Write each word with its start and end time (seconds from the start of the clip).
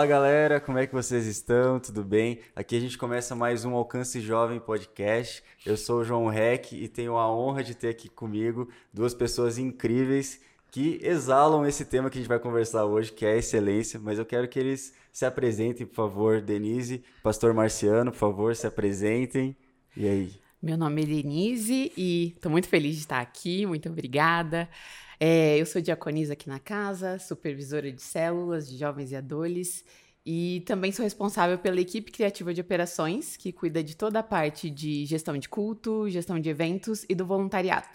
Fala 0.00 0.08
galera, 0.08 0.60
como 0.60 0.78
é 0.78 0.86
que 0.86 0.94
vocês 0.94 1.26
estão? 1.26 1.78
Tudo 1.78 2.02
bem? 2.02 2.38
Aqui 2.56 2.74
a 2.74 2.80
gente 2.80 2.96
começa 2.96 3.36
mais 3.36 3.66
um 3.66 3.74
Alcance 3.74 4.18
Jovem 4.18 4.58
Podcast. 4.58 5.42
Eu 5.66 5.76
sou 5.76 6.00
o 6.00 6.04
João 6.04 6.26
Reck 6.26 6.74
e 6.74 6.88
tenho 6.88 7.18
a 7.18 7.30
honra 7.30 7.62
de 7.62 7.74
ter 7.74 7.88
aqui 7.88 8.08
comigo 8.08 8.70
duas 8.94 9.12
pessoas 9.12 9.58
incríveis 9.58 10.40
que 10.70 10.98
exalam 11.02 11.66
esse 11.66 11.84
tema 11.84 12.08
que 12.08 12.16
a 12.16 12.20
gente 12.22 12.30
vai 12.30 12.38
conversar 12.38 12.86
hoje, 12.86 13.12
que 13.12 13.26
é 13.26 13.32
a 13.32 13.36
excelência. 13.36 14.00
Mas 14.02 14.18
eu 14.18 14.24
quero 14.24 14.48
que 14.48 14.58
eles 14.58 14.94
se 15.12 15.26
apresentem, 15.26 15.86
por 15.86 15.96
favor. 15.96 16.40
Denise, 16.40 17.04
Pastor 17.22 17.52
Marciano, 17.52 18.10
por 18.10 18.16
favor, 18.16 18.56
se 18.56 18.66
apresentem. 18.66 19.54
E 19.94 20.08
aí? 20.08 20.32
Meu 20.62 20.78
nome 20.78 21.02
é 21.02 21.06
Denise 21.06 21.92
e 21.94 22.32
estou 22.34 22.50
muito 22.50 22.68
feliz 22.68 22.94
de 22.94 23.00
estar 23.02 23.20
aqui. 23.20 23.66
Muito 23.66 23.86
obrigada. 23.90 24.66
É, 25.22 25.58
eu 25.58 25.66
sou 25.66 25.82
diaconisa 25.82 26.32
aqui 26.32 26.48
na 26.48 26.58
casa, 26.58 27.18
supervisora 27.18 27.92
de 27.92 28.00
células 28.00 28.66
de 28.66 28.78
jovens 28.78 29.12
e 29.12 29.16
adolescentes 29.16 29.84
e 30.24 30.62
também 30.66 30.92
sou 30.92 31.02
responsável 31.02 31.58
pela 31.58 31.80
equipe 31.80 32.10
criativa 32.10 32.52
de 32.52 32.60
operações, 32.60 33.36
que 33.36 33.52
cuida 33.52 33.82
de 33.82 33.96
toda 33.96 34.18
a 34.18 34.22
parte 34.22 34.68
de 34.68 35.06
gestão 35.06 35.36
de 35.36 35.48
culto, 35.48 36.08
gestão 36.10 36.38
de 36.38 36.48
eventos 36.48 37.04
e 37.08 37.14
do 37.14 37.24
voluntariado. 37.24 37.86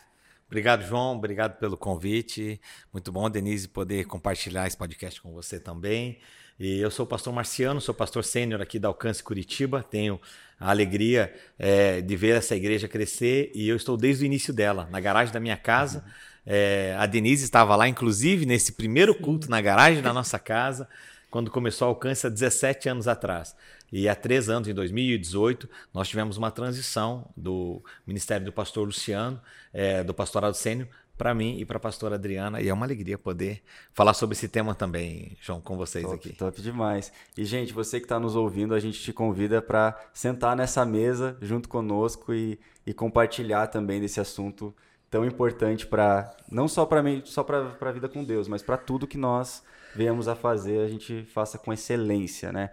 Obrigado, 0.47 0.83
João. 0.83 1.15
Obrigado 1.15 1.57
pelo 1.59 1.77
convite. 1.77 2.59
Muito 2.91 3.11
bom, 3.11 3.29
Denise, 3.29 3.67
poder 3.67 4.05
compartilhar 4.05 4.67
esse 4.67 4.77
podcast 4.77 5.21
com 5.21 5.31
você 5.33 5.59
também. 5.59 6.19
E 6.59 6.79
eu 6.79 6.89
sou 6.89 7.05
o 7.05 7.07
pastor 7.07 7.33
Marciano, 7.33 7.81
sou 7.81 7.93
pastor 7.93 8.23
sênior 8.23 8.61
aqui 8.61 8.79
da 8.79 8.87
Alcance 8.87 9.21
Curitiba. 9.21 9.83
Tenho 9.83 10.19
a 10.59 10.69
alegria 10.69 11.33
é, 11.59 12.01
de 12.01 12.15
ver 12.15 12.37
essa 12.37 12.55
igreja 12.55 12.87
crescer 12.87 13.51
e 13.53 13.67
eu 13.67 13.75
estou 13.75 13.97
desde 13.97 14.23
o 14.23 14.25
início 14.25 14.53
dela, 14.53 14.87
na 14.91 14.99
garagem 14.99 15.33
da 15.33 15.39
minha 15.39 15.57
casa. 15.57 15.99
Uhum 15.99 16.34
é, 16.45 16.95
a 16.97 17.05
Denise 17.05 17.43
estava 17.43 17.75
lá, 17.75 17.87
inclusive, 17.87 18.45
nesse 18.45 18.73
primeiro 18.73 19.15
culto 19.15 19.49
na 19.49 19.59
garagem 19.61 20.01
da 20.01 20.13
nossa 20.13 20.37
casa, 20.37 20.87
quando 21.31 21.49
começou 21.49 21.87
a 21.87 21.89
alcance 21.89 22.27
há 22.27 22.29
17 22.29 22.87
anos 22.87 23.07
atrás. 23.07 23.55
E 23.91 24.07
há 24.07 24.15
três 24.15 24.49
anos, 24.49 24.67
em 24.67 24.73
2018, 24.73 25.69
nós 25.93 26.07
tivemos 26.07 26.37
uma 26.37 26.51
transição 26.51 27.29
do 27.35 27.83
ministério 28.05 28.45
do 28.45 28.51
pastor 28.51 28.85
Luciano, 28.85 29.39
é, 29.73 30.03
do 30.03 30.13
pastorado 30.13 30.55
sênior, 30.55 30.87
para 31.17 31.33
mim 31.33 31.57
e 31.59 31.65
para 31.65 31.77
a 31.77 31.79
pastora 31.79 32.15
Adriana. 32.15 32.61
E 32.61 32.67
é 32.67 32.73
uma 32.73 32.85
alegria 32.85 33.17
poder 33.17 33.61
falar 33.93 34.13
sobre 34.13 34.35
esse 34.35 34.47
tema 34.47 34.75
também, 34.75 35.37
João, 35.41 35.61
com 35.61 35.77
vocês 35.77 36.03
top, 36.03 36.15
aqui. 36.15 36.37
Top 36.37 36.61
demais. 36.61 37.11
E, 37.37 37.45
gente, 37.45 37.73
você 37.73 37.99
que 37.99 38.05
está 38.05 38.19
nos 38.19 38.35
ouvindo, 38.35 38.73
a 38.73 38.79
gente 38.79 38.99
te 38.99 39.13
convida 39.13 39.61
para 39.61 39.97
sentar 40.13 40.55
nessa 40.55 40.85
mesa 40.85 41.37
junto 41.41 41.69
conosco 41.69 42.33
e, 42.33 42.59
e 42.85 42.93
compartilhar 42.93 43.67
também 43.67 44.01
desse 44.01 44.19
assunto 44.19 44.75
tão 45.15 45.23
importante 45.23 45.87
para 45.87 46.35
não 46.51 46.67
só 46.67 46.85
para 46.85 47.01
só 47.23 47.41
para 47.41 47.73
a 47.79 47.91
vida 47.93 48.09
com 48.09 48.21
Deus, 48.21 48.49
mas 48.49 48.61
para 48.61 48.75
tudo 48.75 49.07
que 49.07 49.17
nós 49.17 49.63
venhamos 49.95 50.27
a 50.27 50.35
fazer, 50.35 50.79
a 50.79 50.89
gente 50.89 51.23
faça 51.23 51.57
com 51.57 51.71
excelência, 51.71 52.51
né? 52.51 52.71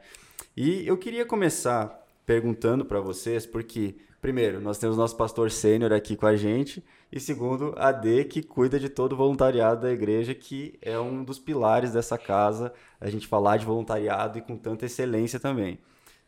E 0.57 0.85
eu 0.85 0.98
queria 0.98 1.25
começar 1.25 2.05
perguntando 2.27 2.85
para 2.85 2.98
vocês, 2.98 3.47
porque 3.47 3.95
primeiro, 4.20 4.61
nós 4.61 4.77
temos 4.77 4.97
nosso 4.97 5.17
pastor 5.17 5.53
sênior 5.53 5.93
aqui 5.93 6.17
com 6.17 6.27
a 6.27 6.35
gente, 6.35 6.85
e 7.13 7.20
segundo, 7.20 7.75
a 7.77 7.93
D 7.93 8.25
que 8.25 8.43
cuida 8.43 8.81
de 8.81 8.89
todo 8.89 9.13
o 9.13 9.17
voluntariado 9.17 9.83
da 9.83 9.93
igreja, 9.93 10.35
que 10.35 10.77
é 10.83 10.98
um 10.98 11.23
dos 11.23 11.39
pilares 11.39 11.93
dessa 11.93 12.19
casa, 12.19 12.73
a 13.01 13.09
gente 13.09 13.29
falar 13.29 13.57
de 13.57 13.65
voluntariado 13.65 14.37
e 14.39 14.43
com 14.43 14.57
tanta 14.57 14.87
excelência 14.87 15.39
também. 15.39 15.79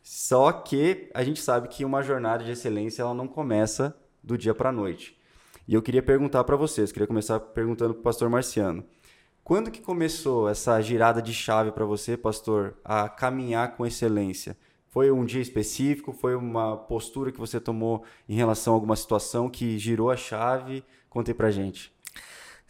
Só 0.01 0.53
que 0.53 1.09
a 1.13 1.25
gente 1.25 1.41
sabe 1.41 1.67
que 1.67 1.83
uma 1.83 2.01
jornada 2.01 2.41
de 2.41 2.51
excelência 2.51 3.01
ela 3.01 3.13
não 3.13 3.27
começa 3.27 3.93
do 4.23 4.37
dia 4.37 4.53
para 4.53 4.69
a 4.69 4.71
noite. 4.71 5.24
E 5.67 5.73
eu 5.73 5.81
queria 5.81 6.03
perguntar 6.03 6.43
para 6.43 6.55
vocês, 6.55 6.91
queria 6.91 7.07
começar 7.07 7.39
perguntando 7.39 7.93
para 7.93 8.01
o 8.01 8.03
pastor 8.03 8.29
Marciano. 8.29 8.85
Quando 9.43 9.71
que 9.71 9.81
começou 9.81 10.47
essa 10.47 10.79
girada 10.81 11.21
de 11.21 11.33
chave 11.33 11.71
para 11.71 11.85
você, 11.85 12.15
pastor, 12.17 12.75
a 12.83 13.09
caminhar 13.09 13.75
com 13.75 13.85
excelência? 13.85 14.57
Foi 14.87 15.11
um 15.11 15.25
dia 15.25 15.41
específico? 15.41 16.11
Foi 16.13 16.35
uma 16.35 16.77
postura 16.77 17.31
que 17.31 17.39
você 17.39 17.59
tomou 17.59 18.03
em 18.29 18.35
relação 18.35 18.73
a 18.73 18.75
alguma 18.75 18.95
situação 18.95 19.49
que 19.49 19.77
girou 19.79 20.11
a 20.11 20.17
chave? 20.17 20.83
Conte 21.09 21.33
para 21.33 21.49
gente. 21.49 21.94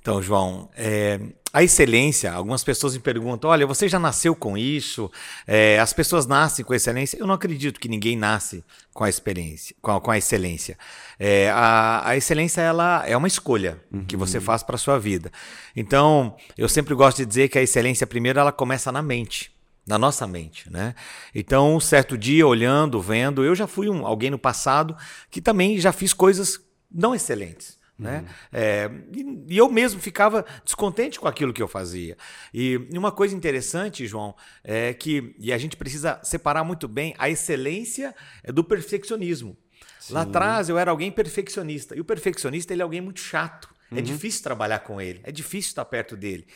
Então, 0.06 0.22
João, 0.22 0.70
é, 0.78 1.20
a 1.52 1.64
excelência, 1.64 2.32
algumas 2.32 2.64
pessoas 2.64 2.94
me 2.94 3.00
perguntam: 3.00 3.50
olha, 3.50 3.66
você 3.66 3.90
já 3.90 3.98
nasceu 3.98 4.36
com 4.36 4.56
isso? 4.56 5.12
É, 5.48 5.80
as 5.80 5.94
pessoas 5.94 6.28
nascem 6.28 6.64
com 6.64 6.76
excelência? 6.76 7.18
Eu 7.18 7.26
não 7.26 7.34
acredito 7.34 7.80
que 7.80 7.88
ninguém 7.88 8.16
nasce 8.16 8.64
com 8.94 9.04
a 9.04 9.10
experiência, 9.10 9.76
com 9.82 9.90
a, 9.90 10.00
com 10.00 10.12
a 10.12 10.18
excelência. 10.20 10.78
É, 11.18 11.50
a, 11.50 12.10
a, 12.10 12.16
excelência 12.16 12.62
ela 12.62 13.04
é 13.08 13.18
uma 13.18 13.28
escolha 13.28 13.82
uhum. 13.92 14.06
que 14.06 14.16
você 14.16 14.40
faz 14.40 14.62
para 14.62 14.76
a 14.76 14.78
sua 14.78 15.00
vida. 15.00 15.32
Então, 15.76 16.38
eu 16.56 16.70
sempre 16.70 16.94
gosto 16.94 17.18
de 17.18 17.26
dizer 17.26 17.50
que 17.50 17.58
a 17.58 17.64
excelência, 17.64 18.06
primeiro, 18.06 18.40
ela 18.40 18.52
começa 18.52 18.92
na 18.92 19.02
mente 19.02 19.52
na 19.88 19.98
nossa 20.00 20.26
mente, 20.28 20.68
né? 20.72 20.96
Então, 21.34 21.76
um 21.76 21.80
certo 21.80 22.18
dia, 22.18 22.46
olhando, 22.46 23.00
vendo, 23.00 23.44
eu 23.44 23.54
já 23.56 23.68
fui 23.68 23.88
um, 23.88 24.06
alguém 24.06 24.32
no 24.32 24.38
passado 24.38 24.96
que 25.30 25.40
também 25.40 25.80
já 25.80 25.92
fiz 25.92 26.12
coisas 26.12 26.60
não 26.92 27.14
excelentes. 27.14 27.75
Né? 27.98 28.20
Uhum. 28.20 28.26
É, 28.52 28.92
e, 29.14 29.54
e, 29.54 29.58
eu 29.58 29.70
mesmo 29.70 30.02
ficava 30.02 30.46
descontente 30.66 31.18
com 31.18 31.28
aquilo 31.28 31.54
que 31.54 31.64
eu 31.64 31.68
fazia. 31.68 32.18
E, 32.54 32.88
e 32.92 32.98
uma 32.98 33.12
coisa 33.12 33.34
interessante, 33.34 34.06
João, 34.06 34.36
é 34.64 34.94
que 34.94 35.34
e 35.40 35.54
a 35.54 35.58
gente 35.58 35.78
precisa 35.78 36.20
separar 36.22 36.64
muito 36.66 36.88
bem 36.90 37.16
a 37.18 37.30
excelência 37.30 38.14
do 38.54 38.64
perfeccionismo. 38.64 39.58
Sim. 40.00 40.14
Lá 40.14 40.22
atrás 40.22 40.68
eu 40.68 40.78
era 40.78 40.92
alguém 40.92 41.12
perfeccionista 41.12 41.96
e 41.96 42.02
o 42.02 42.06
perfeccionista 42.06 42.74
ele 42.74 42.82
é 42.82 42.84
alguém 42.84 43.02
muito 43.02 43.22
chato. 43.22 43.74
É 43.92 43.96
uhum. 43.96 44.00
É 44.00 44.02
difícil 44.02 44.44
trabalhar 44.44 44.80
com 44.80 45.00
ele, 45.00 45.22
é 45.24 45.32
difícil 45.32 45.70
estar 45.70 45.86
perto 45.86 46.18
dele. 46.18 46.48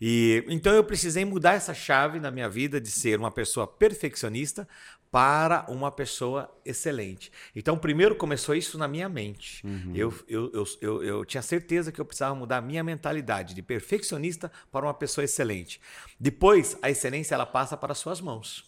E 0.00 0.44
então 0.48 0.72
eu 0.72 0.84
precisei 0.84 1.24
mudar 1.24 1.54
essa 1.54 1.74
chave 1.74 2.20
na 2.20 2.30
minha 2.30 2.48
vida 2.48 2.80
de 2.80 2.90
ser 2.90 3.18
uma 3.18 3.30
pessoa 3.30 3.66
perfeccionista 3.66 4.66
para 5.10 5.64
uma 5.68 5.90
pessoa 5.90 6.50
excelente. 6.64 7.32
Então, 7.56 7.78
primeiro 7.78 8.14
começou 8.14 8.54
isso 8.54 8.76
na 8.76 8.86
minha 8.86 9.08
mente. 9.08 9.66
Uhum. 9.66 9.92
Eu, 9.94 10.14
eu, 10.28 10.52
eu, 10.52 10.64
eu, 10.80 11.02
eu 11.02 11.24
tinha 11.24 11.42
certeza 11.42 11.90
que 11.90 12.00
eu 12.00 12.04
precisava 12.04 12.34
mudar 12.34 12.58
a 12.58 12.62
minha 12.62 12.84
mentalidade 12.84 13.54
de 13.54 13.62
perfeccionista 13.62 14.52
para 14.70 14.84
uma 14.84 14.94
pessoa 14.94 15.24
excelente. 15.24 15.80
Depois, 16.20 16.76
a 16.82 16.90
excelência 16.90 17.34
ela 17.34 17.46
passa 17.46 17.76
para 17.76 17.92
as 17.92 17.98
suas 17.98 18.20
mãos. 18.20 18.67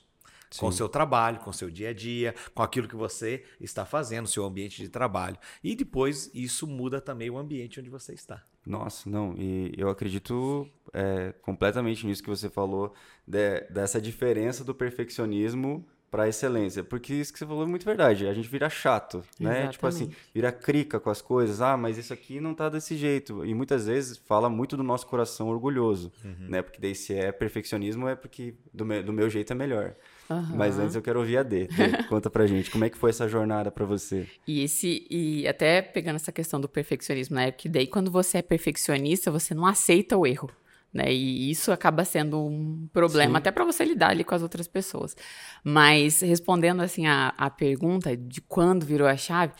Sim. 0.50 0.60
com 0.60 0.66
o 0.66 0.72
seu 0.72 0.88
trabalho, 0.88 1.38
com 1.38 1.50
o 1.50 1.54
seu 1.54 1.70
dia 1.70 1.90
a 1.90 1.92
dia, 1.92 2.34
com 2.54 2.62
aquilo 2.62 2.88
que 2.88 2.96
você 2.96 3.44
está 3.60 3.84
fazendo, 3.84 4.26
seu 4.26 4.44
ambiente 4.44 4.82
de 4.82 4.88
trabalho. 4.88 5.36
E 5.62 5.74
depois 5.74 6.30
isso 6.34 6.66
muda 6.66 7.00
também 7.00 7.30
o 7.30 7.38
ambiente 7.38 7.78
onde 7.78 7.88
você 7.88 8.12
está. 8.12 8.42
Nossa, 8.66 9.08
não, 9.08 9.34
e 9.38 9.72
eu 9.76 9.88
acredito 9.88 10.68
é, 10.92 11.32
completamente 11.40 12.06
nisso 12.06 12.22
que 12.22 12.28
você 12.28 12.50
falou, 12.50 12.92
de, 13.26 13.60
dessa 13.70 14.00
diferença 14.00 14.62
do 14.62 14.74
perfeccionismo 14.74 15.86
para 16.10 16.28
excelência, 16.28 16.82
porque 16.82 17.14
isso 17.14 17.32
que 17.32 17.38
você 17.38 17.46
falou 17.46 17.62
é 17.62 17.66
muito 17.66 17.84
verdade. 17.84 18.26
A 18.26 18.34
gente 18.34 18.48
vira 18.48 18.68
chato, 18.68 19.18
né? 19.38 19.50
Exatamente. 19.50 19.72
Tipo 19.72 19.86
assim, 19.86 20.10
vira 20.34 20.50
crica 20.50 20.98
com 20.98 21.08
as 21.08 21.22
coisas. 21.22 21.60
Ah, 21.60 21.76
mas 21.76 21.96
isso 21.96 22.12
aqui 22.12 22.40
não 22.40 22.52
tá 22.52 22.68
desse 22.68 22.96
jeito. 22.96 23.44
E 23.44 23.54
muitas 23.54 23.86
vezes 23.86 24.18
fala 24.18 24.50
muito 24.50 24.76
do 24.76 24.82
nosso 24.82 25.06
coração 25.06 25.48
orgulhoso, 25.48 26.12
uhum. 26.24 26.48
né? 26.48 26.62
Porque 26.62 26.80
daí 26.80 26.96
se 26.96 27.14
é 27.14 27.30
perfeccionismo 27.30 28.08
é 28.08 28.16
porque 28.16 28.54
do 28.74 28.84
meu, 28.84 29.02
do 29.04 29.12
meu 29.12 29.30
jeito 29.30 29.52
é 29.52 29.56
melhor. 29.56 29.94
Uhum. 30.30 30.56
Mas 30.56 30.78
antes 30.78 30.94
eu 30.94 31.02
quero 31.02 31.18
ouvir 31.18 31.38
a 31.38 31.42
D. 31.42 31.68
Conta 32.08 32.30
pra 32.30 32.46
gente, 32.46 32.70
como 32.70 32.84
é 32.84 32.90
que 32.90 32.96
foi 32.96 33.10
essa 33.10 33.28
jornada 33.28 33.70
para 33.70 33.84
você? 33.84 34.28
E 34.46 34.62
esse 34.62 35.04
e 35.10 35.46
até 35.48 35.82
pegando 35.82 36.16
essa 36.16 36.30
questão 36.30 36.60
do 36.60 36.68
perfeccionismo, 36.68 37.34
né? 37.34 37.50
Que 37.50 37.68
daí 37.68 37.88
quando 37.88 38.10
você 38.10 38.38
é 38.38 38.42
perfeccionista, 38.42 39.30
você 39.30 39.54
não 39.54 39.66
aceita 39.66 40.16
o 40.16 40.24
erro. 40.24 40.48
Né? 40.92 41.12
E 41.12 41.50
isso 41.50 41.70
acaba 41.70 42.04
sendo 42.04 42.44
um 42.44 42.88
problema 42.92 43.34
Sim. 43.34 43.36
até 43.38 43.50
para 43.52 43.64
você 43.64 43.84
lidar 43.84 44.10
ali 44.10 44.24
com 44.24 44.34
as 44.34 44.42
outras 44.42 44.66
pessoas. 44.66 45.16
Mas 45.62 46.20
respondendo 46.20 46.80
assim 46.80 47.06
a, 47.06 47.32
a 47.36 47.48
pergunta 47.48 48.16
de 48.16 48.40
quando 48.40 48.84
virou 48.84 49.06
a 49.06 49.16
chave, 49.16 49.52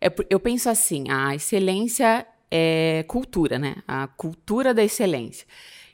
é, 0.00 0.12
eu 0.30 0.38
penso 0.38 0.68
assim, 0.68 1.04
a 1.10 1.34
excelência 1.34 2.24
é 2.50 3.04
cultura, 3.08 3.58
né? 3.58 3.76
A 3.86 4.06
cultura 4.06 4.72
da 4.72 4.82
excelência. 4.82 5.46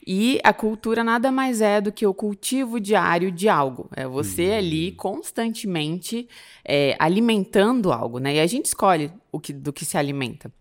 E 0.05 0.39
a 0.43 0.53
cultura 0.53 1.03
nada 1.03 1.31
mais 1.31 1.61
é 1.61 1.79
do 1.79 1.91
que 1.91 2.05
o 2.05 2.13
cultivo 2.13 2.79
diário 2.79 3.31
de 3.31 3.47
algo. 3.47 3.89
É 3.95 4.05
você 4.05 4.49
uhum. 4.49 4.57
ali 4.57 4.91
constantemente 4.91 6.27
é, 6.65 6.95
alimentando 6.99 7.91
algo, 7.91 8.19
né? 8.19 8.35
E 8.35 8.39
a 8.39 8.47
gente 8.47 8.65
escolhe 8.65 9.11
o 9.31 9.39
que, 9.39 9.53
do 9.53 9.71
que 9.71 9.85
se 9.85 9.97
alimenta. 9.97 10.51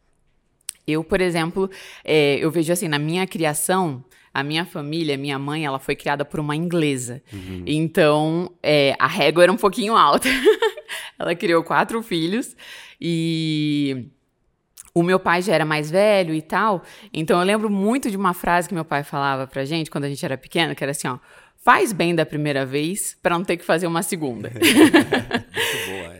Eu, 0.87 1.03
por 1.03 1.21
exemplo, 1.21 1.71
é, 2.05 2.37
eu 2.37 2.51
vejo 2.51 2.73
assim, 2.73 2.89
na 2.89 2.99
minha 2.99 3.27
criação, 3.27 4.05
a 4.33 4.43
minha 4.43 4.65
família, 4.65 5.17
minha 5.17 5.39
mãe, 5.39 5.65
ela 5.65 5.79
foi 5.79 5.95
criada 5.95 6.25
por 6.25 6.41
uma 6.41 6.57
inglesa. 6.57 7.23
Uhum. 7.33 7.65
Então, 7.67 8.53
é, 8.63 8.95
a 8.99 9.07
régua 9.07 9.43
era 9.43 9.53
um 9.53 9.57
pouquinho 9.57 9.97
alta. 9.97 10.29
ela 11.19 11.35
criou 11.35 11.63
quatro 11.63 12.03
filhos 12.03 12.57
e 13.01 14.07
o 14.95 15.03
meu 15.03 15.19
pai 15.19 15.43
já 15.43 15.55
era 15.55 15.65
mais 15.65 15.91
velho 15.91 16.35
e 16.35 16.43
tal, 16.43 16.83
então 17.13 17.39
eu 17.39 17.47
lembro 17.47 17.71
muito 17.71 18.11
de 18.11 18.17
uma 18.17 18.35
frase 18.35 18.69
que 18.69 18.75
meu 18.75 18.85
pai 18.85 19.03
falava 19.03 19.47
pra 19.47 19.65
gente 19.65 19.91
quando 19.91 20.05
a 20.05 20.09
gente 20.09 20.25
era 20.25 20.37
pequeno, 20.37 20.75
que 20.75 20.85
era 20.85 20.91
assim, 20.91 21.09
ó, 21.09 21.19
faz 21.57 21.93
bem 21.93 22.15
da 22.15 22.27
primeira 22.27 22.67
vez 22.67 23.17
para 23.23 23.39
não 23.39 23.45
ter 23.45 23.57
que 23.57 23.65
fazer 23.65 23.87
uma 23.87 24.03
segunda. 24.03 24.53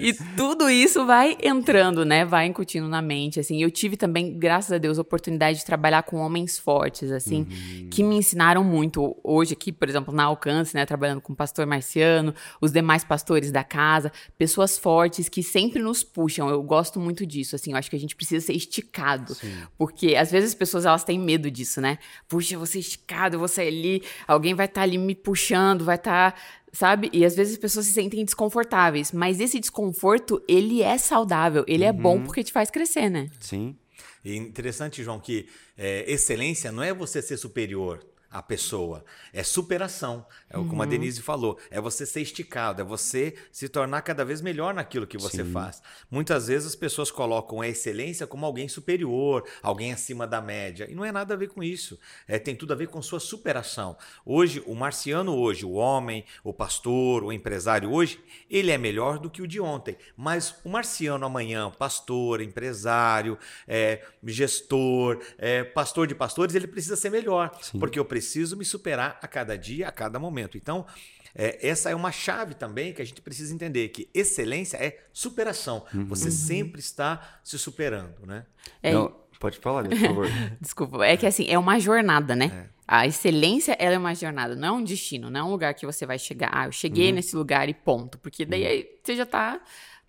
e 0.03 0.13
tudo 0.37 0.69
isso 0.69 1.07
vai 1.07 1.37
entrando, 1.43 2.05
né? 2.05 2.25
Vai 2.25 2.47
incutindo 2.47 2.89
na 2.89 3.01
mente, 3.01 3.39
assim. 3.39 3.63
Eu 3.63 3.71
tive 3.71 3.97
também, 3.97 4.37
graças 4.37 4.73
a 4.73 4.79
Deus, 4.79 4.99
a 4.99 5.03
oportunidade 5.03 5.59
de 5.59 5.65
trabalhar 5.65 6.03
com 6.03 6.17
homens 6.17 6.59
fortes, 6.59 7.11
assim, 7.11 7.47
uhum. 7.49 7.89
que 7.89 8.03
me 8.03 8.17
ensinaram 8.17 8.65
muito. 8.65 9.17
Hoje 9.23 9.53
aqui, 9.53 9.71
por 9.71 9.89
exemplo, 9.89 10.13
na 10.13 10.25
Alcance, 10.25 10.75
né? 10.75 10.85
Trabalhando 10.85 11.21
com 11.21 11.33
o 11.33 11.37
pastor 11.37 11.67
Marciano, 11.67 12.35
os 12.61 12.73
demais 12.73 13.05
pastores 13.05 13.53
da 13.53 13.63
casa, 13.63 14.11
pessoas 14.37 14.77
fortes 14.77 15.29
que 15.29 15.43
sempre 15.43 15.81
nos 15.81 16.03
puxam. 16.03 16.49
Eu 16.49 16.63
gosto 16.63 16.99
muito 16.99 17.25
disso, 17.25 17.55
assim. 17.55 17.73
Eu 17.73 17.77
acho 17.77 17.89
que 17.89 17.97
a 17.97 18.01
gente 18.01 18.17
precisa 18.17 18.45
ser 18.45 18.55
esticado. 18.55 19.35
Sim. 19.35 19.55
Porque, 19.79 20.17
às 20.17 20.33
vezes, 20.33 20.51
as 20.51 20.55
pessoas, 20.55 20.85
elas 20.85 21.05
têm 21.05 21.19
medo 21.19 21.51
disso, 21.51 21.81
né? 21.81 21.99
Puxa, 22.29 22.55
eu 22.55 22.59
vou 22.59 22.67
ser 22.67 22.81
esticado, 22.81 23.37
eu 23.37 23.39
vou 23.39 23.49
sair 23.49 23.69
ali, 23.69 24.03
alguém 24.27 24.55
vai 24.55 24.67
estar 24.67 24.81
tá 24.81 24.83
ali 24.83 24.99
me 24.99 25.15
puxando, 25.15 25.85
vai 25.85 25.97
estar... 25.97 26.33
Tá 26.33 26.39
sabe? 26.73 27.11
E 27.13 27.25
às 27.25 27.37
vezes 27.37 27.55
as 27.55 27.59
pessoas 27.59 27.87
se 27.87 27.93
sentem 27.93 28.25
desconfortáveis, 28.25 29.13
mas 29.13 29.41
esse 29.41 29.61
desconforto, 29.61 30.43
ele 30.49 30.83
é 30.83 30.97
saudável, 30.97 31.65
ele 31.69 31.85
uhum. 31.85 31.89
é 31.89 31.93
bom 31.93 32.23
porque 32.25 32.43
te 32.43 32.53
faz 32.53 32.71
crescer, 32.71 33.11
né? 33.11 33.29
Sim. 33.39 33.77
E 34.25 34.37
interessante, 34.37 35.03
João, 35.03 35.21
que 35.21 35.49
é, 35.77 36.11
excelência 36.11 36.71
não 36.73 36.83
é 36.83 36.95
você 36.95 37.21
ser 37.21 37.37
superior 37.37 38.05
a 38.31 38.43
pessoa. 38.43 39.05
É 39.33 39.43
superação. 39.43 40.25
É 40.53 40.59
uhum. 40.59 40.69
como 40.69 40.83
a 40.83 40.85
uhum. 40.85 40.91
Denise 40.91 41.23
falou. 41.23 41.59
É 41.71 41.81
você 41.81 42.05
ser 42.05 42.21
esticado, 42.21 42.83
é 42.83 42.85
você 42.85 43.35
se 43.51 43.69
tornar 43.69 44.03
cada 44.03 44.23
vez 44.25 44.43
melhor 44.43 44.75
naquilo 44.75 45.07
que 45.07 45.17
você 45.17 45.43
Sim. 45.43 45.51
faz. 45.51 45.83
Muitas 46.11 46.49
vezes 46.49 46.69
as 46.69 46.75
pessoas 46.75 47.11
colocam 47.11 47.63
a 47.63 47.69
excelência 47.69 48.27
como 48.27 48.45
alguém 48.45 48.69
superior, 48.69 49.45
alguém 49.63 49.93
acima 49.93 50.27
da 50.27 50.43
média. 50.43 50.87
E 50.91 50.95
não 50.95 51.05
é 51.05 51.11
nada 51.11 51.33
a 51.33 51.37
ver 51.37 51.49
com 51.49 51.63
isso. 51.63 51.99
É, 52.29 52.39
tem 52.39 52.55
tudo 52.55 52.75
a 52.75 52.77
ver 52.77 52.89
com 52.89 53.01
sua 53.01 53.19
superação. 53.19 53.97
Hoje, 54.27 54.63
o 54.67 54.75
marciano 54.75 55.35
hoje, 55.35 55.65
o 55.65 55.73
homem, 55.73 56.25
o 56.45 56.53
pastor, 56.53 57.25
o 57.25 57.33
empresário 57.33 57.91
hoje, 57.91 58.21
ele 58.51 58.71
é 58.71 58.77
melhor 58.77 59.19
do 59.19 59.31
que 59.31 59.41
o 59.41 59.47
de 59.47 59.59
ontem. 59.59 59.97
Mas 60.15 60.55
o 60.65 60.69
marciano 60.69 61.25
amanhã, 61.25 61.71
pastor, 61.71 62.43
empresário, 62.43 63.39
é, 63.67 64.05
gestor, 64.23 65.19
é, 65.39 65.65
pastor 65.65 66.07
de 66.07 66.15
pastores, 66.15 66.55
ele 66.55 66.67
precisa 66.67 66.97
ser 66.97 67.11
melhor. 67.11 67.57
Sim. 67.63 67.79
Porque 67.79 67.99
eu 67.99 68.05
preciso 68.05 68.55
me 68.55 68.65
superar 68.65 69.19
a 69.23 69.27
cada 69.27 69.57
dia, 69.57 69.89
a 69.89 69.93
cada 69.93 70.19
momento. 70.19 70.42
Então, 70.57 70.87
é, 71.35 71.67
essa 71.67 71.91
é 71.91 71.95
uma 71.95 72.13
chave 72.13 72.55
também 72.55 72.93
que 72.93 73.01
a 73.01 73.05
gente 73.05 73.21
precisa 73.21 73.55
entender 73.55 73.89
que 73.89 74.09
excelência 74.13 74.77
é 74.77 74.99
superação. 75.13 75.85
Uhum. 75.95 76.07
Você 76.07 76.31
sempre 76.31 76.81
está 76.81 77.41
se 77.43 77.59
superando, 77.59 78.27
né? 78.27 78.45
É, 78.83 78.93
Não, 78.93 79.15
pode 79.41 79.59
falar, 79.59 79.89
por 79.89 79.97
favor. 79.97 80.27
Desculpa, 80.61 81.05
é 81.05 81.17
que 81.17 81.27
assim, 81.27 81.47
é 81.49 81.59
uma 81.59 81.79
jornada, 81.81 82.37
né? 82.37 82.69
É. 82.69 82.73
A 82.87 83.07
excelência, 83.07 83.77
ela 83.79 83.95
é 83.95 83.99
uma 83.99 84.15
jornada, 84.15 84.55
não 84.55 84.69
é 84.69 84.73
um 84.73 84.85
destino, 84.85 85.31
não 85.31 85.41
é 85.41 85.45
um 85.45 85.51
lugar 85.51 85.73
que 85.73 85.87
você 85.87 86.05
vai 86.05 86.19
chegar, 86.19 86.51
ah, 86.53 86.67
eu 86.67 86.73
cheguei 86.73 87.09
uhum. 87.09 87.15
nesse 87.15 87.35
lugar 87.35 87.69
e 87.69 87.75
ponto. 87.75 88.19
Porque 88.19 88.45
daí 88.45 88.81
uhum. 88.81 88.87
você 89.03 89.17
já 89.17 89.23
está 89.23 89.61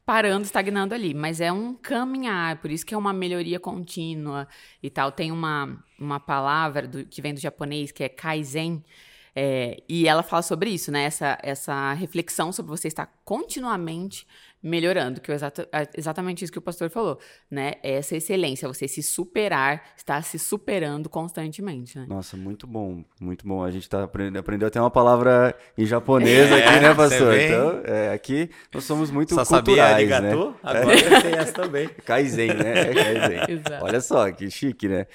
parando, 0.06 0.44
estagnando 0.44 0.94
ali, 0.94 1.14
mas 1.14 1.40
é 1.40 1.52
um 1.52 1.74
caminhar, 1.74 2.58
por 2.58 2.70
isso 2.70 2.86
que 2.86 2.94
é 2.94 2.98
uma 2.98 3.14
melhoria 3.14 3.60
contínua 3.60 4.48
e 4.82 4.90
tal. 4.90 5.12
Tem 5.12 5.32
uma, 5.32 5.82
uma 5.98 6.20
palavra 6.20 6.88
do, 6.88 7.06
que 7.06 7.22
vem 7.22 7.34
do 7.34 7.40
japonês 7.40 7.92
que 7.92 8.04
é 8.04 8.10
kaizen, 8.10 8.84
é, 9.36 9.82
e 9.90 10.08
ela 10.08 10.24
fala 10.24 10.42
sobre 10.42 10.70
isso, 10.70 10.92
né? 10.92 11.04
Essa, 11.04 11.38
essa 11.42 11.94
reflexão 11.94 12.52
sobre 12.52 12.70
você 12.70 12.88
estar 12.88 13.08
continuamente 13.26 14.28
melhorando, 14.64 15.20
que 15.20 15.30
é 15.30 15.36
exatamente 15.98 16.44
isso 16.44 16.52
que 16.52 16.58
o 16.58 16.62
pastor 16.62 16.90
falou, 16.90 17.20
né? 17.52 17.74
Essa 17.84 18.16
excelência, 18.16 18.66
você 18.66 18.88
se 18.88 19.04
superar, 19.04 19.84
estar 19.98 20.24
se 20.24 20.40
superando 20.40 21.10
constantemente, 21.10 21.98
né? 21.98 22.06
Nossa, 22.08 22.38
muito 22.38 22.66
bom, 22.66 23.04
muito 23.20 23.46
bom. 23.46 23.62
A 23.62 23.70
gente 23.70 23.90
tá 23.90 24.04
aprendendo, 24.04 24.38
aprendeu 24.38 24.70
até 24.70 24.80
uma 24.80 24.90
palavra 24.90 25.54
em 25.78 25.86
japonês 25.86 26.50
é, 26.50 26.66
aqui, 26.66 26.80
né, 26.80 26.94
pastor? 26.96 27.38
Então, 27.38 27.82
é, 27.84 28.14
aqui 28.14 28.50
nós 28.74 28.86
somos 28.86 29.12
muito 29.12 29.36
só 29.36 29.44
culturais, 29.46 29.66
sabia 29.66 29.86
arigato, 29.86 30.24
né? 30.24 30.56
agora 30.64 30.96
é. 30.96 31.22
tem 31.22 31.34
essa 31.34 31.52
também. 31.52 31.90
Kaizen, 32.06 32.54
né? 32.54 32.80
É 32.80 32.94
Kaizen. 32.94 33.80
Olha 33.84 34.00
só, 34.00 34.32
que 34.32 34.50
chique, 34.50 34.88
né? 34.88 35.08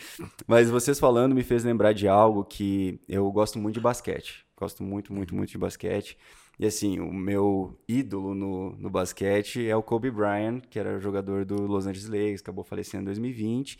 Mas 0.47 0.69
vocês 0.69 1.01
falando 1.01 1.35
me 1.35 1.43
fez 1.43 1.65
lembrar 1.65 1.95
de 1.95 2.07
algo 2.07 2.45
que 2.45 3.01
eu 3.09 3.31
gosto 3.33 3.59
muito 3.59 3.75
de 3.75 3.81
basquete. 3.81 4.45
Gosto 4.59 4.83
muito, 4.83 5.13
muito, 5.13 5.35
muito 5.35 5.51
de 5.51 5.59
basquete. 5.59 6.19
E 6.59 6.67
assim, 6.67 6.99
o 6.99 7.13
meu 7.13 7.79
ídolo 7.87 8.35
no, 8.35 8.71
no 8.77 8.91
basquete 8.91 9.67
é 9.69 9.77
o 9.77 9.83
Kobe 9.83 10.11
Bryant, 10.11 10.61
que 10.69 10.79
era 10.79 10.99
jogador 10.99 11.45
do 11.45 11.67
Los 11.67 11.87
Angeles 11.87 12.09
Lakers, 12.09 12.41
acabou 12.41 12.65
falecendo 12.65 13.03
em 13.03 13.07
2020. 13.07 13.79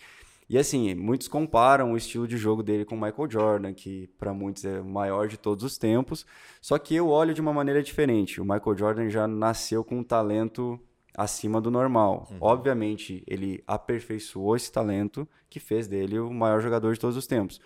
E 0.49 0.57
assim, 0.57 0.95
muitos 0.95 1.29
comparam 1.29 1.93
o 1.93 1.97
estilo 1.97 2.27
de 2.27 2.39
jogo 2.39 2.63
dele 2.63 2.85
com 2.85 2.95
o 2.95 3.01
Michael 3.01 3.31
Jordan, 3.31 3.75
que 3.75 4.09
para 4.19 4.33
muitos 4.33 4.65
é 4.65 4.81
o 4.81 4.85
maior 4.85 5.29
de 5.29 5.37
todos 5.37 5.63
os 5.63 5.77
tempos. 5.77 6.25
Só 6.61 6.79
que 6.79 6.95
eu 6.95 7.09
olho 7.09 7.35
de 7.35 7.41
uma 7.41 7.53
maneira 7.53 7.83
diferente. 7.83 8.41
O 8.41 8.45
Michael 8.45 8.79
Jordan 8.79 9.09
já 9.11 9.27
nasceu 9.27 9.85
com 9.85 9.99
um 9.99 10.05
talento 10.05 10.81
acima 11.17 11.61
do 11.61 11.71
normal. 11.71 12.29
Uhum. 12.31 12.39
Obviamente, 12.41 13.23
ele 13.27 13.63
aperfeiçoou 13.67 14.57
esse 14.57 14.73
talento 14.73 15.29
que 15.51 15.61
fez 15.61 15.87
dele 15.87 16.19
o 16.19 16.33
maior 16.33 16.61
jogador 16.61 16.95
de 16.95 17.01
todos 17.01 17.17
os 17.17 17.27
tempos. 17.27 17.61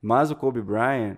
Mas 0.00 0.30
o 0.30 0.36
Kobe 0.36 0.62
Bryant, 0.62 1.16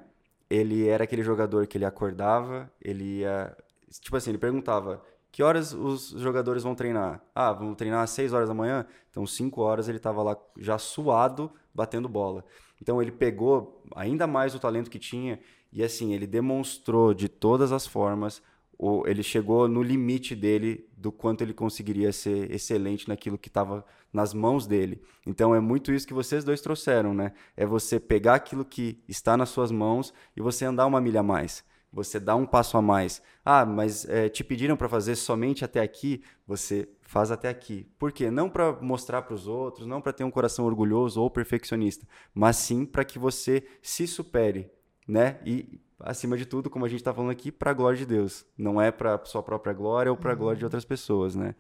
ele 0.50 0.88
era 0.88 1.04
aquele 1.04 1.22
jogador 1.22 1.66
que 1.66 1.78
ele 1.78 1.84
acordava, 1.84 2.70
ele 2.82 3.20
ia. 3.20 3.56
Tipo 4.02 4.16
assim, 4.16 4.30
ele 4.30 4.38
perguntava: 4.38 5.02
que 5.32 5.42
horas 5.42 5.72
os 5.72 6.08
jogadores 6.10 6.64
vão 6.64 6.74
treinar? 6.74 7.22
Ah, 7.34 7.52
vão 7.52 7.74
treinar 7.74 8.02
às 8.02 8.10
6 8.10 8.32
horas 8.32 8.48
da 8.48 8.54
manhã? 8.54 8.84
Então, 9.10 9.24
5 9.24 9.60
horas 9.62 9.88
ele 9.88 9.98
estava 9.98 10.22
lá 10.22 10.36
já 10.58 10.76
suado, 10.76 11.50
batendo 11.72 12.08
bola. 12.08 12.44
Então, 12.82 13.00
ele 13.00 13.12
pegou 13.12 13.82
ainda 13.94 14.26
mais 14.26 14.54
o 14.54 14.58
talento 14.58 14.90
que 14.90 14.98
tinha 14.98 15.38
e, 15.72 15.84
assim, 15.84 16.12
ele 16.12 16.26
demonstrou 16.26 17.14
de 17.14 17.28
todas 17.28 17.70
as 17.70 17.86
formas 17.86 18.42
o, 18.82 19.06
ele 19.06 19.22
chegou 19.22 19.68
no 19.68 19.82
limite 19.82 20.34
dele 20.34 20.88
do 20.96 21.12
quanto 21.12 21.42
ele 21.42 21.52
conseguiria 21.52 22.10
ser 22.14 22.50
excelente 22.50 23.06
naquilo 23.06 23.36
que 23.36 23.48
estava 23.48 23.84
nas 24.10 24.32
mãos 24.32 24.66
dele. 24.66 25.02
Então 25.26 25.54
é 25.54 25.60
muito 25.60 25.92
isso 25.92 26.06
que 26.06 26.14
vocês 26.14 26.44
dois 26.44 26.62
trouxeram, 26.62 27.12
né? 27.12 27.34
É 27.54 27.66
você 27.66 28.00
pegar 28.00 28.36
aquilo 28.36 28.64
que 28.64 28.98
está 29.06 29.36
nas 29.36 29.50
suas 29.50 29.70
mãos 29.70 30.14
e 30.34 30.40
você 30.40 30.64
andar 30.64 30.86
uma 30.86 30.98
milha 30.98 31.20
a 31.20 31.22
mais. 31.22 31.62
Você 31.92 32.18
dá 32.18 32.34
um 32.34 32.46
passo 32.46 32.78
a 32.78 32.80
mais. 32.80 33.20
Ah, 33.44 33.66
mas 33.66 34.08
é, 34.08 34.30
te 34.30 34.42
pediram 34.42 34.78
para 34.78 34.88
fazer 34.88 35.14
somente 35.14 35.62
até 35.62 35.80
aqui, 35.80 36.22
você 36.46 36.88
faz 37.02 37.30
até 37.30 37.50
aqui. 37.50 37.86
Por 37.98 38.10
quê? 38.10 38.30
Não 38.30 38.48
para 38.48 38.72
mostrar 38.80 39.20
para 39.20 39.34
os 39.34 39.46
outros, 39.46 39.86
não 39.86 40.00
para 40.00 40.14
ter 40.14 40.24
um 40.24 40.30
coração 40.30 40.64
orgulhoso 40.64 41.20
ou 41.20 41.28
perfeccionista, 41.28 42.06
mas 42.32 42.56
sim 42.56 42.86
para 42.86 43.04
que 43.04 43.18
você 43.18 43.62
se 43.82 44.06
supere, 44.06 44.70
né? 45.06 45.38
E 45.44 45.78
acima 46.00 46.36
de 46.36 46.46
tudo, 46.46 46.70
como 46.70 46.84
a 46.84 46.88
gente 46.88 47.00
está 47.00 47.12
falando 47.12 47.30
aqui, 47.30 47.52
para 47.52 47.70
a 47.70 47.74
glória 47.74 47.98
de 47.98 48.06
Deus. 48.06 48.44
Não 48.56 48.80
é 48.80 48.90
para 48.90 49.20
sua 49.24 49.42
própria 49.42 49.72
glória 49.72 50.10
ou 50.10 50.16
para 50.16 50.32
a 50.32 50.34
glória 50.34 50.58
de 50.58 50.64
outras 50.64 50.84
pessoas, 50.84 51.34
né? 51.34 51.54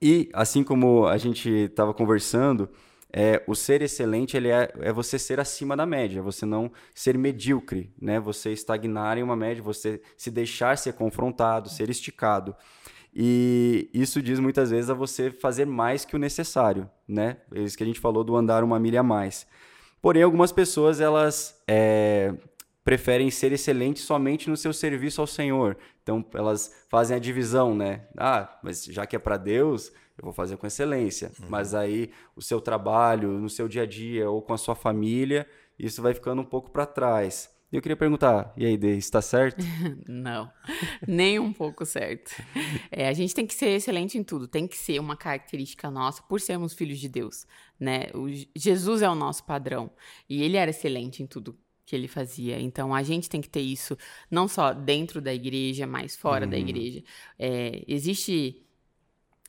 E 0.00 0.28
assim 0.32 0.64
como 0.64 1.06
a 1.06 1.16
gente 1.16 1.48
estava 1.48 1.94
conversando, 1.94 2.68
é, 3.12 3.42
o 3.46 3.54
ser 3.54 3.82
excelente 3.82 4.36
ele 4.36 4.48
é, 4.48 4.72
é 4.80 4.92
você 4.92 5.18
ser 5.18 5.38
acima 5.38 5.76
da 5.76 5.84
média, 5.84 6.22
você 6.22 6.46
não 6.46 6.72
ser 6.94 7.18
medíocre, 7.18 7.92
né? 8.00 8.18
Você 8.18 8.52
estagnar 8.52 9.18
em 9.18 9.22
uma 9.22 9.36
média, 9.36 9.62
você 9.62 10.00
se 10.16 10.30
deixar 10.30 10.78
ser 10.78 10.94
confrontado, 10.94 11.68
ser 11.68 11.90
esticado. 11.90 12.56
E 13.14 13.90
isso 13.92 14.22
diz 14.22 14.40
muitas 14.40 14.70
vezes 14.70 14.88
a 14.88 14.94
você 14.94 15.30
fazer 15.30 15.66
mais 15.66 16.04
que 16.04 16.16
o 16.16 16.18
necessário, 16.18 16.88
né? 17.06 17.36
É 17.54 17.60
isso 17.60 17.76
que 17.76 17.84
a 17.84 17.86
gente 17.86 18.00
falou 18.00 18.24
do 18.24 18.34
andar 18.34 18.64
uma 18.64 18.80
milha 18.80 19.00
a 19.00 19.02
mais. 19.04 19.46
Porém, 20.00 20.22
algumas 20.22 20.50
pessoas 20.50 21.00
elas 21.00 21.62
é, 21.68 22.34
preferem 22.84 23.30
ser 23.30 23.52
excelentes 23.52 24.04
somente 24.04 24.50
no 24.50 24.56
seu 24.56 24.72
serviço 24.72 25.20
ao 25.20 25.26
Senhor. 25.26 25.76
Então, 26.02 26.24
elas 26.34 26.84
fazem 26.88 27.16
a 27.16 27.20
divisão, 27.20 27.74
né? 27.74 28.06
Ah, 28.16 28.58
mas 28.62 28.84
já 28.84 29.06
que 29.06 29.14
é 29.14 29.18
para 29.18 29.36
Deus, 29.36 29.92
eu 30.18 30.24
vou 30.24 30.32
fazer 30.32 30.56
com 30.56 30.66
excelência. 30.66 31.30
Uhum. 31.40 31.46
Mas 31.48 31.74
aí, 31.74 32.10
o 32.34 32.42
seu 32.42 32.60
trabalho, 32.60 33.38
no 33.38 33.48
seu 33.48 33.68
dia 33.68 33.82
a 33.82 33.86
dia 33.86 34.28
ou 34.28 34.42
com 34.42 34.52
a 34.52 34.58
sua 34.58 34.74
família, 34.74 35.46
isso 35.78 36.02
vai 36.02 36.12
ficando 36.14 36.42
um 36.42 36.44
pouco 36.44 36.70
para 36.70 36.86
trás. 36.86 37.50
E 37.72 37.76
eu 37.76 37.80
queria 37.80 37.96
perguntar, 37.96 38.52
e 38.54 38.66
aí, 38.66 38.76
Dê, 38.76 38.96
está 38.96 39.22
certo? 39.22 39.64
Não, 40.06 40.52
nem 41.08 41.38
um 41.38 41.54
pouco 41.54 41.86
certo. 41.86 42.30
É, 42.90 43.08
a 43.08 43.14
gente 43.14 43.34
tem 43.34 43.46
que 43.46 43.54
ser 43.54 43.70
excelente 43.70 44.18
em 44.18 44.22
tudo, 44.22 44.46
tem 44.46 44.66
que 44.66 44.76
ser 44.76 45.00
uma 45.00 45.16
característica 45.16 45.90
nossa 45.90 46.22
por 46.22 46.38
sermos 46.38 46.74
filhos 46.74 46.98
de 46.98 47.08
Deus, 47.08 47.46
né? 47.80 48.08
O, 48.14 48.28
Jesus 48.54 49.00
é 49.00 49.08
o 49.08 49.14
nosso 49.14 49.44
padrão 49.44 49.90
e 50.28 50.42
ele 50.42 50.58
era 50.58 50.70
excelente 50.70 51.22
em 51.22 51.26
tudo 51.26 51.56
que 51.92 51.96
ele 51.96 52.08
fazia. 52.08 52.58
Então 52.58 52.94
a 52.94 53.02
gente 53.02 53.28
tem 53.28 53.42
que 53.42 53.50
ter 53.50 53.60
isso 53.60 53.98
não 54.30 54.48
só 54.48 54.72
dentro 54.72 55.20
da 55.20 55.34
igreja, 55.34 55.86
mas 55.86 56.16
fora 56.16 56.46
uhum. 56.46 56.50
da 56.50 56.58
igreja. 56.58 57.04
É, 57.38 57.84
existe 57.86 58.62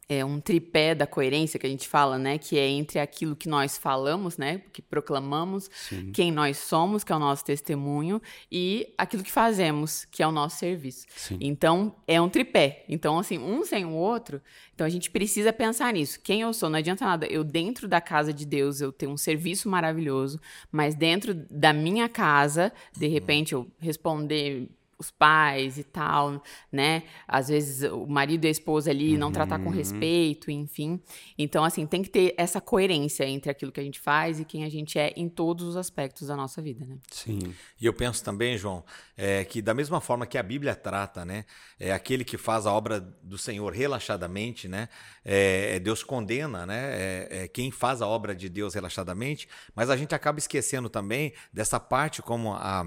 é 0.07 0.23
um 0.23 0.39
tripé 0.39 0.93
da 0.93 1.07
coerência 1.07 1.59
que 1.59 1.65
a 1.65 1.69
gente 1.69 1.87
fala, 1.87 2.17
né? 2.17 2.37
Que 2.37 2.57
é 2.57 2.67
entre 2.67 2.99
aquilo 2.99 3.35
que 3.35 3.47
nós 3.47 3.77
falamos, 3.77 4.37
né? 4.37 4.61
Que 4.71 4.81
proclamamos, 4.81 5.69
Sim. 5.73 6.11
quem 6.11 6.31
nós 6.31 6.57
somos, 6.57 7.03
que 7.03 7.11
é 7.11 7.15
o 7.15 7.19
nosso 7.19 7.45
testemunho, 7.45 8.21
e 8.51 8.93
aquilo 8.97 9.23
que 9.23 9.31
fazemos, 9.31 10.05
que 10.05 10.21
é 10.21 10.27
o 10.27 10.31
nosso 10.31 10.57
serviço. 10.57 11.05
Sim. 11.15 11.37
Então, 11.39 11.95
é 12.07 12.19
um 12.21 12.29
tripé. 12.29 12.83
Então, 12.89 13.17
assim, 13.17 13.37
um 13.37 13.65
sem 13.65 13.85
o 13.85 13.93
outro. 13.93 14.41
Então, 14.73 14.85
a 14.85 14.89
gente 14.89 15.09
precisa 15.09 15.53
pensar 15.53 15.93
nisso. 15.93 16.19
Quem 16.21 16.41
eu 16.41 16.53
sou? 16.53 16.69
Não 16.69 16.79
adianta 16.79 17.05
nada. 17.05 17.25
Eu, 17.25 17.43
dentro 17.43 17.87
da 17.87 18.01
casa 18.01 18.33
de 18.33 18.45
Deus, 18.45 18.81
eu 18.81 18.91
tenho 18.91 19.11
um 19.11 19.17
serviço 19.17 19.69
maravilhoso, 19.69 20.39
mas 20.71 20.95
dentro 20.95 21.33
da 21.33 21.71
minha 21.71 22.09
casa, 22.09 22.73
de 22.95 23.07
repente, 23.07 23.53
eu 23.53 23.71
responder 23.79 24.69
os 25.03 25.11
pais 25.11 25.77
e 25.77 25.83
tal, 25.83 26.41
né? 26.71 27.03
Às 27.27 27.49
vezes 27.49 27.89
o 27.91 28.07
marido 28.07 28.45
e 28.45 28.47
a 28.47 28.51
esposa 28.51 28.89
ali 28.89 29.17
não 29.17 29.31
tratar 29.31 29.59
com 29.59 29.69
Uhum. 29.69 29.75
respeito, 29.75 30.49
enfim. 30.49 30.99
Então, 31.37 31.63
assim, 31.63 31.85
tem 31.85 32.01
que 32.01 32.09
ter 32.09 32.33
essa 32.37 32.59
coerência 32.59 33.25
entre 33.25 33.49
aquilo 33.51 33.71
que 33.71 33.79
a 33.79 33.83
gente 33.83 33.99
faz 33.99 34.39
e 34.39 34.45
quem 34.45 34.63
a 34.63 34.69
gente 34.69 34.97
é 34.97 35.13
em 35.15 35.29
todos 35.29 35.67
os 35.67 35.75
aspectos 35.75 36.27
da 36.27 36.35
nossa 36.35 36.61
vida, 36.61 36.85
né? 36.85 36.97
Sim. 37.11 37.53
E 37.79 37.85
eu 37.85 37.93
penso 37.93 38.23
também, 38.23 38.57
João, 38.57 38.83
é, 39.17 39.43
que 39.43 39.61
da 39.61 39.73
mesma 39.73 39.99
forma 40.01 40.25
que 40.25 40.37
a 40.37 40.43
Bíblia 40.43 40.75
trata, 40.75 41.25
né, 41.25 41.45
é 41.79 41.91
aquele 41.91 42.23
que 42.23 42.37
faz 42.37 42.65
a 42.65 42.71
obra 42.73 42.99
do 42.99 43.37
Senhor 43.37 43.71
relaxadamente, 43.73 44.67
né, 44.67 44.87
é, 45.23 45.75
é 45.75 45.79
Deus 45.79 46.03
condena, 46.03 46.65
né, 46.65 46.91
é, 46.93 47.43
é 47.43 47.47
quem 47.47 47.71
faz 47.71 48.01
a 48.01 48.07
obra 48.07 48.35
de 48.35 48.49
Deus 48.49 48.73
relaxadamente, 48.73 49.47
mas 49.75 49.89
a 49.89 49.97
gente 49.97 50.15
acaba 50.15 50.39
esquecendo 50.39 50.89
também 50.89 51.33
dessa 51.51 51.79
parte 51.79 52.21
como 52.21 52.53
a 52.53 52.85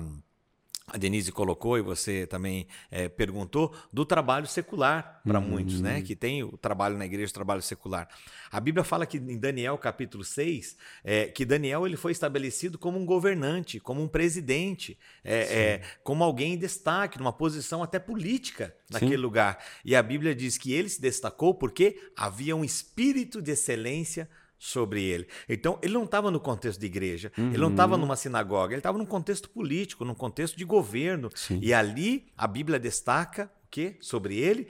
a 0.88 0.96
Denise 0.96 1.32
colocou 1.32 1.76
e 1.76 1.82
você 1.82 2.28
também 2.28 2.68
é, 2.92 3.08
perguntou 3.08 3.74
do 3.92 4.04
trabalho 4.04 4.46
secular 4.46 5.20
para 5.24 5.40
Uhum. 5.40 5.48
muitos, 5.48 5.80
né? 5.80 6.00
Que 6.00 6.14
tem 6.14 6.44
o 6.44 6.56
trabalho 6.56 6.96
na 6.96 7.04
igreja, 7.04 7.28
o 7.30 7.34
trabalho 7.34 7.60
secular. 7.60 8.08
A 8.52 8.60
Bíblia 8.60 8.84
fala 8.84 9.04
que 9.04 9.16
em 9.16 9.36
Daniel 9.36 9.76
capítulo 9.78 10.22
6, 10.22 10.76
é, 11.02 11.26
que 11.26 11.44
Daniel 11.44 11.86
ele 11.86 11.96
foi 11.96 12.12
estabelecido 12.12 12.78
como 12.78 13.00
um 13.00 13.04
governante, 13.04 13.80
como 13.80 14.00
um 14.00 14.06
presidente, 14.06 14.96
é, 15.24 15.38
é, 15.38 15.80
como 16.04 16.22
alguém 16.22 16.54
em 16.54 16.58
destaque, 16.58 17.18
numa 17.18 17.32
posição 17.32 17.82
até 17.82 17.98
política 17.98 18.72
naquele 18.88 19.16
Sim. 19.16 19.22
lugar. 19.22 19.58
E 19.84 19.96
a 19.96 20.02
Bíblia 20.02 20.36
diz 20.36 20.56
que 20.56 20.72
ele 20.72 20.88
se 20.88 21.00
destacou 21.00 21.52
porque 21.52 22.00
havia 22.16 22.54
um 22.54 22.64
espírito 22.64 23.42
de 23.42 23.50
excelência 23.50 24.28
sobre 24.58 25.02
ele. 25.04 25.28
Então, 25.48 25.78
ele 25.82 25.92
não 25.94 26.04
estava 26.04 26.30
no 26.30 26.40
contexto 26.40 26.80
de 26.80 26.86
igreja, 26.86 27.30
ele 27.36 27.58
não 27.58 27.70
estava 27.70 27.96
numa 27.96 28.16
sinagoga, 28.16 28.72
ele 28.74 28.80
estava 28.80 28.96
num 28.98 29.04
contexto 29.06 29.50
político, 29.50 30.04
num 30.04 30.14
contexto 30.14 30.56
de 30.56 30.64
governo. 30.64 31.30
Sim. 31.34 31.58
E 31.62 31.74
ali 31.74 32.26
a 32.36 32.46
Bíblia 32.46 32.78
destaca 32.78 33.50
o 33.64 33.68
quê? 33.70 33.96
Sobre 34.00 34.38
ele? 34.38 34.68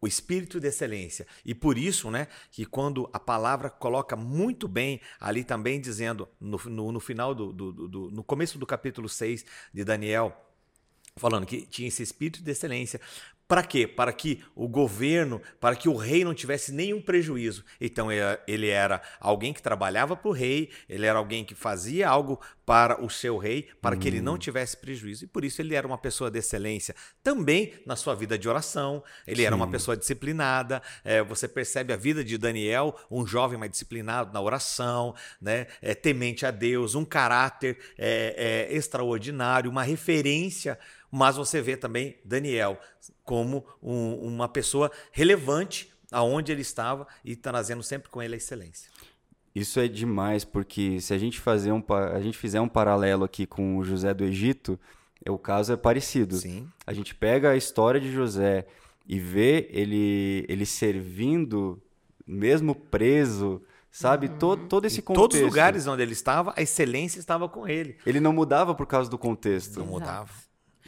O 0.00 0.06
espírito 0.06 0.60
de 0.60 0.68
excelência. 0.68 1.26
E 1.44 1.54
por 1.54 1.76
isso, 1.76 2.08
né, 2.10 2.28
que 2.52 2.64
quando 2.64 3.08
a 3.12 3.18
palavra 3.18 3.68
coloca 3.68 4.14
muito 4.14 4.68
bem 4.68 5.00
ali 5.18 5.42
também 5.42 5.80
dizendo, 5.80 6.28
no, 6.40 6.56
no, 6.66 6.92
no 6.92 7.00
final 7.00 7.34
do, 7.34 7.52
do, 7.52 7.72
do- 7.72 7.88
do- 7.88 8.10
no 8.10 8.22
começo 8.22 8.58
do 8.58 8.66
capítulo 8.66 9.08
6 9.08 9.44
de 9.74 9.84
Daniel, 9.84 10.32
falando 11.16 11.46
que 11.46 11.62
tinha 11.66 11.88
esse 11.88 12.02
espírito 12.02 12.42
de 12.44 12.50
excelência. 12.52 13.00
Para 13.48 13.62
quê? 13.62 13.86
Para 13.86 14.12
que 14.12 14.44
o 14.54 14.68
governo, 14.68 15.40
para 15.58 15.74
que 15.74 15.88
o 15.88 15.96
rei 15.96 16.22
não 16.22 16.34
tivesse 16.34 16.70
nenhum 16.70 17.00
prejuízo. 17.00 17.64
Então 17.80 18.10
ele- 18.46 18.68
era 18.68 19.00
alguém 19.18 19.54
que 19.54 19.62
trabalhava 19.62 20.14
para 20.14 20.28
o 20.28 20.32
rei, 20.32 20.68
ele 20.86 21.06
era 21.06 21.18
alguém 21.18 21.42
que 21.42 21.54
fazia 21.54 22.06
algo 22.06 22.38
para 22.66 23.02
o 23.02 23.08
seu 23.08 23.38
rei, 23.38 23.66
para 23.80 23.96
que 23.96 24.06
ele 24.06 24.20
não 24.20 24.36
tivesse 24.36 24.76
prejuízo. 24.76 25.24
E 25.24 25.26
por 25.26 25.42
isso 25.42 25.62
ele 25.62 25.74
era 25.74 25.86
uma 25.86 25.96
pessoa 25.96 26.30
de 26.30 26.38
excelência. 26.38 26.94
Também 27.22 27.72
na 27.86 27.96
sua 27.96 28.14
vida 28.14 28.36
de 28.38 28.46
oração, 28.46 29.02
ele 29.26 29.42
era 29.42 29.56
uma 29.56 29.64
Sim. 29.64 29.72
pessoa 29.72 29.96
disciplinada. 29.96 30.82
É, 31.02 31.22
você 31.22 31.48
percebe 31.48 31.94
a 31.94 31.96
vida 31.96 32.22
de 32.22 32.36
Daniel, 32.36 32.94
um 33.10 33.26
jovem 33.26 33.58
mais 33.58 33.70
disciplinado 33.70 34.30
na 34.34 34.42
oração, 34.42 35.14
né? 35.40 35.66
É, 35.80 35.94
temente 35.94 36.44
a 36.44 36.50
Deus, 36.50 36.94
um 36.94 37.06
caráter 37.06 37.78
é, 37.96 38.66
é, 38.68 38.76
extraordinário, 38.76 39.70
uma 39.70 39.82
referência 39.82 40.78
mas 41.10 41.36
você 41.36 41.60
vê 41.60 41.76
também 41.76 42.16
Daniel 42.24 42.78
como 43.24 43.64
um- 43.82 44.14
uma 44.26 44.48
pessoa 44.48 44.90
relevante 45.12 45.92
aonde 46.10 46.50
ele 46.52 46.62
estava 46.62 47.06
e 47.24 47.36
trazendo 47.36 47.82
sempre 47.82 48.08
com 48.08 48.22
ele 48.22 48.34
a 48.34 48.38
excelência. 48.38 48.90
Isso 49.54 49.80
é 49.80 49.88
demais, 49.88 50.44
porque 50.44 51.00
se 51.00 51.12
a 51.12 51.18
gente 51.18 51.40
fazer 51.40 51.72
um, 51.72 51.82
a 52.14 52.20
gente 52.20 52.38
fizer 52.38 52.60
um 52.60 52.68
paralelo 52.68 53.24
aqui 53.24 53.46
com 53.46 53.76
o 53.78 53.84
José 53.84 54.14
do 54.14 54.24
Egito, 54.24 54.78
é, 55.24 55.30
o 55.30 55.38
caso 55.38 55.72
é 55.72 55.76
parecido. 55.76 56.36
Sim. 56.36 56.68
A 56.86 56.92
gente 56.92 57.14
pega 57.14 57.50
a 57.50 57.56
história 57.56 58.00
de 58.00 58.12
José 58.12 58.66
e 59.06 59.18
vê 59.18 59.68
ele, 59.72 60.44
ele 60.48 60.64
servindo, 60.64 61.82
mesmo 62.26 62.74
preso, 62.74 63.60
sabe? 63.90 64.28
Todo, 64.28 64.66
todo 64.68 64.84
esse 64.84 65.00
Em 65.00 65.02
contexto. 65.02 65.22
todos 65.22 65.36
os 65.38 65.42
lugares 65.42 65.86
onde 65.86 66.02
ele 66.02 66.12
estava, 66.12 66.52
a 66.56 66.62
excelência 66.62 67.18
estava 67.18 67.48
com 67.48 67.66
ele. 67.66 67.96
Ele 68.06 68.20
não 68.20 68.32
mudava 68.32 68.74
por 68.74 68.86
causa 68.86 69.10
do 69.10 69.18
contexto. 69.18 69.76
Não 69.80 69.86
Exato. 69.86 69.92
mudava. 70.00 70.30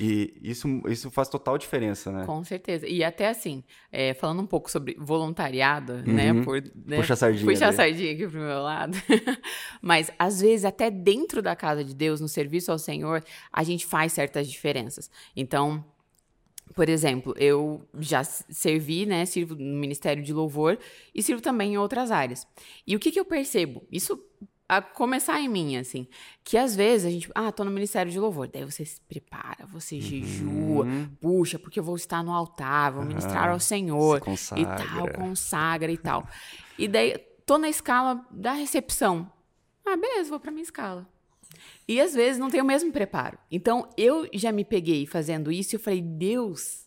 E 0.02 0.32
isso, 0.40 0.66
isso 0.88 1.10
faz 1.10 1.28
total 1.28 1.58
diferença, 1.58 2.10
né? 2.10 2.24
Com 2.24 2.42
certeza. 2.42 2.86
E 2.86 3.04
até 3.04 3.28
assim, 3.28 3.62
é, 3.92 4.14
falando 4.14 4.40
um 4.40 4.46
pouco 4.46 4.70
sobre 4.70 4.96
voluntariado, 4.98 6.02
né? 6.06 6.32
Uhum. 6.32 6.42
Por, 6.42 6.62
né, 6.62 6.96
Puxa 6.96 7.12
a 7.12 7.16
sardinha 7.16 7.44
Puxa 7.44 7.66
a 7.66 7.72
sardinha 7.72 8.12
aqui 8.14 8.26
pro 8.26 8.40
meu 8.40 8.62
lado. 8.62 8.96
Mas, 9.82 10.10
às 10.18 10.40
vezes, 10.40 10.64
até 10.64 10.90
dentro 10.90 11.42
da 11.42 11.54
casa 11.54 11.84
de 11.84 11.94
Deus, 11.94 12.18
no 12.18 12.28
serviço 12.28 12.72
ao 12.72 12.78
Senhor, 12.78 13.22
a 13.52 13.62
gente 13.62 13.84
faz 13.84 14.14
certas 14.14 14.48
diferenças. 14.48 15.10
Então, 15.36 15.84
por 16.74 16.88
exemplo, 16.88 17.34
eu 17.36 17.86
já 17.98 18.24
servi, 18.24 19.04
né? 19.04 19.26
Sirvo 19.26 19.54
no 19.54 19.78
Ministério 19.78 20.22
de 20.22 20.32
Louvor 20.32 20.78
e 21.14 21.22
sirvo 21.22 21.42
também 21.42 21.74
em 21.74 21.78
outras 21.78 22.10
áreas. 22.10 22.46
E 22.86 22.96
o 22.96 22.98
que, 22.98 23.12
que 23.12 23.20
eu 23.20 23.24
percebo? 23.26 23.86
Isso 23.92 24.18
a 24.78 24.80
começar 24.82 25.40
em 25.40 25.48
mim, 25.48 25.76
assim, 25.76 26.06
que 26.44 26.56
às 26.56 26.76
vezes 26.76 27.06
a 27.06 27.10
gente, 27.10 27.28
ah, 27.34 27.50
tô 27.50 27.64
no 27.64 27.70
Ministério 27.70 28.10
de 28.12 28.18
Louvor, 28.20 28.48
daí 28.48 28.64
você 28.64 28.84
se 28.84 29.00
prepara, 29.00 29.66
você 29.66 30.00
jejua, 30.00 30.84
Uhum. 30.86 31.08
puxa, 31.20 31.58
porque 31.58 31.80
eu 31.80 31.84
vou 31.84 31.96
estar 31.96 32.22
no 32.22 32.32
altar, 32.32 32.92
vou 32.92 33.04
ministrar 33.04 33.48
Ah, 33.48 33.52
ao 33.52 33.58
Senhor 33.60 34.20
e 34.56 34.64
tal, 34.64 35.08
consagra 35.16 35.90
e 35.90 35.98
tal. 35.98 36.26
E 36.78 36.86
daí, 36.86 37.18
tô 37.44 37.58
na 37.58 37.68
escala 37.68 38.24
da 38.30 38.52
recepção. 38.52 39.30
Ah, 39.84 39.96
beleza, 39.96 40.30
vou 40.30 40.38
pra 40.38 40.50
minha 40.52 40.62
escala. 40.62 41.08
E 41.88 42.00
às 42.00 42.14
vezes 42.14 42.38
não 42.38 42.48
tem 42.48 42.60
o 42.60 42.64
mesmo 42.64 42.92
preparo. 42.92 43.36
Então, 43.50 43.88
eu 43.96 44.28
já 44.32 44.52
me 44.52 44.64
peguei 44.64 45.04
fazendo 45.06 45.50
isso 45.50 45.74
e 45.74 45.76
eu 45.76 45.80
falei, 45.80 46.00
Deus, 46.00 46.86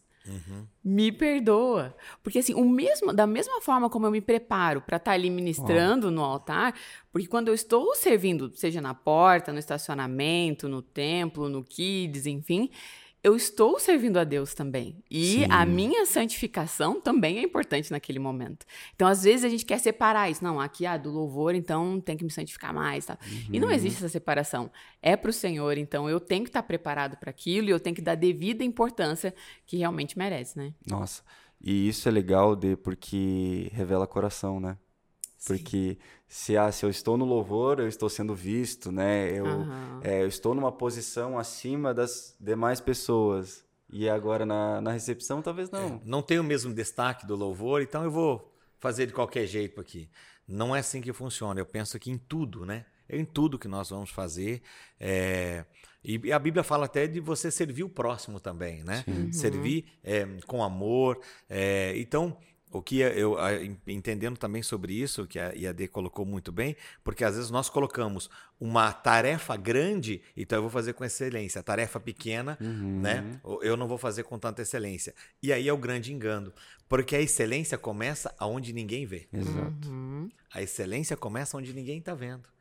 me 0.84 1.12
perdoa. 1.12 1.96
Porque 2.22 2.40
assim, 2.40 2.54
o 2.54 2.68
mesmo, 2.68 3.14
da 3.14 3.28
mesma 3.28 3.62
forma 3.62 3.90
como 3.90 4.06
eu 4.06 4.12
me 4.12 4.22
preparo 4.22 4.82
para 4.82 4.98
estar 4.98 5.12
ali 5.12 5.30
ministrando 5.30 6.10
no 6.12 6.24
altar, 6.24 6.74
porque 7.12 7.28
quando 7.28 7.50
eu 7.50 7.54
estou 7.54 7.96
servindo, 7.96 8.52
seja 8.56 8.82
na 8.82 8.94
porta, 8.94 9.52
no 9.52 9.60
estacionamento, 9.60 10.68
no 10.68 10.82
templo, 10.82 11.50
no 11.50 11.64
kids, 11.64 12.26
enfim, 12.26 12.70
eu 13.24 13.38
estou 13.38 13.80
servindo 13.80 14.18
a 14.18 14.26
Deus 14.26 14.54
também. 14.54 15.02
E 15.10 15.40
Sim. 15.40 15.46
a 15.50 15.66
minha 15.66 16.06
santificação 16.06 17.00
também 17.00 17.38
é 17.38 17.42
importante 17.42 17.90
naquele 17.90 18.20
momento. 18.20 18.66
Então, 18.94 19.08
às 19.08 19.24
vezes, 19.24 19.46
a 19.46 19.50
gente 19.50 19.66
quer 19.66 19.80
separar 19.80 20.30
isso. 20.30 20.44
Não, 20.44 20.60
aqui, 20.60 20.86
ah, 20.86 20.98
do 20.98 21.10
louvor, 21.10 21.56
então 21.56 22.02
tem 22.02 22.18
que 22.18 22.24
me 22.26 22.30
santificar 22.30 22.74
mais. 22.74 23.06
Tá? 23.06 23.18
E 23.50 23.62
não 23.62 23.72
existe 23.72 23.98
essa 23.98 24.10
separação. 24.10 24.70
É 25.02 25.16
para 25.16 25.30
o 25.30 25.34
Senhor, 25.34 25.78
então 25.78 26.10
eu 26.10 26.20
tenho 26.20 26.44
que 26.44 26.50
estar 26.50 26.64
preparado 26.64 27.16
para 27.16 27.30
aquilo 27.30 27.70
e 27.70 27.72
eu 27.72 27.80
tenho 27.80 27.96
que 27.96 28.02
dar 28.02 28.16
devida 28.16 28.62
importância 28.62 29.34
que 29.66 29.78
realmente 29.78 30.18
merece, 30.18 30.58
né? 30.58 30.74
Nossa, 30.86 31.24
e 31.62 31.88
isso 31.88 32.10
é 32.10 32.12
legal 32.12 32.58
de, 32.58 32.76
porque 32.76 33.70
revela 33.74 34.06
coração, 34.06 34.60
né? 34.60 34.78
Porque 35.48 35.98
se, 36.34 36.58
ah, 36.58 36.72
se 36.72 36.84
eu 36.84 36.90
estou 36.90 37.16
no 37.16 37.26
louvor, 37.26 37.80
eu 37.80 37.88
estou 37.88 38.10
sendo 38.10 38.34
visto, 38.34 38.92
né? 38.92 39.30
Eu, 39.32 39.46
Aham. 39.46 40.00
é, 40.04 40.24
eu 40.24 40.28
estou 40.28 40.56
numa 40.56 40.72
posição 40.72 41.38
acima 41.38 41.94
das 41.94 42.36
demais 42.40 42.82
pessoas. 42.82 43.64
E 43.92 44.10
agora 44.10 44.44
na, 44.44 44.82
na 44.82 44.92
recepção, 44.92 45.44
talvez 45.44 45.70
não. 45.70 46.02
Não 46.04 46.24
tem 46.24 46.40
o 46.40 46.44
mesmo 46.44 46.74
destaque 46.74 47.28
do 47.28 47.36
louvor, 47.36 47.84
então 47.84 48.04
eu 48.04 48.10
vou 48.10 48.52
fazer 48.80 49.06
de 49.06 49.14
qualquer 49.14 49.46
jeito 49.46 49.80
aqui. 49.80 50.10
Não 50.48 50.76
é 50.76 50.80
assim 50.80 51.02
que 51.02 51.14
funciona. 51.14 51.60
Eu 51.60 51.68
penso 51.68 52.00
que 52.00 52.10
em 52.10 52.18
tudo, 52.18 52.66
né? 52.66 52.84
É 53.08 53.16
em 53.16 53.26
tudo 53.26 53.60
que 53.60 53.68
nós 53.68 53.92
vamos 53.92 54.10
fazer. 54.10 54.64
é, 55.00 55.66
E 56.04 56.34
a 56.34 56.40
Bíblia 56.40 56.64
fala 56.64 56.86
até 56.86 57.06
de 57.06 57.20
você 57.20 57.52
servir 57.52 57.84
o 57.84 57.90
próximo 57.90 58.40
também, 58.40 58.84
né? 58.84 59.06
Servir 59.32 59.86
é, 60.04 60.26
com 60.48 60.64
amor. 60.64 61.20
é, 61.48 61.94
Então, 61.98 62.36
o 62.74 62.82
que 62.82 63.00
eu 63.00 63.38
a- 63.40 63.54
em- 63.54 63.78
entendendo 63.88 64.38
também 64.38 64.62
sobre 64.64 64.94
isso, 64.94 65.26
que 65.28 65.40
a 65.40 65.54
IAD 65.56 65.88
colocou 65.88 66.26
muito 66.26 66.52
bem, 66.52 66.76
porque 67.04 67.24
às 67.24 67.36
vezes 67.36 67.52
nós 67.52 67.70
colocamos 67.70 68.30
uma 68.60 68.92
tarefa 68.92 69.56
grande, 69.56 70.22
então 70.36 70.58
eu 70.58 70.62
vou 70.64 70.72
fazer 70.72 70.94
com 70.94 71.04
excelência. 71.06 71.60
A 71.60 71.64
tarefa 71.64 72.00
pequena, 72.00 72.58
Uhum. 72.60 73.00
né? 73.02 73.40
Eu 73.62 73.78
não 73.78 73.88
vou 73.88 73.98
fazer 73.98 74.24
com 74.24 74.38
tanta 74.40 74.62
excelência. 74.62 75.14
E 75.42 75.54
aí 75.54 75.68
é 75.68 75.74
o 75.74 75.78
grande 75.78 76.12
engano, 76.14 76.52
porque 76.90 77.16
a 77.16 77.22
excelência 77.22 77.78
começa 77.78 78.34
aonde 78.38 78.74
ninguém 78.74 79.06
vê. 79.06 79.28
Exato. 79.32 79.90
Uhum. 79.90 80.30
A 80.54 80.62
excelência 80.62 81.16
começa 81.18 81.58
onde 81.58 81.74
ninguém 81.74 82.00
está 82.00 82.14
vendo. 82.14 82.53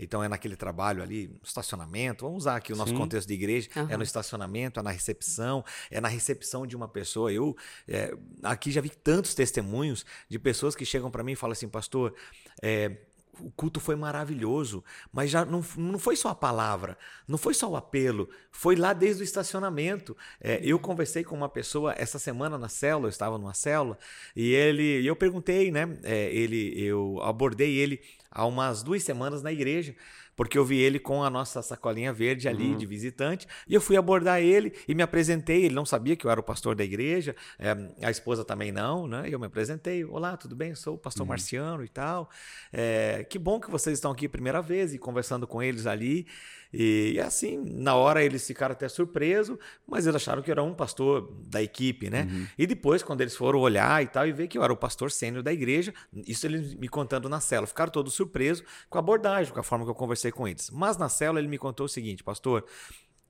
Então 0.00 0.24
é 0.24 0.28
naquele 0.28 0.56
trabalho 0.56 1.02
ali, 1.02 1.30
estacionamento. 1.44 2.24
Vamos 2.24 2.44
usar 2.44 2.56
aqui 2.56 2.72
o 2.72 2.76
nosso 2.76 2.92
Sim. 2.92 2.98
contexto 2.98 3.28
de 3.28 3.34
igreja. 3.34 3.68
É 3.76 3.80
Aham. 3.80 3.98
no 3.98 4.02
estacionamento, 4.02 4.80
é 4.80 4.82
na 4.82 4.90
recepção, 4.90 5.62
é 5.90 6.00
na 6.00 6.08
recepção 6.08 6.66
de 6.66 6.74
uma 6.74 6.88
pessoa. 6.88 7.30
Eu 7.30 7.54
é, 7.86 8.16
aqui 8.42 8.70
já 8.72 8.80
vi 8.80 8.88
tantos 8.88 9.34
testemunhos 9.34 10.06
de 10.28 10.38
pessoas 10.38 10.74
que 10.74 10.86
chegam 10.86 11.10
para 11.10 11.22
mim 11.22 11.32
e 11.32 11.36
falam 11.36 11.52
assim, 11.52 11.68
pastor, 11.68 12.14
é, 12.62 12.96
o 13.38 13.50
culto 13.50 13.80
foi 13.80 13.96
maravilhoso, 13.96 14.84
mas 15.12 15.30
já 15.30 15.44
não, 15.44 15.64
não 15.76 15.98
foi 15.98 16.16
só 16.16 16.28
a 16.28 16.34
palavra, 16.34 16.96
não 17.26 17.38
foi 17.38 17.54
só 17.54 17.68
o 17.68 17.76
apelo, 17.76 18.28
foi 18.50 18.76
lá 18.76 18.92
desde 18.92 19.22
o 19.22 19.24
estacionamento. 19.24 20.16
É, 20.40 20.60
eu 20.62 20.78
conversei 20.78 21.24
com 21.24 21.34
uma 21.34 21.48
pessoa 21.48 21.94
essa 21.96 22.18
semana 22.18 22.58
na 22.58 22.68
célula, 22.68 23.06
eu 23.06 23.10
estava 23.10 23.38
numa 23.38 23.54
célula, 23.54 23.98
e 24.34 24.52
ele, 24.52 25.04
eu 25.04 25.16
perguntei, 25.16 25.70
né? 25.70 25.98
é, 26.02 26.32
ele, 26.32 26.72
eu 26.80 27.20
abordei 27.22 27.76
ele 27.76 28.00
há 28.30 28.46
umas 28.46 28.82
duas 28.82 29.02
semanas 29.02 29.42
na 29.42 29.52
igreja, 29.52 29.94
porque 30.36 30.56
eu 30.56 30.64
vi 30.64 30.78
ele 30.78 30.98
com 30.98 31.22
a 31.22 31.28
nossa 31.28 31.60
sacolinha 31.60 32.12
verde 32.12 32.48
ali 32.48 32.70
uhum. 32.70 32.76
de 32.76 32.86
visitante, 32.86 33.46
e 33.68 33.74
eu 33.74 33.80
fui 33.80 33.96
abordar 33.96 34.40
ele 34.40 34.72
e 34.88 34.94
me 34.94 35.02
apresentei. 35.02 35.64
Ele 35.64 35.74
não 35.74 35.84
sabia 35.84 36.16
que 36.16 36.24
eu 36.24 36.30
era 36.30 36.40
o 36.40 36.42
pastor 36.42 36.74
da 36.74 36.84
igreja, 36.84 37.36
é, 37.58 37.76
a 38.06 38.10
esposa 38.10 38.44
também 38.44 38.72
não, 38.72 39.06
né? 39.06 39.24
Eu 39.28 39.38
me 39.38 39.46
apresentei: 39.46 40.04
Olá, 40.04 40.36
tudo 40.36 40.56
bem? 40.56 40.70
Eu 40.70 40.76
sou 40.76 40.94
o 40.94 40.98
pastor 40.98 41.24
uhum. 41.24 41.28
Marciano 41.28 41.84
e 41.84 41.88
tal. 41.88 42.30
É, 42.72 43.26
que 43.28 43.38
bom 43.38 43.60
que 43.60 43.70
vocês 43.70 43.98
estão 43.98 44.12
aqui 44.12 44.28
primeira 44.28 44.62
vez 44.62 44.94
e 44.94 44.98
conversando 44.98 45.46
com 45.46 45.62
eles 45.62 45.86
ali. 45.86 46.26
E, 46.72 47.12
e, 47.14 47.20
assim, 47.20 47.62
na 47.64 47.94
hora 47.94 48.22
eles 48.22 48.46
ficaram 48.46 48.72
até 48.72 48.88
surpresos, 48.88 49.58
mas 49.86 50.06
eles 50.06 50.16
acharam 50.16 50.42
que 50.42 50.50
era 50.50 50.62
um 50.62 50.72
pastor 50.72 51.32
da 51.46 51.62
equipe, 51.62 52.08
né? 52.08 52.28
Uhum. 52.30 52.46
E 52.56 52.66
depois, 52.66 53.02
quando 53.02 53.20
eles 53.20 53.36
foram 53.36 53.58
olhar 53.58 54.02
e 54.02 54.06
tal, 54.06 54.26
e 54.26 54.32
ver 54.32 54.46
que 54.46 54.56
eu 54.56 54.62
era 54.62 54.72
o 54.72 54.76
pastor 54.76 55.10
sênior 55.10 55.42
da 55.42 55.52
igreja, 55.52 55.92
isso 56.26 56.46
eles 56.46 56.74
me 56.74 56.88
contando 56.88 57.28
na 57.28 57.40
cela, 57.40 57.66
ficaram 57.66 57.90
todos 57.90 58.14
surpresos 58.14 58.64
com 58.88 58.98
a 58.98 59.00
abordagem, 59.00 59.52
com 59.52 59.60
a 59.60 59.64
forma 59.64 59.84
que 59.84 59.90
eu 59.90 59.94
conversei 59.94 60.30
com 60.30 60.46
eles. 60.46 60.70
Mas 60.70 60.96
na 60.96 61.08
cela 61.08 61.38
ele 61.38 61.48
me 61.48 61.58
contou 61.58 61.86
o 61.86 61.88
seguinte, 61.88 62.22
pastor, 62.22 62.64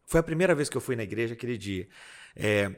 foi 0.07 0.21
a 0.21 0.25
primeira 0.25 0.55
vez 0.55 0.69
que 0.69 0.77
eu 0.77 0.81
fui 0.81 0.97
na 0.97 1.03
igreja 1.03 1.35
aquele 1.35 1.57
dia. 1.57 1.89
É, 2.37 2.71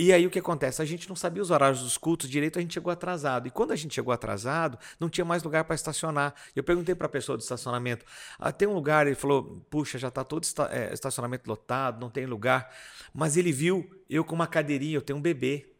e 0.00 0.14
aí 0.14 0.26
o 0.26 0.30
que 0.30 0.38
acontece? 0.38 0.80
A 0.80 0.84
gente 0.86 1.06
não 1.08 1.14
sabia 1.14 1.42
os 1.42 1.50
horários 1.50 1.82
dos 1.82 1.98
cultos 1.98 2.28
direito, 2.28 2.58
a 2.58 2.62
gente 2.62 2.72
chegou 2.72 2.90
atrasado. 2.90 3.46
E 3.46 3.50
quando 3.50 3.72
a 3.72 3.76
gente 3.76 3.94
chegou 3.94 4.14
atrasado, 4.14 4.78
não 4.98 5.10
tinha 5.10 5.26
mais 5.26 5.42
lugar 5.42 5.64
para 5.64 5.74
estacionar. 5.74 6.34
Eu 6.56 6.64
perguntei 6.64 6.94
para 6.94 7.06
a 7.06 7.10
pessoa 7.10 7.36
do 7.36 7.42
estacionamento: 7.42 8.06
ah, 8.38 8.50
tem 8.50 8.66
um 8.66 8.72
lugar? 8.72 9.06
Ele 9.06 9.14
falou: 9.14 9.62
puxa, 9.68 9.98
já 9.98 10.08
está 10.08 10.24
todo 10.24 10.46
é, 10.70 10.94
estacionamento 10.94 11.46
lotado, 11.46 12.00
não 12.00 12.08
tem 12.08 12.24
lugar. 12.24 12.74
Mas 13.12 13.36
ele 13.36 13.52
viu 13.52 13.88
eu 14.08 14.24
com 14.24 14.34
uma 14.34 14.46
cadeirinha, 14.46 14.96
eu 14.96 15.02
tenho 15.02 15.18
um 15.18 15.22
bebê. 15.22 15.70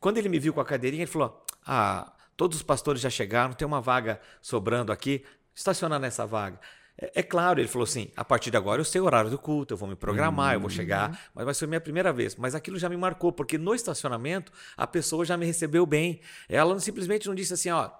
Quando 0.00 0.18
ele 0.18 0.28
me 0.28 0.40
viu 0.40 0.52
com 0.52 0.60
a 0.60 0.64
cadeirinha, 0.64 1.04
ele 1.04 1.10
falou: 1.10 1.40
ah, 1.64 2.12
todos 2.36 2.56
os 2.56 2.64
pastores 2.64 3.00
já 3.00 3.10
chegaram, 3.10 3.52
tem 3.52 3.66
uma 3.66 3.80
vaga 3.80 4.20
sobrando 4.42 4.90
aqui, 4.90 5.24
estaciona 5.54 6.00
nessa 6.00 6.26
vaga. 6.26 6.58
É, 6.98 7.20
é, 7.20 7.22
claro, 7.22 7.60
ele 7.60 7.68
falou 7.68 7.84
assim: 7.84 8.10
a 8.16 8.24
partir 8.24 8.50
de 8.50 8.56
agora 8.56 8.80
eu 8.80 8.84
sei 8.84 9.00
o 9.00 9.04
horário 9.04 9.30
do 9.30 9.38
culto, 9.38 9.74
eu 9.74 9.78
vou 9.78 9.88
me 9.88 9.94
programar, 9.94 10.48
uhum. 10.48 10.54
eu 10.54 10.60
vou 10.60 10.70
chegar, 10.70 11.10
uhum. 11.10 11.16
mas 11.34 11.44
vai 11.44 11.54
ser 11.54 11.64
a 11.64 11.68
minha 11.68 11.80
primeira 11.80 12.12
vez. 12.12 12.34
Mas 12.36 12.54
aquilo 12.54 12.78
já 12.78 12.88
me 12.88 12.96
marcou, 12.96 13.32
porque 13.32 13.56
no 13.56 13.74
estacionamento 13.74 14.52
a 14.76 14.86
pessoa 14.86 15.24
já 15.24 15.36
me 15.36 15.46
recebeu 15.46 15.86
bem. 15.86 16.20
Ela 16.48 16.78
simplesmente 16.80 17.28
não 17.28 17.34
disse 17.34 17.54
assim: 17.54 17.70
ó, 17.70 17.90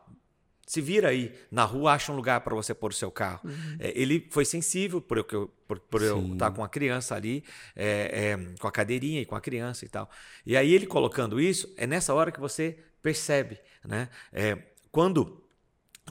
se 0.67 0.83
vira 0.83 1.09
aí 1.09 1.35
na 1.50 1.64
rua, 1.64 1.95
acha 1.95 2.12
um 2.12 2.17
lugar 2.17 2.43
para 2.43 2.55
você 2.55 2.75
pôr 2.75 2.90
o 2.90 2.95
seu 2.95 3.11
carro. 3.11 3.40
Uhum. 3.45 3.76
É, 3.78 3.93
ele 3.95 4.26
foi 4.31 4.45
sensível 4.45 5.00
por 5.00 5.19
eu, 5.19 5.50
por, 5.67 5.81
por 5.81 6.02
eu 6.02 6.33
estar 6.33 6.50
com 6.50 6.62
a 6.62 6.69
criança 6.69 7.14
ali, 7.14 7.43
é, 7.75 8.37
é, 8.37 8.59
com 8.59 8.69
a 8.69 8.73
cadeirinha 8.73 9.23
e 9.23 9.25
com 9.25 9.35
a 9.35 9.40
criança 9.40 9.87
e 9.87 9.88
tal. 9.88 10.11
E 10.45 10.57
aí 10.57 10.73
ele 10.73 10.87
colocando 10.87 11.40
isso, 11.40 11.73
é 11.76 11.87
nessa 11.87 12.12
hora 12.12 12.31
que 12.31 12.38
você 12.38 12.76
percebe, 13.00 13.59
né? 13.83 14.11
É, 14.31 14.59
quando 14.90 15.43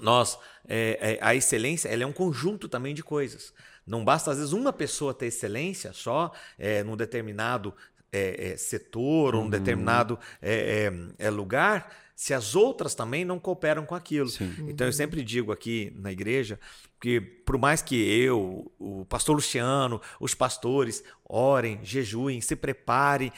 nós 0.02 0.38
é, 0.68 1.18
é, 1.20 1.20
a 1.22 1.34
excelência 1.34 1.88
ela 1.88 2.04
é 2.04 2.06
um 2.06 2.14
conjunto 2.14 2.68
também 2.68 2.94
de 2.94 3.04
coisas. 3.04 3.54
Não 3.86 4.04
basta, 4.04 4.32
às 4.32 4.38
vezes, 4.38 4.52
uma 4.52 4.74
pessoa 4.74 5.14
ter 5.14 5.28
excelência 5.28 5.94
só 5.94 6.32
é, 6.60 6.84
num 6.84 6.98
determinado 6.98 7.74
é, 8.12 8.52
é 8.52 8.58
setor, 8.58 9.34
ou 9.34 9.42
num 9.42 9.42
uhum. 9.44 9.50
determinado 9.50 10.20
é, 10.42 10.92
é, 11.18 11.30
lugar, 11.30 11.96
se 12.14 12.34
as 12.34 12.54
outras 12.56 12.94
também 12.94 13.24
não 13.24 13.40
cooperam 13.40 13.86
com 13.86 13.96
aquilo. 13.96 14.30
Então, 14.68 14.88
eu 14.88 14.94
sempre 14.94 15.24
digo 15.24 15.52
aqui 15.52 15.94
na 15.96 16.12
igreja 16.12 16.60
que, 17.00 17.22
por 17.22 17.58
mais 17.58 17.82
que 17.82 17.96
eu, 17.96 18.70
o 18.78 19.06
pastor 19.06 19.36
Luciano, 19.36 20.02
os 20.20 20.34
pastores 20.34 21.04
orem, 21.24 21.80
jejuem, 21.84 22.42
se 22.42 22.56
preparem, 22.56 23.32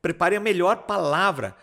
preparem 0.00 0.38
a 0.38 0.40
melhor 0.40 0.84
palavra. 0.84 1.54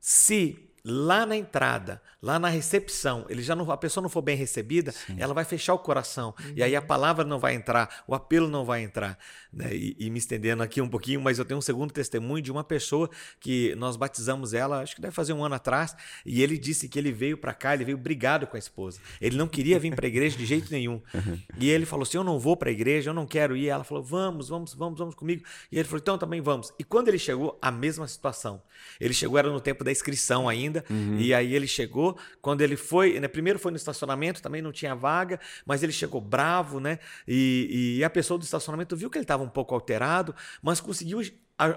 Se 0.00 0.69
lá 0.84 1.26
na 1.26 1.36
entrada, 1.36 2.00
lá 2.22 2.38
na 2.38 2.48
recepção, 2.48 3.26
ele 3.28 3.42
já 3.42 3.54
não, 3.54 3.70
a 3.70 3.76
pessoa 3.76 4.02
não 4.02 4.08
for 4.08 4.22
bem 4.22 4.36
recebida, 4.36 4.92
Sim. 4.92 5.16
ela 5.18 5.34
vai 5.34 5.44
fechar 5.44 5.74
o 5.74 5.78
coração. 5.78 6.34
Uhum. 6.38 6.52
E 6.56 6.62
aí 6.62 6.76
a 6.76 6.82
palavra 6.82 7.24
não 7.24 7.38
vai 7.38 7.54
entrar, 7.54 8.02
o 8.06 8.14
apelo 8.14 8.48
não 8.48 8.64
vai 8.64 8.82
entrar. 8.82 9.18
Né? 9.52 9.74
E, 9.74 9.96
e, 9.98 10.10
me 10.10 10.18
estendendo 10.18 10.62
aqui 10.62 10.80
um 10.80 10.88
pouquinho, 10.88 11.20
mas 11.20 11.38
eu 11.38 11.44
tenho 11.44 11.58
um 11.58 11.62
segundo 11.62 11.92
testemunho 11.92 12.42
de 12.42 12.52
uma 12.52 12.62
pessoa 12.62 13.10
que 13.38 13.74
nós 13.76 13.96
batizamos 13.96 14.54
ela, 14.54 14.80
acho 14.80 14.94
que 14.94 15.00
deve 15.00 15.14
fazer 15.14 15.32
um 15.32 15.44
ano 15.44 15.54
atrás, 15.54 15.96
e 16.24 16.42
ele 16.42 16.56
disse 16.56 16.88
que 16.88 16.98
ele 16.98 17.12
veio 17.12 17.36
para 17.36 17.52
cá, 17.52 17.74
ele 17.74 17.84
veio 17.84 17.98
brigado 17.98 18.46
com 18.46 18.56
a 18.56 18.58
esposa. 18.58 19.00
Ele 19.20 19.36
não 19.36 19.48
queria 19.48 19.78
vir 19.78 19.94
para 19.94 20.06
a 20.06 20.08
igreja 20.08 20.36
de 20.36 20.46
jeito 20.46 20.70
nenhum. 20.70 21.00
Uhum. 21.12 21.38
E 21.58 21.68
ele 21.68 21.86
falou 21.86 22.02
assim: 22.02 22.16
Eu 22.16 22.24
não 22.24 22.38
vou 22.38 22.56
para 22.56 22.68
a 22.68 22.72
igreja, 22.72 23.10
eu 23.10 23.14
não 23.14 23.26
quero 23.26 23.56
ir. 23.56 23.68
Ela 23.68 23.84
falou: 23.84 24.02
Vamos, 24.02 24.48
vamos, 24.48 24.74
vamos, 24.74 24.98
vamos 24.98 25.14
comigo. 25.14 25.42
E 25.70 25.78
ele 25.78 25.84
falou: 25.84 26.00
Então 26.00 26.18
também 26.18 26.40
vamos. 26.40 26.72
E 26.78 26.84
quando 26.84 27.08
ele 27.08 27.18
chegou, 27.18 27.58
a 27.60 27.70
mesma 27.70 28.06
situação. 28.06 28.62
Ele 29.00 29.14
chegou, 29.14 29.38
era 29.38 29.50
no 29.50 29.60
tempo 29.60 29.84
da 29.84 29.90
inscrição 29.90 30.48
ainda, 30.48 30.69
uhum. 30.90 31.18
e 31.18 31.34
aí 31.34 31.54
ele 31.54 31.66
chegou. 31.66 32.16
Quando 32.40 32.60
ele 32.60 32.76
foi, 32.76 33.18
né, 33.20 33.28
primeiro 33.28 33.58
foi 33.58 33.70
no 33.70 33.76
estacionamento, 33.76 34.42
também 34.42 34.62
não 34.62 34.72
tinha 34.72 34.94
vaga, 34.94 35.40
mas 35.66 35.82
ele 35.82 35.92
chegou 35.92 36.20
bravo, 36.20 36.80
né? 36.80 36.98
E, 37.26 37.96
e 37.98 38.04
a 38.04 38.10
pessoa 38.10 38.38
do 38.38 38.44
estacionamento 38.44 38.96
viu 38.96 39.10
que 39.10 39.18
ele 39.18 39.24
estava 39.24 39.42
um 39.42 39.48
pouco 39.48 39.74
alterado, 39.74 40.34
mas 40.62 40.80
conseguiu 40.80 41.20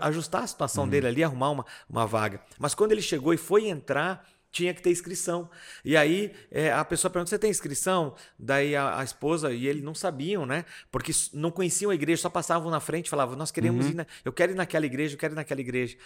ajustar 0.01 0.43
a 0.43 0.47
situação 0.47 0.86
uhum. 0.86 0.89
dele 0.89 1.08
ali, 1.08 1.23
arrumar 1.23 1.49
uma, 1.49 1.65
uma 1.89 2.06
vaga. 2.06 2.39
Mas 2.58 2.73
quando 2.73 2.93
ele 2.93 3.01
chegou 3.01 3.34
e 3.34 3.38
foi 3.38 3.67
entrar, 3.67 4.25
tinha 4.53 4.71
que 4.71 4.81
ter 4.83 4.91
inscrição. 4.91 5.49
E 5.83 5.97
aí 5.97 6.31
é, 6.51 6.71
a 6.71 6.85
pessoa 6.85 7.11
pergunta: 7.11 7.31
você 7.31 7.39
tem 7.39 7.49
inscrição? 7.49 8.15
Daí 8.37 8.75
a, 8.75 8.99
a, 8.99 9.03
esposa 9.03 9.51
e 9.51 9.67
ele 9.67 9.81
não 9.81 9.95
sabiam, 9.95 10.45
né? 10.45 10.63
Porque 10.91 11.11
não 11.33 11.49
conheciam 11.49 11.89
a 11.89 11.95
igreja, 11.95 12.21
só 12.21 12.29
passavam 12.29 12.69
na 12.69 12.79
frente 12.79 13.07
e 13.07 13.09
falavam: 13.09 13.35
nós 13.35 13.51
queremos 13.51 13.85
uhum. 13.85 13.91
ir, 13.91 13.95
na, 13.95 14.07
eu 14.23 14.31
quero 14.31 14.51
ir 14.51 14.55
naquela 14.55 14.85
igreja, 14.85 15.15
eu 15.15 15.19
quero 15.19 15.33
ir 15.33 15.35
naquela 15.35 15.59
igreja. 15.59 15.97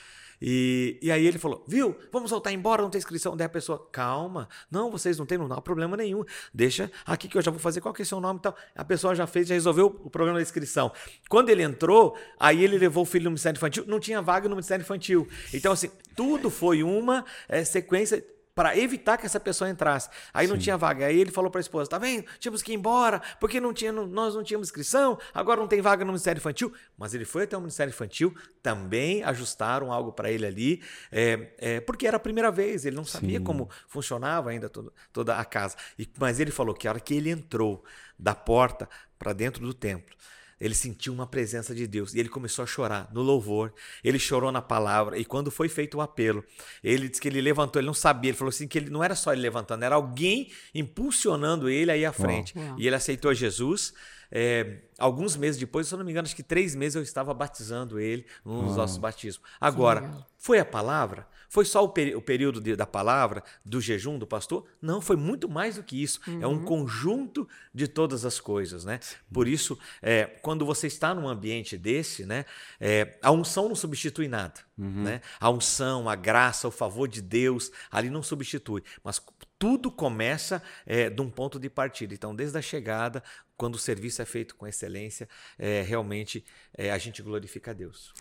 E, 0.42 0.98
e 1.02 1.12
aí 1.12 1.28
ele 1.28 1.38
falou: 1.38 1.66
viu, 1.68 1.96
vamos 2.12 2.32
voltar 2.32 2.54
embora, 2.54 2.82
não 2.82 2.90
tem 2.90 3.00
inscrição. 3.00 3.36
Daí 3.36 3.46
a 3.46 3.50
pessoa: 3.50 3.86
calma, 3.92 4.48
não, 4.72 4.90
vocês 4.90 5.20
não 5.20 5.26
têm, 5.26 5.38
não 5.38 5.52
há 5.52 5.62
problema 5.62 5.98
nenhum. 5.98 6.24
Deixa 6.54 6.90
aqui 7.06 7.28
que 7.28 7.38
eu 7.38 7.42
já 7.42 7.52
vou 7.52 7.60
fazer 7.60 7.82
qual 7.82 7.94
que 7.94 8.02
é 8.02 8.06
o 8.06 8.06
seu 8.06 8.22
nome 8.22 8.40
e 8.40 8.44
tal. 8.44 8.56
A 8.76 8.86
pessoa 8.86 9.14
já 9.14 9.28
fez, 9.28 9.50
já 9.50 9.56
resolveu 9.56 9.88
o 9.88 10.10
problema 10.10 10.38
da 10.38 10.42
inscrição. 10.42 10.90
Quando 11.28 11.50
ele 11.50 11.64
entrou, 11.64 12.18
aí 12.40 12.64
ele 12.64 12.78
levou 12.78 13.04
o 13.04 13.06
filho 13.06 13.26
no 13.26 13.32
Ministério 13.32 13.58
Infantil, 13.58 13.84
não 13.88 14.00
tinha 14.00 14.22
vaga 14.22 14.48
no 14.48 14.56
Ministério 14.56 14.84
Infantil. 14.84 15.28
Então, 15.54 15.74
assim, 15.74 15.92
tudo 16.16 16.50
foi 16.50 16.82
uma 16.82 17.26
é, 17.50 17.66
sequência 17.66 18.24
para 18.58 18.76
evitar 18.76 19.20
que 19.20 19.26
essa 19.28 19.40
pessoa 19.40 19.70
entrasse. 19.70 20.10
Aí 20.34 20.48
Sim. 20.48 20.54
não 20.54 20.60
tinha 20.60 20.76
vaga. 20.76 21.06
Aí 21.06 21.20
ele 21.20 21.30
falou 21.30 21.52
para 21.52 21.60
a 21.60 21.62
esposa: 21.62 21.88
tá 21.88 22.00
vendo? 22.00 22.26
Tínhamos 22.40 22.64
que 22.64 22.72
ir 22.72 22.76
embora, 22.76 23.22
porque 23.40 23.60
não 23.60 23.72
tinha, 23.72 23.92
nós 23.92 24.34
não 24.34 24.44
tínhamos 24.44 24.70
inscrição, 24.70 25.16
agora 25.32 25.62
não 25.62 25.68
tem 25.68 25.80
vaga 25.80 26.04
no 26.04 26.12
Ministério 26.12 26.40
Infantil. 26.40 26.74
Mas 26.98 27.14
ele 27.14 27.24
foi 27.24 27.44
até 27.44 27.56
o 27.56 27.60
Ministério 27.60 27.92
Infantil, 27.92 28.36
também 28.64 29.22
ajustaram 29.24 29.94
algo 29.94 30.12
para 30.12 30.32
ele 30.32 30.44
ali, 30.44 30.82
é, 31.12 31.54
é, 31.60 31.80
porque 31.82 32.08
era 32.08 32.18
a 32.18 32.20
primeira 32.20 32.50
vez, 32.50 32.84
ele 32.84 32.96
não 32.96 33.06
sabia 33.06 33.38
Sim. 33.38 33.44
como 33.44 33.70
funcionava 33.88 34.50
ainda 34.50 34.68
todo, 34.68 34.92
toda 35.14 35.38
a 35.38 35.46
casa. 35.46 35.76
E, 36.00 36.10
mas 36.18 36.40
ele 36.40 36.50
falou 36.50 36.74
que 36.74 36.88
a 36.88 36.92
hora 36.92 37.00
que 37.00 37.14
ele 37.14 37.30
entrou 37.30 37.84
da 38.18 38.34
porta 38.34 38.90
para 39.20 39.34
dentro 39.34 39.64
do 39.64 39.74
templo, 39.74 40.16
ele 40.60 40.74
sentiu 40.74 41.14
uma 41.14 41.28
presença 41.28 41.74
de 41.74 41.86
Deus 41.86 42.14
e 42.14 42.20
ele 42.20 42.30
começou 42.30 42.64
a 42.64 42.66
chorar 42.66 43.10
no 43.14 43.22
louvor. 43.22 43.74
Ele 44.04 44.18
chorou 44.18 44.52
na 44.52 44.62
palavra 44.62 45.18
e 45.18 45.26
quando 45.26 45.52
foi 45.52 45.70
feito 45.70 45.98
o 45.98 46.02
apelo, 46.02 46.44
ele 46.84 47.08
disse 47.08 47.22
que 47.22 47.28
ele 47.28 47.42
levantou, 47.42 47.80
ele 47.80 47.88
não 47.88 47.94
sabia, 47.94 48.32
ele 48.32 48.38
falou 48.38 48.50
assim 48.50 48.68
que 48.68 48.78
ele 48.78 48.90
não 48.90 49.04
era 49.04 49.16
só 49.16 49.34
ele 49.34 49.42
levantando, 49.42 49.84
era 49.84 49.96
alguém 49.96 50.52
impulsionando 50.74 51.70
ele 51.70 51.92
aí 51.92 52.06
à 52.06 52.12
frente. 52.12 52.54
E 52.78 52.88
ele 52.88 52.96
aceitou 52.96 53.34
Jesus. 53.34 53.94
É, 54.32 54.80
alguns 54.98 55.36
meses 55.36 55.60
depois, 55.60 55.88
se 55.88 55.94
eu 55.94 55.98
não 55.98 56.06
me 56.06 56.12
engano, 56.12 56.26
acho 56.26 56.36
que 56.36 56.44
três 56.44 56.76
meses 56.76 56.96
eu 56.96 57.02
estava 57.02 57.34
batizando 57.34 58.00
ele 58.00 58.26
nos 58.44 58.76
nossos 58.76 58.98
batismos. 58.98 59.46
Agora, 59.60 60.26
foi 60.38 60.60
a 60.60 60.66
palavra? 60.66 61.28
Foi 61.50 61.64
só 61.64 61.84
o, 61.84 61.90
peri 61.90 62.16
o 62.16 62.22
período 62.22 62.60
de, 62.60 62.76
da 62.76 62.86
palavra, 62.86 63.44
do 63.66 63.80
jejum 63.80 64.20
do 64.20 64.28
pastor? 64.28 64.66
Não, 64.82 65.00
foi 65.00 65.16
muito 65.16 65.48
mais 65.48 65.76
do 65.76 65.84
que 65.84 66.02
isso. 66.02 66.20
Uhum. 66.28 66.42
É 66.42 66.48
um 66.48 66.52
uhum. 66.52 66.66
conjunto 66.66 67.48
de 67.74 67.88
todas 67.88 68.26
as 68.26 68.40
coisas, 68.40 68.84
né? 68.84 69.00
Por 69.32 69.48
isso, 69.48 69.78
é, 70.02 70.26
quando 70.26 70.66
você 70.66 70.88
está 70.88 71.16
num 71.16 71.28
ambiente 71.28 71.78
desse, 71.78 72.26
né, 72.26 72.46
é, 72.80 73.18
a 73.22 73.32
unção 73.32 73.70
não 73.70 73.76
substitui 73.76 74.28
nada. 74.28 74.56
Uhum. 74.78 75.04
Né? 75.04 75.22
A 75.40 75.50
unção, 75.50 76.08
a 76.10 76.16
graça, 76.16 76.68
o 76.68 76.72
favor 76.72 77.08
de 77.08 77.22
Deus, 77.22 77.72
ali 77.90 78.10
não 78.10 78.22
substitui. 78.22 78.84
Mas 79.04 79.22
tudo 79.60 79.92
começa 79.92 80.62
é, 80.86 81.10
de 81.10 81.22
um 81.22 81.30
ponto 81.30 81.60
de 81.60 81.70
partida. 81.70 82.14
Então, 82.14 82.36
desde 82.36 82.58
a 82.58 82.62
chegada, 82.62 83.24
quando 83.56 83.76
o 83.76 83.80
serviço 83.80 84.22
é 84.22 84.26
feito 84.26 84.56
com 84.56 84.68
excelência, 84.68 85.28
é, 85.58 85.82
realmente 85.82 86.44
é, 86.78 86.92
a 86.92 86.98
gente 86.98 87.22
glorifica 87.22 87.72
a 87.72 87.74
Deus. 87.74 88.14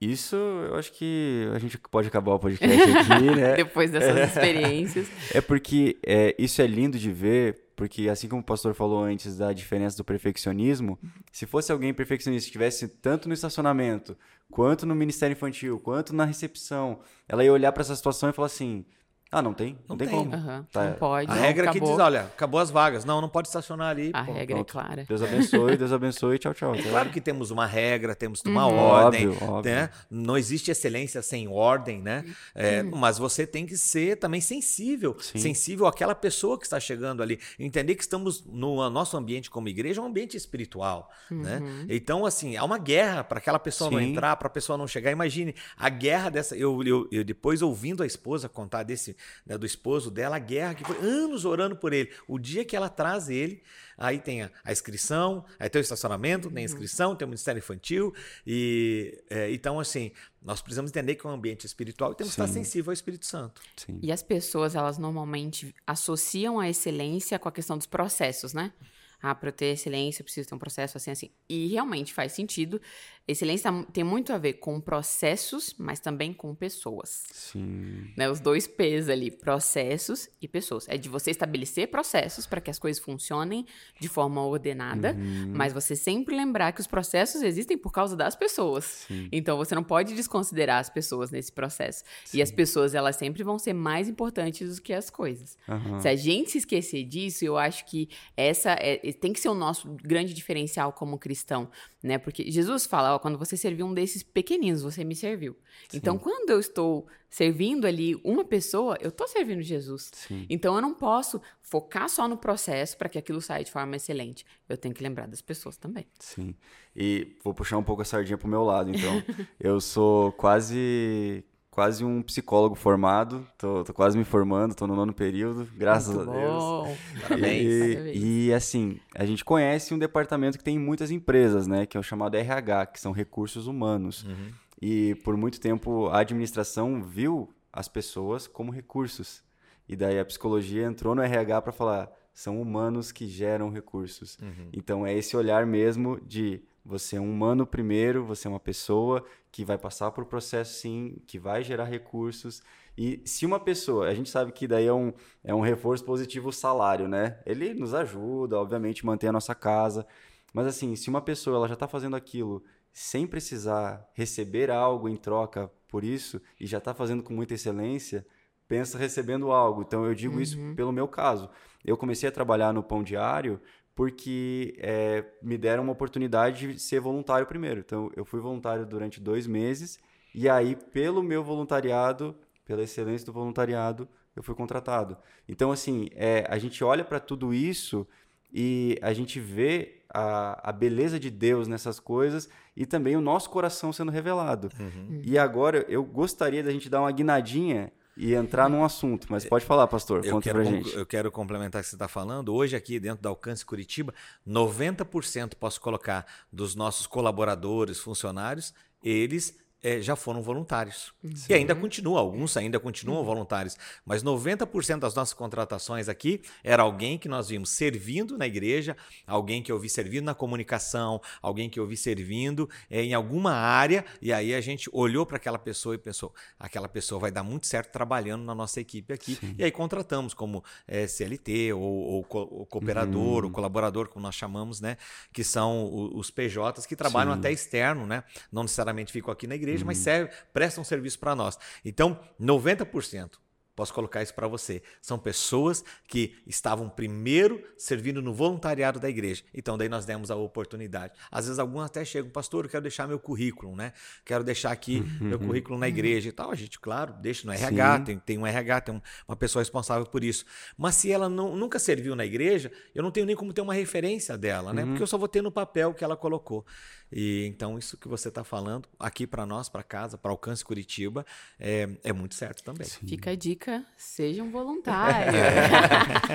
Isso, 0.00 0.36
eu 0.36 0.76
acho 0.76 0.92
que 0.92 1.48
a 1.54 1.58
gente 1.58 1.78
pode 1.78 2.08
acabar 2.08 2.34
o 2.34 2.38
podcast 2.38 2.82
aqui, 2.82 3.24
né? 3.34 3.56
Depois 3.56 3.90
dessas 3.90 4.16
é. 4.16 4.24
experiências. 4.24 5.08
É 5.32 5.40
porque 5.40 5.96
é, 6.06 6.34
isso 6.38 6.60
é 6.60 6.66
lindo 6.66 6.98
de 6.98 7.10
ver, 7.10 7.70
porque 7.74 8.08
assim 8.08 8.28
como 8.28 8.42
o 8.42 8.44
pastor 8.44 8.74
falou 8.74 9.02
antes 9.02 9.38
da 9.38 9.54
diferença 9.54 9.96
do 9.96 10.04
perfeccionismo, 10.04 10.98
se 11.32 11.46
fosse 11.46 11.72
alguém 11.72 11.94
perfeccionista 11.94 12.44
que 12.44 12.50
estivesse 12.50 12.88
tanto 12.88 13.26
no 13.26 13.32
estacionamento, 13.32 14.16
quanto 14.50 14.84
no 14.84 14.94
ministério 14.94 15.32
infantil, 15.32 15.80
quanto 15.80 16.14
na 16.14 16.26
recepção, 16.26 17.00
ela 17.26 17.42
ia 17.42 17.52
olhar 17.52 17.72
para 17.72 17.80
essa 17.80 17.96
situação 17.96 18.28
e 18.28 18.34
falar 18.34 18.46
assim: 18.46 18.84
Ah, 19.30 19.42
não 19.42 19.52
tem? 19.52 19.72
Não, 19.72 19.80
Não 19.88 19.96
tem, 19.96 20.06
tem. 20.08 20.16
como. 20.18 20.34
Aham, 20.34 20.66
Tá. 20.72 20.84
Não 20.84 20.92
pode. 20.94 21.30
A 21.30 21.34
não, 21.34 21.42
regra 21.42 21.70
acabou. 21.70 21.90
diz, 21.90 21.98
olha, 21.98 22.20
acabou 22.22 22.60
as 22.60 22.70
vagas. 22.70 23.04
Não, 23.04 23.20
não 23.20 23.28
pode 23.28 23.48
estacionar 23.48 23.88
ali. 23.90 24.10
A 24.14 24.22
pô. 24.24 24.32
regra 24.32 24.54
é 24.54 24.64
pronto. 24.64 24.72
clara. 24.72 25.04
Deus 25.06 25.20
abençoe, 25.20 25.76
Deus 25.76 25.92
abençoe, 25.92 26.38
tchau, 26.38 26.54
tchau. 26.54 26.74
É 26.76 26.82
claro 26.82 27.10
que 27.10 27.20
temos 27.20 27.50
uma 27.50 27.66
regra, 27.66 28.14
temos 28.14 28.40
uma 28.46 28.66
Uhum. 28.68 28.76
ordem, 28.76 29.28
Óbvio, 29.28 29.48
óbvio. 29.50 29.72
né? 29.72 29.90
Não 30.08 30.38
existe 30.38 30.70
excelência 30.70 31.20
sem 31.22 31.48
ordem, 31.48 32.00
né? 32.00 32.24
É, 32.54 32.84
Mas 32.84 33.18
você 33.18 33.44
tem 33.46 33.66
que 33.66 33.76
ser 33.76 34.16
também 34.16 34.40
sensível, 34.40 35.16
Sim. 35.18 35.38
sensível 35.38 35.86
àquela 35.86 36.14
pessoa 36.14 36.56
que 36.56 36.64
está 36.64 36.78
chegando 36.78 37.20
ali, 37.22 37.40
entender 37.58 37.96
que 37.96 38.02
estamos 38.02 38.44
no 38.46 38.88
nosso 38.90 39.16
ambiente 39.16 39.50
como 39.50 39.68
igreja, 39.68 40.00
é 40.00 40.04
um 40.04 40.06
ambiente 40.06 40.36
espiritual, 40.36 41.10
né? 41.30 41.60
Então 41.88 42.24
assim, 42.24 42.56
há 42.56 42.62
uma 42.64 42.78
guerra 42.78 43.24
para 43.24 43.38
aquela 43.38 43.58
pessoa 43.58 43.90
não 43.90 43.98
Sim. 43.98 44.12
entrar, 44.12 44.36
para 44.36 44.46
a 44.46 44.50
pessoa 44.50 44.78
não 44.78 44.86
chegar. 44.86 45.10
Imagine 45.10 45.52
a 45.76 45.88
guerra 45.88 46.30
dessa. 46.30 46.56
Eu, 46.56 46.80
eu, 46.84 47.08
eu 47.10 47.24
depois 47.24 47.60
ouvindo 47.60 48.02
a 48.04 48.06
esposa 48.06 48.48
contar 48.48 48.84
desse 48.84 49.15
né, 49.44 49.56
do 49.56 49.66
esposo 49.66 50.10
dela, 50.10 50.36
a 50.36 50.38
guerra 50.38 50.74
que 50.74 50.84
foi 50.84 50.96
anos 50.98 51.44
orando 51.44 51.76
por 51.76 51.92
ele. 51.92 52.10
O 52.26 52.38
dia 52.38 52.64
que 52.64 52.76
ela 52.76 52.88
traz 52.88 53.28
ele, 53.28 53.62
aí 53.96 54.18
tem 54.18 54.42
a, 54.42 54.50
a 54.64 54.72
inscrição, 54.72 55.44
aí 55.58 55.68
tem 55.68 55.80
o 55.80 55.82
estacionamento, 55.82 56.50
tem 56.50 56.62
a 56.62 56.64
inscrição, 56.64 57.14
tem 57.14 57.26
o 57.26 57.28
ministério 57.28 57.58
infantil 57.58 58.14
e 58.46 59.22
é, 59.30 59.50
então 59.52 59.80
assim 59.80 60.12
nós 60.46 60.62
precisamos 60.62 60.92
entender 60.92 61.16
que 61.16 61.26
é 61.26 61.30
um 61.30 61.32
ambiente 61.32 61.66
espiritual 61.66 62.12
e 62.12 62.14
temos 62.14 62.32
que 62.32 62.40
estar 62.40 62.46
Sim. 62.46 62.62
sensível 62.62 62.90
ao 62.90 62.94
Espírito 62.94 63.26
Santo. 63.26 63.60
Sim. 63.76 63.98
E 64.00 64.12
as 64.12 64.22
pessoas, 64.22 64.76
elas 64.76 64.96
normalmente 64.96 65.74
associam 65.84 66.60
a 66.60 66.68
excelência 66.68 67.36
com 67.36 67.48
a 67.48 67.52
questão 67.52 67.76
dos 67.76 67.86
processos, 67.86 68.54
né? 68.54 68.72
Ah, 69.20 69.34
para 69.34 69.48
eu 69.48 69.52
ter 69.52 69.66
excelência, 69.72 70.20
eu 70.20 70.24
preciso 70.24 70.48
ter 70.48 70.54
um 70.54 70.58
processo 70.58 70.96
assim, 70.96 71.10
assim. 71.10 71.30
E 71.48 71.66
realmente 71.68 72.14
faz 72.14 72.32
sentido. 72.32 72.80
Excelência 73.28 73.72
tá- 73.72 73.82
tem 73.92 74.04
muito 74.04 74.32
a 74.32 74.38
ver 74.38 74.54
com 74.54 74.80
processos, 74.80 75.74
mas 75.78 75.98
também 75.98 76.32
com 76.32 76.54
pessoas. 76.54 77.24
Sim. 77.32 78.12
Né? 78.16 78.30
Os 78.30 78.38
dois 78.38 78.66
P's 78.68 79.08
ali, 79.08 79.30
processos 79.30 80.28
e 80.40 80.46
pessoas. 80.46 80.86
É 80.88 80.96
de 80.96 81.08
você 81.08 81.30
estabelecer 81.32 81.88
processos 81.88 82.46
para 82.46 82.60
que 82.60 82.70
as 82.70 82.78
coisas 82.78 83.02
funcionem 83.02 83.66
de 84.00 84.08
forma 84.08 84.40
ordenada, 84.44 85.12
Uhum. 85.12 85.52
mas 85.54 85.72
você 85.72 85.96
sempre 85.96 86.36
lembrar 86.36 86.72
que 86.72 86.80
os 86.80 86.86
processos 86.86 87.42
existem 87.42 87.76
por 87.76 87.90
causa 87.90 88.14
das 88.14 88.36
pessoas. 88.36 88.84
Sim. 89.08 89.28
Então 89.32 89.56
você 89.56 89.74
não 89.74 89.82
pode 89.82 90.14
desconsiderar 90.14 90.78
as 90.80 90.88
pessoas 90.90 91.30
nesse 91.30 91.50
processo. 91.50 92.04
E 92.32 92.40
as 92.40 92.52
pessoas, 92.52 92.94
elas 92.94 93.16
sempre 93.16 93.42
vão 93.42 93.58
ser 93.58 93.72
mais 93.72 94.08
importantes 94.08 94.76
do 94.76 94.82
que 94.82 94.92
as 94.92 95.10
coisas. 95.10 95.58
Aham. 95.68 95.98
Se 96.00 96.08
a 96.08 96.14
gente 96.14 96.50
se 96.52 96.58
esquecer 96.58 97.02
disso, 97.04 97.44
eu 97.44 97.56
acho 97.58 97.84
que 97.86 98.08
essa 98.36 98.70
é- 98.78 98.98
tem 99.12 99.32
que 99.32 99.40
ser 99.40 99.48
o 99.48 99.54
nosso 99.54 99.88
grande 100.02 100.32
diferencial 100.32 100.92
como 100.92 101.18
cristão, 101.18 101.68
né? 102.06 102.18
Porque 102.18 102.50
Jesus 102.50 102.86
fala, 102.86 103.14
ó, 103.14 103.18
quando 103.18 103.36
você 103.36 103.56
serviu 103.56 103.86
um 103.86 103.92
desses 103.92 104.22
pequeninos, 104.22 104.82
você 104.82 105.04
me 105.04 105.14
serviu. 105.14 105.56
Então, 105.92 106.16
quando 106.18 106.50
eu 106.50 106.60
estou 106.60 107.06
servindo 107.28 107.86
ali 107.86 108.14
uma 108.24 108.44
pessoa, 108.44 108.96
eu 109.00 109.08
estou 109.08 109.26
servindo 109.26 109.60
Jesus. 109.60 110.10
Sim. 110.14 110.46
Então, 110.48 110.74
eu 110.76 110.80
não 110.80 110.94
posso 110.94 111.42
focar 111.60 112.08
só 112.08 112.28
no 112.28 112.36
processo 112.36 112.96
para 112.96 113.08
que 113.08 113.18
aquilo 113.18 113.40
saia 113.40 113.64
de 113.64 113.70
forma 113.70 113.96
excelente. 113.96 114.46
Eu 114.68 114.76
tenho 114.76 114.94
que 114.94 115.02
lembrar 115.02 115.26
das 115.26 115.42
pessoas 115.42 115.76
também. 115.76 116.06
Sim. 116.18 116.54
E 116.94 117.36
vou 117.42 117.52
puxar 117.52 117.76
um 117.76 117.82
pouco 117.82 118.02
a 118.02 118.04
sardinha 118.04 118.38
pro 118.38 118.48
meu 118.48 118.62
lado, 118.62 118.90
então. 118.90 119.22
eu 119.60 119.80
sou 119.80 120.32
quase 120.32 121.44
quase 121.76 122.02
um 122.02 122.22
psicólogo 122.22 122.74
formado, 122.74 123.46
tô, 123.58 123.84
tô 123.84 123.92
quase 123.92 124.16
me 124.16 124.24
formando, 124.24 124.74
tô 124.74 124.86
no 124.86 124.96
nono 124.96 125.12
período, 125.12 125.68
graças 125.76 126.16
Muito 126.16 126.30
a 126.30 126.32
Deus. 126.32 126.64
bom. 126.64 126.96
Parabéns. 127.20 127.84
Parabéns. 127.84 128.16
E, 128.16 128.46
e, 128.46 128.54
assim, 128.54 128.98
a 129.14 129.26
gente 129.26 129.44
conhece 129.44 129.92
um 129.92 129.98
departamento 129.98 130.56
que 130.56 130.64
tem 130.64 130.76
em 130.76 130.78
muitas 130.78 131.10
empresas, 131.10 131.66
né? 131.66 131.84
Que 131.84 131.98
é 131.98 132.00
o 132.00 132.02
chamado 132.02 132.34
RH, 132.34 132.86
que 132.86 132.98
são 132.98 133.12
recursos 133.12 133.66
humanos. 133.66 134.24
Uhum. 134.24 134.52
E 134.80 135.16
por 135.16 135.36
muito 135.36 135.60
tempo 135.60 136.06
a 136.06 136.20
administração 136.20 137.02
viu 137.02 137.52
as 137.70 137.88
pessoas 137.88 138.46
como 138.46 138.72
recursos. 138.72 139.42
E 139.86 139.94
daí 139.94 140.18
a 140.18 140.24
psicologia 140.24 140.86
entrou 140.86 141.14
no 141.14 141.20
RH 141.20 141.60
para 141.60 141.72
falar, 141.72 142.10
são 142.32 142.58
humanos 142.58 143.12
que 143.12 143.28
geram 143.28 143.68
recursos. 143.68 144.38
Uhum. 144.40 144.70
Então 144.72 145.06
é 145.06 145.12
esse 145.12 145.36
olhar 145.36 145.66
mesmo 145.66 146.18
de 146.22 146.62
você 146.86 147.16
é 147.16 147.20
um 147.20 147.30
humano 147.30 147.66
primeiro, 147.66 148.24
você 148.24 148.46
é 148.46 148.50
uma 148.50 148.60
pessoa 148.60 149.24
que 149.50 149.64
vai 149.64 149.76
passar 149.76 150.12
por 150.12 150.24
processo 150.24 150.80
sim, 150.80 151.16
que 151.26 151.38
vai 151.38 151.64
gerar 151.64 151.84
recursos. 151.84 152.62
E 152.96 153.20
se 153.24 153.44
uma 153.44 153.58
pessoa, 153.58 154.08
a 154.08 154.14
gente 154.14 154.30
sabe 154.30 154.52
que 154.52 154.68
daí 154.68 154.86
é 154.86 154.92
um, 154.92 155.12
é 155.42 155.54
um 155.54 155.60
reforço 155.60 156.04
positivo 156.04 156.50
o 156.50 156.52
salário, 156.52 157.08
né? 157.08 157.40
Ele 157.44 157.74
nos 157.74 157.92
ajuda, 157.92 158.58
obviamente, 158.58 159.04
manter 159.04 159.26
a 159.26 159.32
nossa 159.32 159.54
casa. 159.54 160.06
Mas 160.54 160.66
assim, 160.66 160.94
se 160.94 161.10
uma 161.10 161.20
pessoa 161.20 161.56
ela 161.56 161.68
já 161.68 161.74
está 161.74 161.88
fazendo 161.88 162.14
aquilo 162.14 162.62
sem 162.92 163.26
precisar 163.26 164.08
receber 164.14 164.70
algo 164.70 165.08
em 165.08 165.16
troca 165.16 165.70
por 165.88 166.04
isso 166.04 166.40
e 166.58 166.66
já 166.66 166.78
está 166.78 166.94
fazendo 166.94 167.22
com 167.22 167.34
muita 167.34 167.54
excelência, 167.54 168.24
pensa 168.68 168.96
recebendo 168.96 169.50
algo. 169.50 169.82
Então 169.82 170.06
eu 170.06 170.14
digo 170.14 170.40
isso 170.40 170.56
pelo 170.74 170.92
meu 170.92 171.08
caso. 171.08 171.50
Eu 171.84 171.96
comecei 171.96 172.28
a 172.28 172.32
trabalhar 172.32 172.72
no 172.72 172.82
pão 172.82 173.02
diário 173.02 173.60
porque 173.96 174.74
é, 174.78 175.24
me 175.42 175.56
deram 175.56 175.82
uma 175.82 175.92
oportunidade 175.92 176.74
de 176.74 176.78
ser 176.78 177.00
voluntário 177.00 177.46
primeiro. 177.46 177.80
Então 177.80 178.10
eu 178.14 178.26
fui 178.26 178.38
voluntário 178.38 178.84
durante 178.84 179.18
dois 179.18 179.46
meses 179.46 179.98
e 180.34 180.50
aí 180.50 180.76
pelo 180.76 181.22
meu 181.22 181.42
voluntariado, 181.42 182.36
pela 182.66 182.82
excelência 182.82 183.24
do 183.24 183.32
voluntariado, 183.32 184.06
eu 184.36 184.42
fui 184.42 184.54
contratado. 184.54 185.16
Então 185.48 185.72
assim, 185.72 186.10
é, 186.12 186.46
a 186.48 186.58
gente 186.58 186.84
olha 186.84 187.02
para 187.02 187.18
tudo 187.18 187.54
isso 187.54 188.06
e 188.52 188.98
a 189.00 189.14
gente 189.14 189.40
vê 189.40 190.02
a, 190.12 190.68
a 190.68 190.72
beleza 190.72 191.18
de 191.18 191.30
Deus 191.30 191.66
nessas 191.66 191.98
coisas 191.98 192.50
e 192.76 192.84
também 192.84 193.16
o 193.16 193.20
nosso 193.22 193.48
coração 193.48 193.94
sendo 193.94 194.12
revelado. 194.12 194.68
Uhum. 194.78 195.22
E 195.24 195.38
agora 195.38 195.86
eu 195.88 196.04
gostaria 196.04 196.62
da 196.62 196.70
gente 196.70 196.90
dar 196.90 197.00
uma 197.00 197.10
guinadinha 197.10 197.90
e 198.16 198.34
entrar 198.34 198.68
num 198.68 198.82
assunto, 198.82 199.26
mas 199.30 199.44
pode 199.44 199.64
falar, 199.64 199.86
pastor, 199.86 200.24
Eu 200.24 200.32
conta 200.32 200.44
quero, 200.44 200.62
pra 200.62 200.64
gente. 200.64 200.94
eu 200.96 201.04
quero 201.04 201.30
complementar 201.30 201.80
o 201.80 201.84
que 201.84 201.90
você 201.90 201.96
está 201.96 202.08
falando. 202.08 202.54
Hoje, 202.54 202.74
aqui 202.74 202.98
dentro 202.98 203.22
da 203.22 203.28
Alcance 203.28 203.64
Curitiba, 203.64 204.14
90% 204.46 205.54
posso 205.54 205.80
colocar 205.80 206.26
dos 206.50 206.74
nossos 206.74 207.06
colaboradores, 207.06 207.98
funcionários, 208.00 208.72
eles 209.02 209.56
eh, 209.82 210.00
já 210.00 210.16
foram 210.16 210.42
voluntários. 210.42 211.12
E 211.48 211.54
ainda 211.54 211.74
continuam, 211.74 212.18
alguns 212.18 212.56
ainda 212.56 212.80
continuam 212.80 213.22
voluntários. 213.24 213.76
Mas 214.04 214.22
90% 214.22 214.98
das 215.00 215.14
nossas 215.14 215.34
contratações 215.34 216.08
aqui 216.08 216.40
era 216.64 216.82
alguém 216.82 217.18
que 217.18 217.28
nós 217.28 217.48
vimos 217.48 217.70
servindo 217.70 218.36
na 218.38 218.46
igreja, 218.46 218.96
alguém 219.26 219.62
que 219.62 219.70
eu 219.70 219.78
vi 219.78 219.88
servindo 219.88 220.24
na 220.24 220.34
comunicação, 220.34 221.20
alguém 221.42 221.68
que 221.68 221.78
eu 221.78 221.86
vi 221.86 221.96
servindo 221.96 222.68
eh, 222.90 223.02
em 223.04 223.14
alguma 223.14 223.52
área, 223.52 224.04
e 224.20 224.32
aí 224.32 224.54
a 224.54 224.60
gente 224.60 224.88
olhou 224.92 225.24
para 225.26 225.36
aquela 225.36 225.58
pessoa 225.58 225.94
e 225.94 225.98
pensou: 225.98 226.34
aquela 226.58 226.88
pessoa 226.88 227.20
vai 227.20 227.30
dar 227.30 227.42
muito 227.42 227.66
certo 227.66 227.92
trabalhando 227.92 228.44
na 228.44 228.54
nossa 228.54 228.80
equipe 228.80 229.12
aqui. 229.12 229.38
E 229.58 229.62
aí 229.64 229.70
contratamos 229.70 230.34
como 230.34 230.64
eh, 230.88 231.06
CLT, 231.06 231.72
ou, 231.74 231.82
ou 231.82 232.24
co- 232.24 232.48
ou 232.50 232.66
cooperador, 232.66 233.44
ou 233.44 233.50
colaborador, 233.50 234.08
como 234.08 234.22
nós 234.24 234.34
chamamos, 234.34 234.80
né? 234.80 234.96
Que 235.32 235.44
são 235.44 235.84
o- 235.84 236.16
os 236.18 236.30
PJs 236.30 236.86
que 236.86 236.96
trabalham 236.96 237.32
Sim. 237.34 237.38
até 237.38 237.52
externo, 237.52 238.06
né? 238.06 238.24
Não 238.50 238.62
necessariamente 238.62 239.12
ficam 239.12 239.30
aqui 239.32 239.46
na 239.46 239.54
igreja, 239.54 239.65
mas 239.82 239.98
serve, 239.98 240.32
prestam 240.52 240.84
serviço 240.84 241.18
para 241.18 241.34
nós. 241.34 241.58
Então, 241.84 242.18
90%. 242.40 243.38
Posso 243.76 243.92
colocar 243.92 244.22
isso 244.22 244.34
para 244.34 244.48
você. 244.48 244.82
São 245.02 245.18
pessoas 245.18 245.84
que 246.08 246.34
estavam 246.46 246.88
primeiro 246.88 247.62
servindo 247.76 248.22
no 248.22 248.32
voluntariado 248.32 248.98
da 248.98 249.08
igreja. 249.08 249.44
Então, 249.54 249.76
daí 249.76 249.88
nós 249.88 250.06
demos 250.06 250.30
a 250.30 250.36
oportunidade. 250.36 251.12
Às 251.30 251.44
vezes, 251.44 251.58
alguns 251.58 251.82
até 251.84 252.02
chegam, 252.04 252.30
pastor, 252.30 252.64
eu 252.64 252.70
quero 252.70 252.82
deixar 252.82 253.06
meu 253.06 253.18
currículo, 253.20 253.76
né? 253.76 253.92
Quero 254.24 254.42
deixar 254.42 254.72
aqui 254.72 255.00
meu 255.20 255.38
currículo 255.38 255.78
na 255.78 255.86
igreja 255.88 256.28
e 256.30 256.32
tal. 256.32 256.50
A 256.50 256.54
gente, 256.54 256.80
claro, 256.80 257.12
deixa 257.20 257.46
no 257.46 257.52
RH, 257.52 257.98
Sim. 257.98 258.04
tem, 258.04 258.18
tem 258.18 258.38
um 258.38 258.46
RH, 258.46 258.80
tem 258.80 258.94
um- 258.94 259.00
uma 259.28 259.36
pessoa 259.36 259.60
responsável 259.60 260.06
por 260.06 260.24
isso. 260.24 260.46
Mas 260.76 260.94
se 260.94 261.12
ela 261.12 261.28
não- 261.28 261.54
nunca 261.54 261.78
serviu 261.78 262.16
na 262.16 262.24
igreja, 262.24 262.72
eu 262.94 263.02
não 263.02 263.10
tenho 263.10 263.26
nem 263.26 263.36
como 263.36 263.52
ter 263.52 263.60
uma 263.60 263.74
referência 263.74 264.38
dela, 264.38 264.72
né? 264.72 264.86
Porque 264.86 265.02
eu 265.02 265.06
só 265.06 265.18
vou 265.18 265.28
ter 265.28 265.42
no 265.42 265.52
papel 265.52 265.92
que 265.92 266.02
ela 266.02 266.16
colocou. 266.16 266.64
E 267.12 267.44
então, 267.46 267.78
isso 267.78 267.96
que 267.96 268.08
você 268.08 268.28
está 268.28 268.42
falando 268.42 268.88
aqui 268.98 269.26
para 269.26 269.46
nós, 269.46 269.68
para 269.68 269.82
casa, 269.82 270.18
para 270.18 270.30
Alcance 270.32 270.64
Curitiba, 270.64 271.24
é, 271.58 271.88
é 272.02 272.12
muito 272.12 272.34
certo 272.34 272.64
também. 272.64 272.86
Fica 273.06 273.30
a 273.30 273.34
dica, 273.36 273.65
sejam 273.96 274.50
voluntários. 274.50 275.34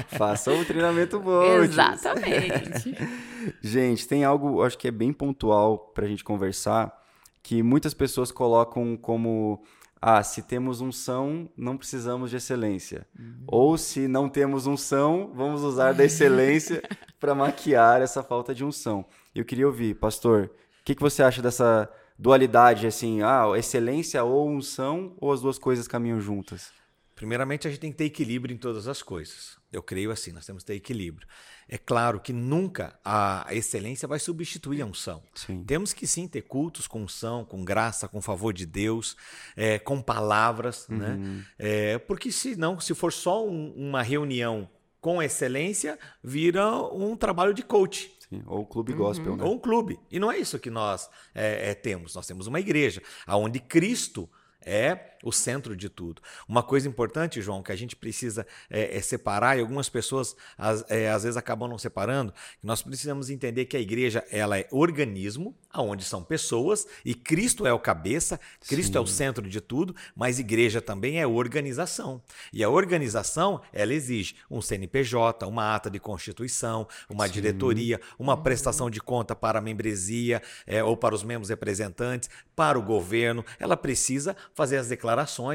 Faça 0.18 0.52
um 0.52 0.64
treinamento 0.64 1.20
bom. 1.20 1.44
Exatamente. 1.64 2.96
Gente, 3.62 4.08
tem 4.08 4.24
algo, 4.24 4.62
acho 4.64 4.78
que 4.78 4.88
é 4.88 4.92
bem 4.92 5.12
pontual 5.12 5.78
pra 5.94 6.08
gente 6.08 6.24
conversar, 6.24 6.96
que 7.42 7.64
muitas 7.64 7.94
pessoas 7.94 8.32
colocam 8.32 8.96
como 8.96 9.64
ah, 10.02 10.24
se 10.24 10.42
temos 10.42 10.82
unção, 10.82 11.48
não 11.56 11.78
precisamos 11.78 12.32
de 12.32 12.38
excelência. 12.38 13.06
Ou 13.46 13.78
se 13.78 14.08
não 14.08 14.28
temos 14.28 14.66
unção, 14.66 15.32
vamos 15.36 15.62
usar 15.62 15.94
da 15.94 16.04
excelência 16.04 16.82
para 17.20 17.36
maquiar 17.36 18.02
essa 18.02 18.24
falta 18.24 18.54
de 18.54 18.66
unção. 18.66 19.06
Eu 19.34 19.46
queria 19.46 19.68
ouvir, 19.68 19.96
pastor, 19.96 20.52
o 20.82 20.84
que, 20.84 20.96
que 20.96 21.02
você 21.02 21.22
acha 21.22 21.42
dessa 21.42 21.88
dualidade, 22.18 22.88
assim, 22.88 23.22
ah, 23.22 23.46
excelência 23.56 24.24
ou 24.24 24.50
unção, 24.50 25.14
ou 25.20 25.32
as 25.32 25.42
duas 25.42 25.60
coisas 25.60 25.88
caminham 25.88 26.20
juntas? 26.20 26.81
Primeiramente 27.22 27.68
a 27.68 27.70
gente 27.70 27.80
tem 27.80 27.92
que 27.92 28.00
ter 28.00 28.06
equilíbrio 28.06 28.52
em 28.52 28.58
todas 28.58 28.88
as 28.88 29.04
coisas. 29.04 29.56
Eu 29.72 29.84
creio 29.84 30.10
assim, 30.10 30.32
nós 30.32 30.44
temos 30.44 30.64
que 30.64 30.68
ter 30.68 30.74
equilíbrio. 30.74 31.28
É 31.70 31.78
claro 31.78 32.20
que 32.20 32.34
nunca 32.34 33.00
a 33.06 33.46
excelência 33.52 34.08
vai 34.08 34.18
substituir 34.18 34.82
a 34.82 34.88
unção. 34.88 35.22
Sim. 35.36 35.64
Temos 35.64 35.94
que 35.94 36.08
sim 36.08 36.28
ter 36.28 36.42
cultos 36.42 36.88
com 36.88 37.04
unção, 37.04 37.46
com 37.46 37.64
graça, 37.64 38.08
com 38.08 38.20
favor 38.24 38.52
de 38.54 38.66
Deus, 38.66 39.16
é, 39.56 39.78
com 39.78 40.02
palavras, 40.02 40.88
né? 40.90 41.46
É, 41.60 42.00
porque 42.00 42.32
se 42.32 42.56
não, 42.56 42.80
se 42.80 42.96
for 42.96 43.14
só 43.14 43.48
um- 43.48 43.72
uma 43.76 44.02
reunião 44.02 44.68
com 45.00 45.22
excelência, 45.22 46.00
vira 46.24 46.66
um 46.92 47.16
trabalho 47.16 47.54
de 47.54 47.62
coach. 47.62 48.12
Sim. 48.30 48.42
Ou 48.48 48.66
clube 48.66 48.94
gospel, 48.94 49.36
né? 49.36 49.44
Ou 49.44 49.54
um 49.54 49.60
clube. 49.60 50.00
E 50.10 50.20
não 50.20 50.32
é 50.32 50.40
isso 50.40 50.58
que 50.58 50.72
nós 50.72 51.08
é, 51.36 51.70
é, 51.70 51.74
temos. 51.76 52.16
Nós 52.16 52.26
temos 52.26 52.48
uma 52.48 52.60
igreja, 52.60 53.00
onde 53.28 53.60
Cristo 53.60 54.28
é 54.60 55.11
o 55.24 55.32
centro 55.32 55.76
de 55.76 55.90
tudo. 55.90 56.22
Uma 56.48 56.64
coisa 56.64 56.88
importante, 56.88 57.42
João, 57.42 57.64
que 57.64 57.72
a 57.72 57.76
gente 57.76 57.96
precisa 57.96 58.46
é, 58.70 58.98
é 58.98 59.02
separar, 59.02 59.58
e 59.58 59.62
algumas 59.62 59.90
pessoas 59.90 60.36
às, 60.58 60.84
é, 60.90 61.10
às 61.10 61.24
vezes 61.24 61.38
acabam 61.38 61.70
não 61.70 61.78
separando, 61.78 62.34
nós 62.62 62.82
precisamos 62.82 63.30
entender 63.30 63.66
que 63.66 63.78
a 63.78 63.80
igreja 63.80 64.26
ela 64.32 64.58
é 64.58 64.68
organismo, 64.72 65.56
aonde 65.70 66.04
são 66.04 66.24
pessoas, 66.24 66.86
e 67.06 67.14
Cristo 67.14 67.66
é 67.66 67.74
o 67.74 67.80
cabeça, 67.80 68.40
Cristo 68.68 68.98
é 68.98 69.02
o 69.02 69.08
centro 69.08 69.48
de 69.48 69.62
tudo, 69.62 69.96
mas 70.16 70.40
igreja 70.40 70.82
também 70.82 71.20
é 71.20 71.28
organização. 71.28 72.22
E 72.52 72.64
a 72.64 72.70
organização, 72.70 73.62
ela 73.72 73.94
exige 73.94 74.36
um 74.50 74.62
CNPJ, 74.62 75.46
uma 75.48 75.76
ata 75.76 75.90
de 75.90 76.00
constituição, 76.00 76.88
uma 77.10 77.28
diretoria, 77.28 78.00
uma 78.20 78.42
prestação 78.42 78.90
de 78.90 79.00
conta 79.00 79.36
para 79.36 79.60
a 79.60 79.62
membresia 79.62 80.42
é, 80.66 80.84
ou 80.84 80.98
para 80.98 81.16
os 81.16 81.24
membros 81.24 81.50
representantes, 81.50 82.30
para 82.56 82.78
o 82.78 82.82
governo. 82.82 83.46
Ela 83.60 83.78
precisa 83.78 84.36
fazer 84.54 84.78
as 84.78 84.88
declarações, 84.88 85.11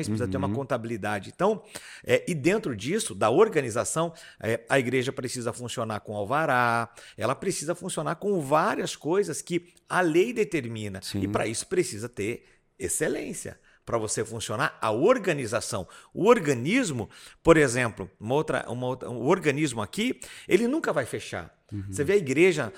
precisa 0.09 0.29
ter 0.29 0.37
uma 0.37 0.53
contabilidade. 0.53 1.33
Então, 1.35 1.63
é, 2.05 2.25
e 2.29 2.35
dentro 2.35 2.77
disso, 2.77 3.15
da 3.15 3.31
organização, 3.31 4.13
é, 4.41 4.61
a 4.69 4.79
igreja 4.79 5.13
precisa 5.13 5.53
funcionar 5.53 6.01
com 6.01 6.17
alvará, 6.17 6.93
ela 7.17 7.35
precisa 7.35 7.75
funcionar 7.75 8.17
com 8.17 8.41
várias 8.41 8.97
coisas 8.97 9.41
que 9.41 9.73
a 9.89 10.01
lei 10.01 10.33
determina. 10.33 11.01
Sim. 11.03 11.21
E 11.21 11.29
para 11.29 11.47
isso 11.47 11.67
precisa 11.67 12.09
ter 12.09 12.45
excelência. 12.79 13.59
Para 13.85 13.99
você 13.99 14.25
funcionar, 14.25 14.77
a 14.81 14.91
organização. 14.91 15.87
O 16.13 16.27
organismo, 16.27 17.09
por 17.41 17.57
exemplo, 17.57 18.11
uma 18.19 18.35
outra, 18.35 18.65
uma 18.69 18.87
outra, 18.87 19.09
um 19.09 19.25
organismo 19.25 19.81
aqui, 19.81 20.21
ele 20.49 20.67
nunca 20.67 20.93
vai 20.93 21.07
fechar. 21.07 21.56
Você 21.89 22.05
vê 22.05 22.13
a 22.13 22.17
igreja 22.17 22.73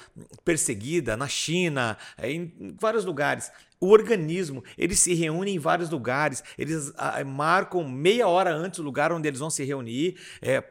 perseguida 0.44 1.16
na 1.16 1.28
China, 1.28 1.96
eh, 2.16 2.32
em 2.32 2.74
vários 2.80 3.04
lugares. 3.04 3.50
O 3.80 3.90
organismo, 3.90 4.64
eles 4.76 4.98
se 4.98 5.14
reúnem 5.14 5.54
em 5.56 5.58
vários 5.58 5.90
lugares, 5.90 6.42
eles 6.56 6.92
ah, 6.96 7.22
marcam 7.22 7.86
meia 7.86 8.26
hora 8.26 8.52
antes 8.52 8.80
o 8.80 8.82
lugar 8.82 9.12
onde 9.12 9.28
eles 9.28 9.38
vão 9.38 9.50
se 9.50 9.62
reunir 9.62 10.16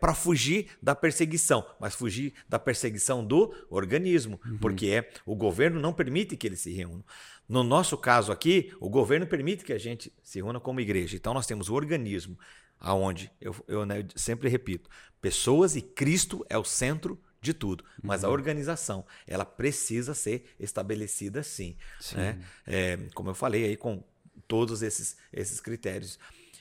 para 0.02 0.14
fugir 0.14 0.68
da 0.82 0.94
perseguição, 0.94 1.66
mas 1.80 1.96
fugir 1.96 2.34
da 2.50 2.60
perseguição 2.60 3.24
do 3.24 3.54
organismo, 3.70 4.42
porque 4.60 4.88
é, 4.88 5.10
o 5.26 5.36
governo 5.36 5.80
não 5.80 5.94
permite 5.94 6.36
que 6.36 6.48
eles 6.48 6.60
se 6.60 6.74
reúnam. 6.74 7.06
No 7.48 7.64
nosso 7.64 7.98
caso 7.98 8.32
aqui, 8.32 8.74
o 8.80 8.90
governo 8.90 9.26
permite 9.26 9.64
que 9.64 9.72
a 9.72 9.78
gente 9.78 10.12
se 10.22 10.40
reúna 10.40 10.60
como 10.60 10.82
igreja. 10.82 11.16
Então 11.16 11.34
nós 11.34 11.48
temos 11.48 11.70
o 11.70 11.76
organismo, 11.76 12.38
aonde 12.78 13.32
eu, 13.40 13.56
eu, 13.70 13.86
né, 13.86 14.00
eu 14.00 14.06
sempre 14.16 14.50
repito, 14.50 14.90
pessoas 15.22 15.78
e 15.78 15.82
Cristo 15.82 16.46
é 16.50 16.58
o 16.58 16.64
centro 16.66 17.18
de 17.48 17.54
tudo, 17.54 17.84
mas 18.04 18.24
a 18.24 18.30
organização 18.30 19.06
ela 19.26 19.46
precisa 19.46 20.14
ser 20.14 20.54
estabelecida 20.60 21.42
sim, 21.44 21.78
né? 22.14 22.40
É, 22.66 22.98
como 23.14 23.30
eu 23.30 23.36
falei 23.36 23.64
aí 23.64 23.78
com 23.78 24.04
todos 24.48 24.82
esses 24.82 25.16
esses 25.32 25.60
critérios. 25.60 26.20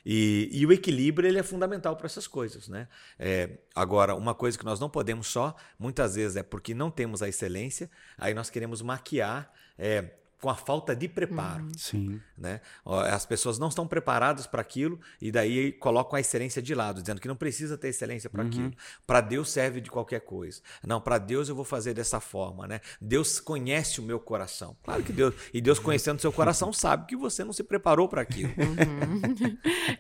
E, 0.09 0.49
e 0.53 0.65
o 0.65 0.73
equilíbrio 0.73 1.29
ele 1.29 1.39
é 1.39 1.43
fundamental 1.43 1.97
para 1.97 2.07
essas 2.07 2.29
coisas, 2.29 2.69
né? 2.69 2.87
É, 3.19 3.59
agora, 3.75 4.15
uma 4.15 4.37
coisa 4.37 4.57
que 4.57 4.65
nós 4.65 4.79
não 4.79 4.89
podemos 4.89 5.27
só, 5.27 5.57
muitas 5.77 6.15
vezes 6.15 6.37
é 6.37 6.45
porque 6.45 6.73
não 6.73 6.93
temos 6.93 7.23
a 7.23 7.29
excelência, 7.29 7.91
aí 8.17 8.33
nós 8.33 8.49
queremos 8.49 8.81
maquiar 8.83 9.53
é, 9.77 10.13
com 10.41 10.51
a 10.51 10.55
falta 10.55 10.95
de 10.95 11.09
preparo. 11.09 11.67
Sim. 11.77 12.21
Né? 12.37 12.61
As 12.85 13.25
pessoas 13.25 13.59
não 13.59 13.69
estão 13.69 13.87
preparadas 13.87 14.47
para 14.47 14.61
aquilo 14.61 15.01
e 15.21 15.33
daí 15.33 15.73
colocam 15.73 16.17
a 16.17 16.21
excelência 16.21 16.61
de 16.61 16.75
lado, 16.75 17.01
dizendo 17.01 17.21
que 17.21 17.29
não 17.29 17.37
precisa 17.37 17.79
ter 17.79 17.89
excelência 17.89 18.29
para 18.29 18.43
aquilo. 18.43 18.73
Para 19.07 19.21
Deus 19.21 19.51
serve 19.51 19.81
de 19.81 19.91
qualquer 19.91 20.21
coisa. 20.21 20.61
Não, 20.87 21.01
para 21.01 21.19
Deus 21.19 21.49
eu 21.49 21.55
vou 21.55 21.65
fazer 21.65 21.95
dessa 21.95 22.21
forma, 22.21 22.67
né? 22.67 22.81
Deus 23.01 23.41
conhece 23.41 24.01
o 24.01 24.03
meu 24.03 24.21
coração. 24.21 24.77
Claro 24.83 25.03
que 25.03 25.13
Deus, 25.13 25.35
e 25.53 25.61
Deus 25.61 25.79
conhecendo 25.79 26.19
o 26.19 26.21
seu 26.21 26.33
coração 26.33 26.73
sabe 26.75 27.07
que 27.07 27.17
você 27.17 27.43
não 27.43 27.53
se 27.53 27.65
preparou 27.65 28.09
para 28.09 28.23
aquilo. 28.23 28.53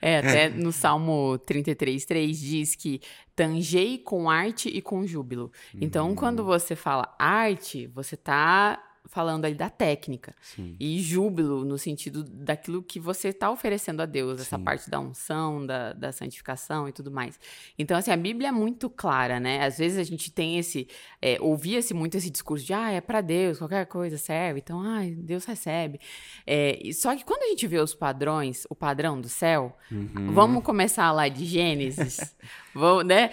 É, 0.02 0.18
até 0.18 0.48
no 0.48 0.72
Salmo 0.72 1.38
33, 1.38 2.04
3 2.04 2.38
diz 2.38 2.74
que 2.74 3.00
tangei 3.34 3.98
com 3.98 4.28
arte 4.28 4.68
e 4.68 4.80
com 4.82 5.06
júbilo. 5.06 5.50
Então, 5.80 6.14
quando 6.14 6.44
você 6.44 6.76
fala 6.76 7.14
arte, 7.18 7.86
você 7.88 8.16
tá 8.16 8.85
falando 9.08 9.44
ali 9.44 9.54
da 9.54 9.70
técnica. 9.70 10.34
Sim. 10.42 10.76
E 10.78 11.00
júbilo 11.00 11.64
no 11.64 11.78
sentido 11.78 12.22
daquilo 12.24 12.82
que 12.82 12.98
você 13.00 13.28
está 13.28 13.50
oferecendo 13.50 14.00
a 14.02 14.06
Deus, 14.06 14.40
essa 14.40 14.56
Sim. 14.58 14.64
parte 14.64 14.90
da 14.90 15.00
unção, 15.00 15.64
da, 15.64 15.92
da 15.92 16.12
santificação 16.12 16.88
e 16.88 16.92
tudo 16.92 17.10
mais. 17.10 17.38
Então, 17.78 17.96
assim, 17.96 18.10
a 18.10 18.16
Bíblia 18.16 18.48
é 18.48 18.52
muito 18.52 18.90
clara, 18.90 19.38
né? 19.40 19.64
Às 19.64 19.78
vezes 19.78 19.98
a 19.98 20.02
gente 20.04 20.30
tem 20.30 20.58
esse. 20.58 20.88
É, 21.22 21.36
Ouvia-se 21.40 21.94
muito 21.94 22.16
esse 22.16 22.30
discurso 22.30 22.64
de, 22.64 22.72
ah, 22.72 22.90
é 22.90 23.00
para 23.00 23.20
Deus, 23.20 23.58
qualquer 23.58 23.86
coisa 23.86 24.18
serve, 24.18 24.60
então, 24.60 24.80
ah, 24.82 25.00
Deus 25.16 25.44
recebe. 25.44 26.00
É, 26.46 26.78
só 26.92 27.14
que 27.16 27.24
quando 27.24 27.42
a 27.42 27.48
gente 27.48 27.66
vê 27.66 27.78
os 27.78 27.94
padrões, 27.94 28.64
o 28.68 28.74
padrão 28.74 29.20
do 29.20 29.28
céu, 29.28 29.76
Uhum. 29.90 30.32
vamos 30.32 30.64
começar 30.64 31.12
lá 31.12 31.28
de 31.28 31.44
Gênesis, 31.44 32.34
vamos, 32.74 33.04
né? 33.04 33.30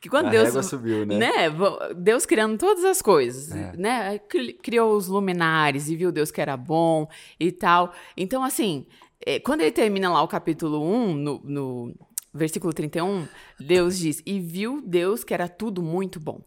Que 0.00 0.08
quando 0.08 0.26
a 0.26 0.30
Deus 0.30 0.66
subiu, 0.66 1.04
né? 1.04 1.18
né? 1.18 1.32
Deus 1.96 2.24
criando 2.24 2.56
todas 2.58 2.84
as 2.84 3.02
coisas, 3.02 3.50
É. 3.50 3.72
né? 3.76 4.18
Cri- 4.20 4.54
Os 4.84 5.08
luminares 5.08 5.88
e 5.88 5.96
viu 5.96 6.12
Deus 6.12 6.30
que 6.30 6.40
era 6.40 6.56
bom 6.56 7.08
e 7.38 7.50
tal. 7.50 7.92
Então, 8.16 8.44
assim, 8.44 8.86
é, 9.24 9.40
quando 9.40 9.62
ele 9.62 9.72
termina 9.72 10.12
lá 10.12 10.22
o 10.22 10.28
capítulo 10.28 10.82
1, 10.82 11.14
no, 11.14 11.40
no 11.44 11.94
versículo 12.32 12.72
31, 12.72 13.26
Deus 13.58 13.98
diz: 13.98 14.22
E 14.26 14.40
viu 14.40 14.82
Deus 14.84 15.24
que 15.24 15.32
era 15.32 15.48
tudo 15.48 15.82
muito 15.82 16.20
bom. 16.20 16.40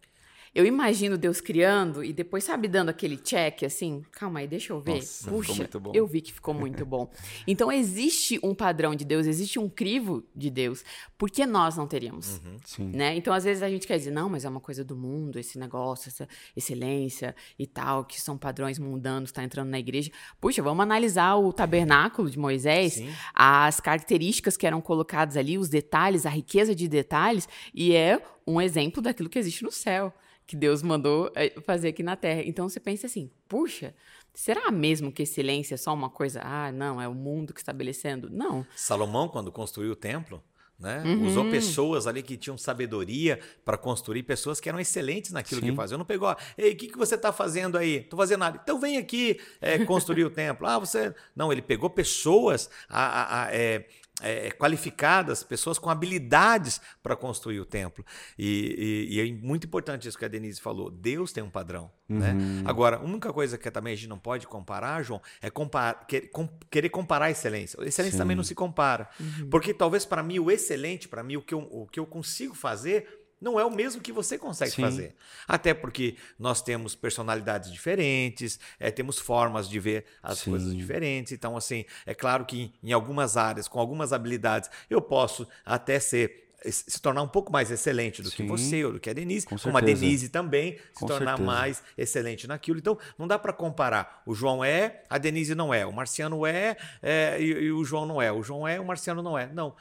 Eu 0.58 0.66
imagino 0.66 1.20
Deus 1.20 1.40
criando 1.40 2.04
e 2.04 2.12
depois, 2.12 2.44
sabe, 2.44 2.68
dando 2.68 2.90
aquele 2.90 3.16
check 3.16 3.62
assim, 3.62 4.04
calma 4.12 4.40
aí, 4.40 4.48
deixa 4.48 4.74
eu 4.74 4.82
ver. 4.82 4.96
Nossa, 4.96 5.26
ficou 5.26 5.38
Puxa, 5.38 5.54
muito 5.54 5.80
bom. 5.80 5.92
eu 5.94 6.08
vi 6.08 6.20
que 6.20 6.34
ficou 6.34 6.52
muito 6.52 6.84
bom. 6.84 7.08
Então 7.46 7.72
existe 7.72 8.40
um 8.42 8.56
padrão 8.56 8.96
de 8.96 9.06
Deus, 9.06 9.28
existe 9.28 9.60
um 9.60 9.70
crivo 9.70 10.24
de 10.36 10.50
Deus. 10.50 10.84
Por 11.16 11.30
que 11.30 11.46
nós 11.46 11.78
não 11.78 11.86
teríamos? 11.86 12.42
Sim. 12.66 12.88
né? 12.88 13.16
Então, 13.16 13.32
às 13.34 13.44
vezes, 13.44 13.62
a 13.62 13.70
gente 13.70 13.86
quer 13.86 14.00
dizer, 14.00 14.10
não, 14.10 14.30
mas 14.30 14.46
é 14.46 14.50
uma 14.50 14.60
coisa 14.60 14.84
do 14.84 14.96
mundo, 14.96 15.38
esse 15.38 15.60
negócio, 15.60 16.10
essa 16.10 16.28
excelência 16.56 17.36
e 17.60 17.68
tal, 17.68 18.04
que 18.04 18.20
são 18.20 18.36
padrões 18.36 18.80
mundanos, 18.80 19.32
tá 19.32 19.44
entrando 19.44 19.70
na 19.70 19.78
igreja. 19.78 20.10
Puxa, 20.42 20.64
vamos 20.64 20.82
analisar 20.82 21.36
o 21.36 21.54
tabernáculo 21.54 22.32
de 22.32 22.40
Moisés, 22.40 22.94
Sim. 22.94 23.10
as 23.36 23.80
características 23.80 24.58
que 24.58 24.66
eram 24.66 24.82
colocadas 24.82 25.38
ali, 25.38 25.58
os 25.58 25.70
detalhes, 25.70 26.26
a 26.26 26.30
riqueza 26.30 26.74
de 26.74 26.88
detalhes, 26.88 27.48
e 27.76 27.94
é 27.94 28.20
um 28.48 28.60
exemplo 28.60 29.02
daquilo 29.04 29.30
que 29.30 29.38
existe 29.38 29.64
no 29.64 29.72
céu, 29.72 30.14
que 30.48 30.56
Deus 30.56 30.82
mandou 30.82 31.30
eh, 31.36 31.54
fazer 31.66 31.90
aqui 31.90 32.02
na 32.02 32.16
terra. 32.16 32.42
Então, 32.46 32.68
você 32.70 32.80
pensa 32.80 33.06
assim, 33.06 33.30
puxa, 33.48 33.94
será 34.34 34.72
mesmo 34.72 35.12
que 35.12 35.24
excelência 35.24 35.76
é 35.76 35.78
só 35.78 35.94
uma 35.94 36.10
coisa, 36.10 36.42
ah, 36.42 36.72
não, 36.72 37.00
é 37.02 37.08
o 37.08 37.14
mundo 37.14 37.54
que 37.54 37.60
estabelecendo? 37.60 38.30
Não. 38.32 38.66
Salomão, 38.76 39.28
quando 39.28 39.52
construiu 39.52 39.92
o 39.92 39.96
templo, 39.96 40.42
né, 40.80 41.02
Uhum. 41.06 41.26
usou 41.26 41.50
pessoas 41.50 42.06
ali 42.08 42.22
que 42.22 42.38
tinham 42.38 42.56
sabedoria 42.58 43.40
para 43.66 43.78
construir, 43.78 44.22
pessoas 44.24 44.60
que 44.60 44.70
eram 44.70 44.80
excelentes 44.80 45.32
naquilo 45.32 45.60
que 45.60 45.70
Sim. 45.70 45.76
faziam. 45.76 45.98
Não 45.98 46.06
pegou, 46.06 46.34
ei, 46.58 46.74
o 46.74 46.76
que, 46.78 46.88
que 46.88 46.98
você 46.98 47.16
está 47.16 47.34
fazendo 47.34 47.78
aí? 47.78 48.02
Tô 48.04 48.16
fazendo 48.16 48.40
nada. 48.42 48.60
Então 48.64 48.80
vem 48.80 48.98
aqui 48.98 49.40
é, 49.60 49.84
construir 49.86 50.24
o 50.24 50.30
templo. 50.32 50.66
Ah, 50.68 50.78
você. 50.80 51.14
Não, 51.36 51.52
ele 51.52 51.64
pegou 51.64 51.90
pessoas 51.90 52.70
a- 52.88 53.06
a- 53.06 53.44
a, 53.46 53.56
é, 53.56 53.88
é, 54.22 54.50
qualificadas, 54.52 55.44
pessoas 55.44 55.78
com 55.78 55.90
habilidades 55.90 56.82
para 57.04 57.16
construir 57.16 57.60
o 57.60 57.66
templo. 57.66 58.04
E, 58.38 59.08
e- 59.10 59.16
e 59.16 59.20
é 59.22 59.34
muito 59.46 59.68
importante 59.68 60.08
isso 60.08 60.18
que 60.18 60.26
a 60.26 60.28
Denise 60.28 60.60
falou. 60.60 60.90
Deus 60.90 61.32
tem 61.32 61.44
um 61.44 61.50
padrão. 61.50 61.92
Né? 62.10 62.36
Agora, 62.66 62.98
a 62.98 63.02
única 63.02 63.32
coisa 63.34 63.58
que 63.58 63.70
também 63.70 63.94
a 63.94 63.96
gente 63.96 64.08
não 64.10 64.18
pode 64.20 64.48
comparar, 64.48 65.04
João, 65.04 65.22
é 65.42 65.50
compar- 65.50 66.06
quer- 66.08 66.30
com- 66.32 66.48
querer 66.72 66.90
comparar 66.90 67.26
a 67.26 67.32
excelência. 67.32 67.80
A 67.82 67.86
excelência 67.86 68.14
Sim. 68.18 68.24
também 68.24 68.36
não 68.36 68.44
se 68.44 68.56
compara. 68.56 69.10
Porque 69.52 69.74
talvez 69.74 70.06
para 70.06 70.24
mim 70.24 70.40
o 70.40 70.50
excelente, 70.50 71.08
para 71.08 71.22
mim 71.22 71.36
o 71.38 71.42
que, 71.42 71.54
eu, 71.54 71.60
o 71.72 71.86
que 71.86 72.00
eu 72.00 72.06
consigo 72.06 72.56
fazer, 72.56 73.27
não 73.40 73.60
é 73.60 73.66
o 73.66 73.72
mesmo 73.72 74.02
que 74.02 74.12
você 74.12 74.38
consegue 74.38 74.72
Sim. 74.72 74.82
fazer. 74.82 75.16
Até 75.48 75.74
porque 75.74 76.16
nós 76.40 76.62
temos 76.62 76.96
personalidades 76.96 77.72
diferentes, 77.72 78.60
é, 78.80 78.90
temos 78.90 79.20
formas 79.20 79.70
de 79.70 79.80
ver 79.80 80.06
as 80.22 80.40
Sim. 80.40 80.52
coisas 80.52 80.76
diferentes. 80.76 81.32
Então, 81.32 81.56
assim, 81.56 81.86
é 82.06 82.14
claro 82.14 82.46
que 82.46 82.74
em, 82.84 82.92
algumas 82.92 83.38
áreas, 83.38 83.68
com 83.68 83.80
algumas 83.80 84.12
habilidades, 84.12 84.70
eu 84.90 85.02
posso 85.02 85.48
até 85.66 86.00
ser 86.00 86.48
se 86.72 87.00
tornar 87.00 87.22
um 87.22 87.28
pouco 87.28 87.52
mais 87.52 87.70
excelente 87.70 88.22
do 88.24 88.32
que 88.32 88.38
Sim. 88.38 88.48
você 88.48 88.84
ou 88.84 88.94
do 88.94 89.00
que 89.00 89.10
a 89.12 89.14
Denise, 89.14 89.46
Com 89.46 89.58
como 89.60 89.78
a. 89.78 89.82
Denise 89.82 90.28
também 90.28 90.74
se 90.92 91.00
Com 91.00 91.06
tornar 91.06 91.38
certeza. 91.38 91.46
mais 91.46 91.84
excelente 91.96 92.48
naquilo. 92.48 92.80
Então, 92.80 92.98
não 93.18 93.28
dá 93.28 93.38
para 93.38 93.54
comparar. 93.54 94.24
O 94.26 94.34
João 94.34 94.66
é, 94.66 95.04
a 95.08 95.20
Denise 95.20 95.54
não 95.54 95.72
é. 95.72 95.86
O 95.86 95.94
Marciano 95.94 96.46
é, 96.48 96.76
é, 97.02 97.38
e, 97.40 97.46
e 97.46 97.72
o 97.72 97.84
João 97.86 98.08
não 98.08 98.20
é. 98.20 98.32
O 98.32 98.42
João 98.42 98.68
é, 98.68 98.80
o 98.80 98.86
Marciano 98.86 99.22
não 99.22 99.38
é. 99.38 99.48
Não. 99.54 99.76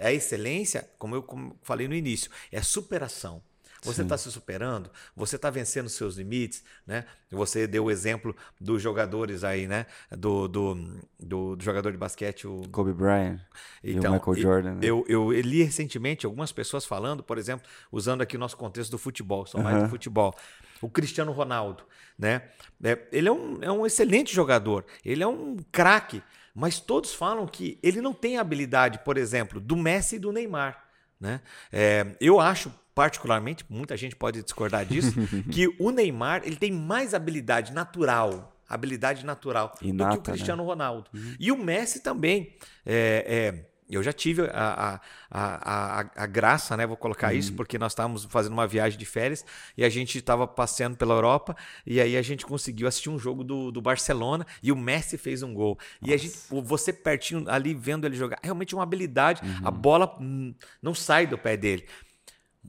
A 0.00 0.12
excelência, 0.12 0.88
como 0.98 1.14
eu 1.14 1.22
como 1.22 1.56
falei 1.62 1.86
no 1.86 1.94
início, 1.94 2.30
é 2.50 2.62
superação. 2.62 3.42
Você 3.82 4.02
está 4.02 4.16
se 4.18 4.30
superando, 4.30 4.90
você 5.16 5.36
está 5.36 5.48
vencendo 5.48 5.88
seus 5.88 6.16
limites, 6.16 6.62
né? 6.86 7.06
Você 7.30 7.66
deu 7.66 7.84
o 7.84 7.90
exemplo 7.90 8.36
dos 8.60 8.82
jogadores 8.82 9.42
aí, 9.42 9.66
né? 9.66 9.86
Do, 10.10 10.46
do, 10.46 10.74
do, 11.18 11.56
do 11.56 11.64
jogador 11.64 11.90
de 11.90 11.96
basquete, 11.96 12.46
o 12.46 12.62
Kobe 12.70 12.92
Bryant 12.92 13.40
então, 13.82 14.04
e 14.04 14.08
o 14.08 14.12
Michael 14.12 14.36
Jordan. 14.36 14.74
Né? 14.74 14.80
Eu, 14.82 15.04
eu, 15.08 15.32
eu, 15.32 15.40
li 15.40 15.62
recentemente 15.62 16.26
algumas 16.26 16.52
pessoas 16.52 16.84
falando, 16.84 17.22
por 17.22 17.38
exemplo, 17.38 17.66
usando 17.90 18.20
aqui 18.20 18.36
o 18.36 18.40
nosso 18.40 18.56
contexto 18.56 18.90
do 18.90 18.98
futebol, 18.98 19.46
são 19.46 19.62
mais 19.62 19.82
do 19.82 19.88
futebol. 19.88 20.34
O 20.82 20.90
Cristiano 20.90 21.32
Ronaldo, 21.32 21.82
né? 22.18 22.42
É, 22.84 22.98
ele 23.12 23.28
é 23.28 23.32
um, 23.32 23.62
é 23.62 23.72
um 23.72 23.86
excelente 23.86 24.34
jogador, 24.34 24.84
ele 25.04 25.22
é 25.22 25.26
um 25.26 25.56
craque, 25.72 26.22
mas 26.54 26.80
todos 26.80 27.14
falam 27.14 27.46
que 27.46 27.78
ele 27.82 28.00
não 28.00 28.12
tem 28.12 28.38
a 28.38 28.40
habilidade, 28.40 29.00
por 29.04 29.16
exemplo, 29.16 29.60
do 29.60 29.76
Messi 29.76 30.16
e 30.16 30.18
do 30.18 30.32
Neymar. 30.32 30.84
Né? 31.20 31.40
É, 31.72 32.16
eu 32.20 32.40
acho 32.40 32.72
particularmente, 32.94 33.64
muita 33.68 33.96
gente 33.96 34.14
pode 34.14 34.42
discordar 34.42 34.84
disso, 34.84 35.14
que 35.50 35.74
o 35.78 35.90
Neymar 35.90 36.42
ele 36.44 36.56
tem 36.56 36.70
mais 36.70 37.14
habilidade 37.14 37.72
natural, 37.72 38.54
habilidade 38.68 39.24
natural 39.24 39.74
Inata, 39.80 40.10
do 40.10 40.22
que 40.22 40.30
o 40.30 40.32
Cristiano 40.32 40.62
né? 40.62 40.68
Ronaldo. 40.68 41.10
Uhum. 41.14 41.34
E 41.38 41.50
o 41.50 41.56
Messi 41.56 42.00
também. 42.00 42.54
É, 42.84 43.54
é, 43.56 43.69
eu 43.96 44.02
já 44.02 44.12
tive 44.12 44.42
a, 44.52 45.00
a, 45.30 46.00
a, 46.00 46.06
a, 46.16 46.26
graça, 46.26 46.76
né? 46.76 46.86
Vou 46.86 46.96
colocar 46.96 47.32
uhum. 47.32 47.38
isso, 47.38 47.52
porque 47.54 47.78
nós 47.78 47.92
estávamos 47.92 48.24
fazendo 48.24 48.52
uma 48.52 48.66
viagem 48.66 48.98
de 48.98 49.04
férias 49.04 49.44
e 49.76 49.84
a 49.84 49.88
gente 49.88 50.18
estava 50.18 50.46
passeando 50.46 50.96
pela 50.96 51.14
Europa 51.14 51.56
e 51.86 52.00
aí 52.00 52.16
a 52.16 52.22
gente 52.22 52.46
conseguiu 52.46 52.86
assistir 52.86 53.10
um 53.10 53.18
jogo 53.18 53.42
do, 53.42 53.70
do 53.70 53.80
Barcelona 53.80 54.46
e 54.62 54.70
o 54.70 54.76
Messi 54.76 55.18
fez 55.18 55.42
um 55.42 55.52
gol. 55.52 55.78
Nossa. 56.00 56.12
E 56.12 56.14
a 56.14 56.16
gente, 56.16 56.38
você 56.48 56.92
pertinho 56.92 57.48
ali 57.48 57.74
vendo 57.74 58.06
ele 58.06 58.16
jogar, 58.16 58.36
é 58.42 58.46
realmente 58.46 58.74
uma 58.74 58.82
habilidade, 58.82 59.42
uhum. 59.42 59.66
a 59.66 59.70
bola 59.70 60.18
não 60.82 60.94
sai 60.94 61.26
do 61.26 61.36
pé 61.36 61.56
dele. 61.56 61.86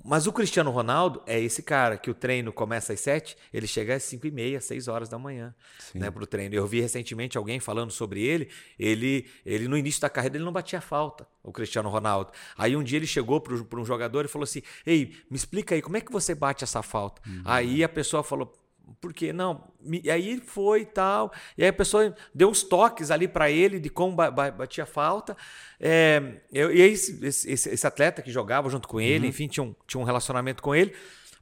Mas 0.06 0.25
o 0.25 0.32
Cristiano 0.32 0.71
Ronaldo 0.71 1.21
é 1.27 1.39
esse 1.39 1.62
cara 1.62 1.97
que 1.97 2.10
o 2.10 2.13
treino 2.13 2.54
começa 2.54 2.93
às 2.93 2.99
7, 3.01 3.38
ele 3.54 3.67
chega 3.67 3.95
às 3.95 4.04
5 4.04 4.25
e 4.25 4.32
meia, 4.32 4.62
6 4.62 4.88
horas 4.88 5.10
da 5.10 5.19
manhã 5.19 5.54
né, 5.93 6.10
para 6.10 6.23
o 6.23 6.25
treino. 6.25 6.56
Eu 6.56 6.65
vi 6.65 6.80
recentemente 6.80 7.38
alguém 7.38 7.60
falando 7.60 7.91
sobre 7.91 8.23
ele, 8.23 8.49
ele, 8.80 9.27
ele 9.45 9.67
no 9.67 9.77
início 9.77 10.01
da 10.01 10.10
carreira 10.10 10.38
ele 10.38 10.45
não 10.45 10.51
batia 10.51 10.80
falta, 10.80 11.27
o 11.43 11.51
Cristiano 11.51 11.89
Ronaldo. 11.89 12.32
Aí 12.58 12.75
um 12.75 12.84
dia 12.84 12.97
ele 12.97 13.08
chegou 13.08 13.41
para 13.41 13.80
um 13.80 13.86
jogador 13.86 14.23
e 14.23 14.30
falou 14.30 14.45
assim, 14.45 14.62
ei, 14.86 15.13
me 15.30 15.36
explica 15.36 15.75
aí, 15.75 15.82
como 15.82 15.97
é 15.97 16.01
que 16.01 16.12
você 16.12 16.34
bate 16.34 16.63
essa 16.63 16.82
falta? 16.82 17.21
Uhum. 17.27 17.41
Aí 17.43 17.84
a 17.84 17.89
pessoa 17.89 18.23
falou, 18.23 18.54
por 19.00 19.13
quê? 19.13 19.34
Não. 19.34 19.72
E 19.84 20.10
aí 20.12 20.39
foi 20.39 20.82
e 20.82 20.86
tal. 20.86 21.32
E 21.58 21.63
aí 21.63 21.70
a 21.70 21.74
pessoa 21.74 22.15
deu 22.34 22.50
uns 22.50 22.63
toques 22.63 23.10
ali 23.10 23.28
para 23.28 23.50
ele 23.50 23.80
de 23.80 23.89
como 23.89 24.15
batia 24.15 24.86
falta. 24.86 25.36
É, 25.80 26.41
eu, 26.52 26.74
e 26.74 26.82
aí 26.82 26.91
esse, 26.91 27.26
esse, 27.26 27.50
esse, 27.50 27.88
atleta 27.88 28.22
que 28.22 28.32
jogava 28.32 28.70
junto 28.70 28.88
com 28.88 29.02
ele, 29.02 29.26
uhum. 29.26 29.30
enfim, 29.30 29.48
tinha 29.48 29.63
um, 29.63 29.76
tinha 29.88 30.00
um 30.00 30.04
relacionamento 30.04 30.62
com 30.62 30.76
ele. 30.76 30.94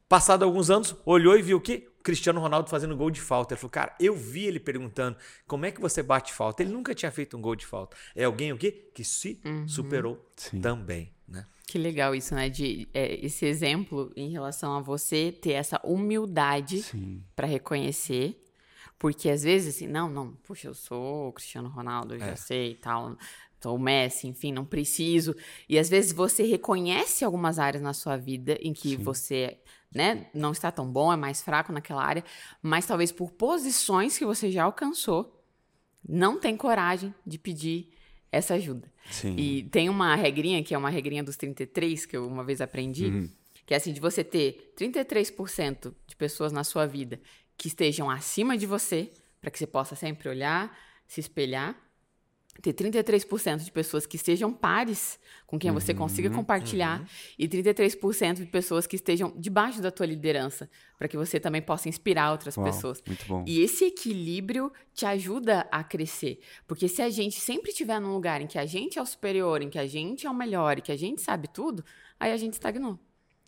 Passado 0.08 0.44
alguns 0.44 0.72
anos, 0.72 0.96
olhou 1.06 1.38
e 1.38 1.42
viu 1.42 1.58
o 1.58 1.62
quê? 1.62 1.88
O 2.00 2.04
Cristiano 2.04 2.40
Ronaldo 2.40 2.70
fazendo 2.70 2.96
gol 2.96 3.12
de 3.12 3.22
falta. 3.22 3.54
Ele 3.54 3.60
falou, 3.60 3.72
cara, 3.72 3.96
eu 4.00 4.16
vi 4.16 4.46
ele 4.46 4.60
perguntando 4.60 5.18
como 5.46 5.66
é 5.66 5.72
que 5.72 5.80
você 5.80 6.02
bate 6.02 6.34
falta. 6.34 6.64
Ele 6.64 6.72
nunca 6.72 6.96
tinha 6.96 7.12
feito 7.12 7.38
um 7.38 7.42
gol 7.42 7.56
de 7.56 7.66
falta. 7.66 7.96
É 8.16 8.24
alguém 8.24 8.52
o 8.52 8.58
quê? 8.58 8.90
Que 8.94 9.04
se 9.04 9.40
uhum. 9.46 9.68
superou 9.68 10.26
Sim. 10.36 10.62
também, 10.62 11.14
né? 11.28 11.46
Que 11.70 11.78
legal 11.78 12.16
isso, 12.16 12.34
né? 12.34 12.50
De 12.50 12.88
é, 12.96 13.24
esse 13.24 13.46
exemplo 13.46 14.12
em 14.16 14.32
relação 14.32 14.76
a 14.76 14.82
você 14.82 15.32
ter 15.32 15.52
essa 15.52 15.80
humildade 15.84 16.84
para 17.36 17.46
reconhecer. 17.46 18.44
Porque 18.98 19.30
às 19.30 19.44
vezes, 19.44 19.76
assim, 19.76 19.86
não, 19.86 20.10
não, 20.10 20.32
puxa, 20.32 20.68
eu 20.68 20.74
sou 20.74 21.28
o 21.28 21.32
Cristiano 21.32 21.70
Ronaldo, 21.70 22.16
eu 22.16 22.24
é. 22.24 22.30
já 22.30 22.36
sei 22.36 22.72
e 22.72 22.76
tal, 22.76 23.16
sou 23.62 23.76
o 23.76 23.80
Messi, 23.80 24.28
enfim, 24.28 24.52
não 24.52 24.66
preciso. 24.66 25.36
E 25.70 25.78
às 25.78 25.88
vezes 25.88 26.12
você 26.12 26.42
reconhece 26.42 27.24
algumas 27.24 27.60
áreas 27.60 27.84
na 27.84 27.94
sua 27.94 28.18
vida 28.18 28.58
em 28.62 28.74
que 28.74 28.98
Sim. 28.98 29.04
você 29.04 29.60
né, 29.94 30.26
não 30.34 30.52
está 30.52 30.72
tão 30.72 30.92
bom, 30.92 31.14
é 31.14 31.16
mais 31.16 31.40
fraco 31.40 31.72
naquela 31.72 32.04
área, 32.04 32.24
mas 32.64 32.88
talvez 32.88 33.12
por 33.12 33.32
posições 33.34 34.18
que 34.18 34.26
você 34.26 34.50
já 34.50 34.64
alcançou, 34.64 35.40
não 36.04 36.40
tem 36.40 36.58
coragem 36.58 37.14
de 37.24 37.38
pedir 37.38 37.92
essa 38.32 38.54
ajuda. 38.54 38.92
Sim. 39.10 39.36
E 39.38 39.64
tem 39.64 39.90
uma 39.90 40.16
regrinha, 40.16 40.64
que 40.64 40.74
é 40.74 40.78
uma 40.78 40.90
regrinha 40.90 41.24
dos 41.24 41.36
33, 41.36 42.06
que 42.06 42.16
eu 42.16 42.28
uma 42.28 42.44
vez 42.44 42.62
aprendi, 42.62 43.06
uhum. 43.06 43.30
que 43.66 43.74
é 43.74 43.78
assim, 43.78 43.94
de 43.94 44.00
você 44.00 44.24
ter 44.24 44.74
33% 44.78 45.94
de 46.08 46.16
pessoas 46.16 46.52
na 46.52 46.64
sua 46.64 46.86
vida 46.86 47.20
que 47.58 47.68
estejam 47.68 48.10
acima 48.10 48.58
de 48.58 48.66
você, 48.66 49.12
para 49.42 49.52
que 49.52 49.60
você 49.60 49.68
possa 49.68 49.96
sempre 49.96 50.30
olhar, 50.30 50.78
se 51.06 51.20
espelhar, 51.20 51.76
ter 52.62 52.74
33% 52.74 53.64
de 53.64 53.72
pessoas 53.72 54.06
que 54.06 54.16
estejam 54.16 54.52
pares 54.52 55.20
com 55.48 55.58
quem 55.58 55.72
uhum, 55.72 55.80
você 55.80 55.94
consiga 55.94 56.30
compartilhar 56.30 57.00
uhum. 57.00 57.08
e 57.38 57.48
33% 57.48 58.36
de 58.36 58.46
pessoas 58.46 58.86
que 58.86 58.96
estejam 58.96 59.34
debaixo 59.38 59.82
da 59.82 59.90
tua 59.90 60.06
liderança, 60.06 60.70
para 60.98 61.08
que 61.08 61.18
você 61.18 61.40
também 61.40 61.62
possa 61.62 61.90
inspirar 61.90 62.32
outras 62.32 62.56
Uau, 62.58 62.66
pessoas. 62.66 63.02
Muito 63.06 63.26
bom. 63.28 63.44
E 63.48 63.62
esse 63.62 63.86
equilíbrio 63.86 64.72
te 64.94 65.06
ajuda 65.06 65.68
a 65.72 65.84
crescer, 65.84 66.40
porque 66.68 66.88
se 66.88 67.02
a 67.02 67.10
gente 67.10 67.40
sempre 67.40 67.72
estiver 67.72 68.00
num 68.00 68.14
lugar 68.14 68.42
em 68.42 68.48
que 68.48 68.60
a 68.60 68.66
gente 68.66 69.00
é 69.00 69.02
o 69.02 69.06
superior, 69.06 69.62
em 69.62 69.70
que 69.70 69.80
a 69.80 69.88
gente 69.88 70.28
é 70.28 70.30
o 70.30 70.36
melhor 70.36 70.78
e 70.78 70.82
que 70.82 70.92
a 70.92 70.98
gente 70.98 71.22
sabe 71.22 71.48
tudo, 71.48 71.84
aí 72.20 72.32
a 72.32 72.38
gente 72.38 72.54
estagnou. 72.54 73.00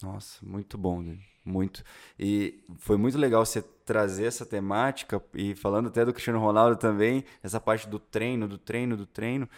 Nossa, 0.01 0.43
muito 0.43 0.77
bom, 0.77 1.03
muito. 1.45 1.83
E 2.17 2.63
foi 2.77 2.97
muito 2.97 3.17
legal 3.17 3.45
você 3.45 3.61
trazer 3.91 4.23
essa 4.23 4.45
temática 4.45 5.21
e 5.33 5.53
falando 5.53 5.89
até 5.89 6.05
do 6.05 6.13
Cristiano 6.13 6.39
Ronaldo 6.39 6.77
também, 6.77 7.25
essa 7.43 7.59
parte 7.59 7.89
do 7.89 7.99
treino, 7.99 8.47
do 8.47 8.57
treino, 8.57 8.95
do 8.95 9.05
treino, 9.05 9.49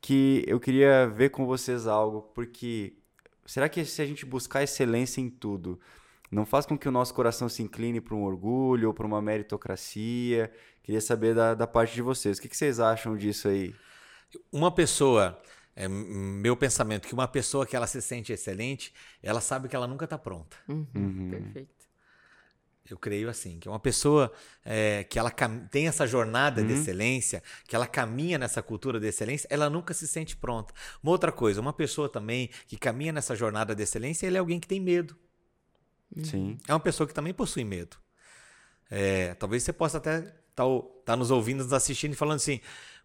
que 0.00 0.42
eu 0.44 0.58
queria 0.58 1.06
ver 1.06 1.30
com 1.30 1.46
vocês 1.46 1.86
algo, 1.86 2.22
porque 2.34 2.94
será 3.46 3.68
que 3.68 3.84
se 3.84 4.02
a 4.02 4.04
gente 4.04 4.26
buscar 4.26 4.64
excelência 4.64 5.20
em 5.20 5.30
tudo, 5.30 5.78
não 6.32 6.44
faz 6.44 6.66
com 6.66 6.76
que 6.76 6.88
o 6.88 6.90
nosso 6.90 7.14
coração 7.14 7.48
se 7.48 7.62
incline 7.62 8.00
para 8.00 8.16
um 8.16 8.24
orgulho 8.24 8.88
ou 8.88 8.94
para 8.94 9.06
uma 9.06 9.22
meritocracia? 9.22 10.50
Queria 10.82 11.00
saber 11.00 11.32
da, 11.32 11.54
da 11.54 11.66
parte 11.68 11.94
de 11.94 12.02
vocês. 12.02 12.38
O 12.38 12.42
que, 12.42 12.48
que 12.48 12.56
vocês 12.56 12.80
acham 12.80 13.16
disso 13.16 13.46
aí? 13.46 13.72
Uma 14.50 14.72
pessoa 14.72 15.40
é 15.76 15.86
meu 15.86 16.56
pensamento 16.56 17.06
que 17.06 17.14
uma 17.14 17.28
pessoa 17.28 17.64
que 17.64 17.76
ela 17.76 17.86
se 17.86 18.02
sente 18.02 18.32
excelente, 18.32 18.92
ela 19.22 19.40
sabe 19.40 19.68
que 19.68 19.76
ela 19.76 19.86
nunca 19.86 20.06
está 20.06 20.18
pronta. 20.18 20.56
Uhum, 20.66 20.86
uhum. 20.92 21.30
Perfeito. 21.30 21.85
Eu 22.88 22.98
creio 22.98 23.28
assim, 23.28 23.58
que 23.58 23.68
uma 23.68 23.80
pessoa 23.80 24.32
é, 24.64 25.04
que 25.04 25.18
ela 25.18 25.30
tem 25.70 25.88
essa 25.88 26.06
jornada 26.06 26.60
uhum. 26.60 26.66
de 26.66 26.74
excelência, 26.74 27.42
que 27.66 27.74
ela 27.74 27.86
caminha 27.86 28.38
nessa 28.38 28.62
cultura 28.62 29.00
de 29.00 29.06
excelência, 29.06 29.46
ela 29.50 29.68
nunca 29.68 29.92
se 29.92 30.06
sente 30.06 30.36
pronta. 30.36 30.72
Uma 31.02 31.12
outra 31.12 31.32
coisa, 31.32 31.60
uma 31.60 31.72
pessoa 31.72 32.08
também 32.08 32.50
que 32.66 32.76
caminha 32.76 33.12
nessa 33.12 33.34
jornada 33.34 33.74
de 33.74 33.82
excelência, 33.82 34.26
ele 34.26 34.36
é 34.36 34.40
alguém 34.40 34.60
que 34.60 34.68
tem 34.68 34.80
medo. 34.80 35.16
Sim. 36.22 36.56
É 36.66 36.72
uma 36.72 36.80
pessoa 36.80 37.06
que 37.06 37.14
também 37.14 37.34
possui 37.34 37.64
medo. 37.64 37.96
É, 38.90 39.34
talvez 39.34 39.62
você 39.62 39.72
possa 39.72 39.98
até 39.98 40.18
estar 40.18 40.34
tá, 40.54 40.64
tá 41.04 41.16
nos 41.16 41.30
ouvindo, 41.30 41.64
nos 41.64 41.72
assistindo 41.72 42.12
e 42.12 42.16
falando 42.16 42.36
assim: 42.36 42.60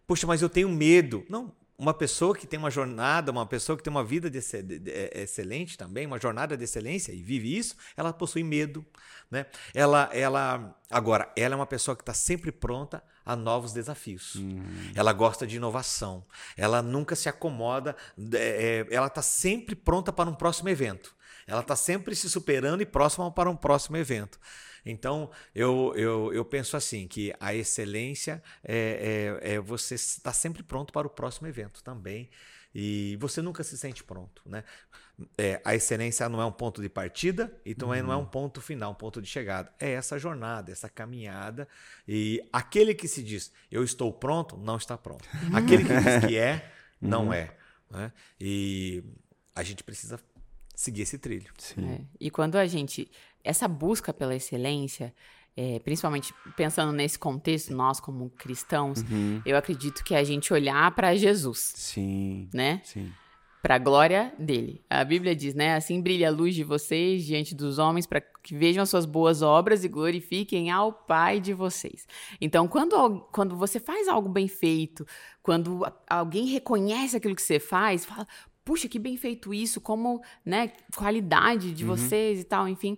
Poxa, 0.06 0.26
mas 0.26 0.42
eu 0.42 0.48
tenho 0.48 0.68
medo. 0.68 1.24
Não, 1.28 1.54
uma 1.82 1.92
pessoa 1.92 2.32
que 2.32 2.46
tem 2.46 2.60
uma 2.60 2.70
jornada, 2.70 3.32
uma 3.32 3.44
pessoa 3.44 3.76
que 3.76 3.82
tem 3.82 3.90
uma 3.90 4.04
vida 4.04 4.30
de, 4.30 4.38
é, 4.38 5.22
excelente 5.22 5.76
também, 5.76 6.06
uma 6.06 6.18
jornada 6.18 6.56
de 6.56 6.62
excelência 6.62 7.12
e 7.12 7.20
vive 7.20 7.58
isso, 7.58 7.74
ela 7.96 8.12
possui 8.12 8.44
medo, 8.44 8.86
né? 9.28 9.46
Ela, 9.74 10.08
ela, 10.12 10.78
agora, 10.88 11.32
ela 11.34 11.54
é 11.54 11.56
uma 11.56 11.66
pessoa 11.66 11.96
que 11.96 12.02
está 12.02 12.14
sempre 12.14 12.52
pronta 12.52 13.02
a 13.26 13.34
novos 13.34 13.72
desafios. 13.72 14.36
Uhum. 14.36 14.62
Ela 14.94 15.12
gosta 15.12 15.44
de 15.44 15.56
inovação. 15.56 16.24
Ela 16.56 16.82
nunca 16.82 17.16
se 17.16 17.28
acomoda. 17.28 17.96
É, 18.32 18.86
ela 18.88 19.08
está 19.08 19.22
sempre 19.22 19.74
pronta 19.74 20.12
para 20.12 20.30
um 20.30 20.34
próximo 20.34 20.68
evento. 20.68 21.12
Ela 21.48 21.62
está 21.62 21.74
sempre 21.74 22.14
se 22.14 22.30
superando 22.30 22.80
e 22.82 22.86
próxima 22.86 23.28
para 23.32 23.50
um 23.50 23.56
próximo 23.56 23.96
evento. 23.96 24.38
Então, 24.84 25.30
eu, 25.54 25.92
eu, 25.96 26.32
eu 26.32 26.44
penso 26.44 26.76
assim, 26.76 27.06
que 27.06 27.32
a 27.38 27.54
excelência 27.54 28.42
é, 28.64 29.38
é, 29.42 29.54
é 29.54 29.60
você 29.60 29.94
estar 29.94 30.32
sempre 30.32 30.62
pronto 30.62 30.92
para 30.92 31.06
o 31.06 31.10
próximo 31.10 31.46
evento 31.46 31.82
também. 31.82 32.28
E 32.74 33.16
você 33.20 33.42
nunca 33.42 33.62
se 33.62 33.76
sente 33.76 34.02
pronto, 34.02 34.42
né? 34.46 34.64
É, 35.36 35.60
a 35.62 35.74
excelência 35.74 36.26
não 36.28 36.40
é 36.40 36.46
um 36.46 36.52
ponto 36.52 36.80
de 36.80 36.88
partida 36.88 37.54
e 37.66 37.74
também 37.74 38.00
uhum. 38.00 38.06
não 38.06 38.12
é 38.14 38.16
um 38.16 38.20
uhum. 38.20 38.26
ponto 38.26 38.60
final, 38.60 38.92
um 38.92 38.94
ponto 38.94 39.20
de 39.20 39.28
chegada. 39.28 39.72
É 39.78 39.90
essa 39.90 40.18
jornada, 40.18 40.72
essa 40.72 40.88
caminhada. 40.88 41.68
E 42.08 42.42
aquele 42.50 42.94
que 42.94 43.06
se 43.06 43.22
diz, 43.22 43.52
eu 43.70 43.84
estou 43.84 44.12
pronto, 44.12 44.56
não 44.56 44.76
está 44.76 44.96
pronto. 44.96 45.28
Aquele 45.52 45.84
que 45.84 45.94
diz 45.94 46.26
que 46.26 46.36
é, 46.36 46.72
não 47.00 47.26
uhum. 47.26 47.34
é. 47.34 47.54
Né? 47.90 48.12
E 48.40 49.04
a 49.54 49.62
gente 49.62 49.84
precisa 49.84 50.18
seguir 50.74 51.02
esse 51.02 51.18
trilho. 51.18 51.52
É. 51.78 52.00
E 52.18 52.30
quando 52.30 52.56
a 52.56 52.66
gente 52.66 53.10
essa 53.44 53.66
busca 53.66 54.12
pela 54.12 54.34
excelência, 54.34 55.14
é, 55.56 55.78
principalmente 55.80 56.32
pensando 56.56 56.92
nesse 56.92 57.18
contexto, 57.18 57.74
nós 57.74 58.00
como 58.00 58.30
cristãos, 58.30 59.02
uhum. 59.02 59.42
eu 59.44 59.56
acredito 59.56 60.02
que 60.02 60.14
é 60.14 60.18
a 60.18 60.24
gente 60.24 60.52
olhar 60.52 60.94
para 60.94 61.14
Jesus. 61.14 61.72
Sim. 61.76 62.48
Né? 62.54 62.80
Sim. 62.84 63.12
Para 63.60 63.76
a 63.76 63.78
glória 63.78 64.32
dele. 64.38 64.82
A 64.90 65.04
Bíblia 65.04 65.36
diz, 65.36 65.54
né? 65.54 65.76
Assim 65.76 66.00
brilha 66.00 66.28
a 66.28 66.30
luz 66.32 66.52
de 66.52 66.64
vocês 66.64 67.24
diante 67.24 67.54
dos 67.54 67.78
homens 67.78 68.06
para 68.06 68.20
que 68.20 68.56
vejam 68.56 68.82
as 68.82 68.90
suas 68.90 69.06
boas 69.06 69.40
obras 69.40 69.84
e 69.84 69.88
glorifiquem 69.88 70.68
ao 70.68 70.92
Pai 70.92 71.38
de 71.38 71.54
vocês. 71.54 72.08
Então, 72.40 72.66
quando, 72.66 73.20
quando 73.30 73.56
você 73.56 73.78
faz 73.78 74.08
algo 74.08 74.28
bem 74.28 74.48
feito, 74.48 75.06
quando 75.44 75.86
alguém 76.10 76.46
reconhece 76.46 77.16
aquilo 77.16 77.36
que 77.36 77.42
você 77.42 77.60
faz, 77.60 78.04
fala, 78.04 78.26
puxa, 78.64 78.88
que 78.88 78.98
bem 78.98 79.16
feito 79.16 79.52
isso, 79.52 79.80
como, 79.80 80.20
né, 80.44 80.72
qualidade 80.96 81.72
de 81.72 81.84
Uhum. 81.84 81.96
vocês 81.96 82.40
e 82.40 82.44
tal, 82.44 82.68
enfim. 82.68 82.96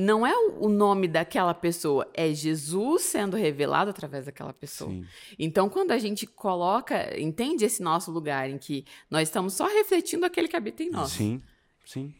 Não 0.00 0.24
é 0.24 0.32
o 0.32 0.68
nome 0.68 1.08
daquela 1.08 1.52
pessoa, 1.52 2.08
é 2.14 2.32
Jesus 2.32 3.02
sendo 3.02 3.36
revelado 3.36 3.90
através 3.90 4.26
daquela 4.26 4.52
pessoa. 4.52 4.92
Sim. 4.92 5.04
Então, 5.36 5.68
quando 5.68 5.90
a 5.90 5.98
gente 5.98 6.24
coloca, 6.24 7.18
entende 7.20 7.64
esse 7.64 7.82
nosso 7.82 8.12
lugar 8.12 8.48
em 8.48 8.58
que 8.58 8.84
nós 9.10 9.28
estamos 9.28 9.54
só 9.54 9.66
refletindo 9.66 10.24
aquele 10.24 10.46
que 10.46 10.54
habita 10.54 10.84
em 10.84 10.90
nós. 10.90 11.10
Sim, 11.10 11.42
sim. 11.84 12.14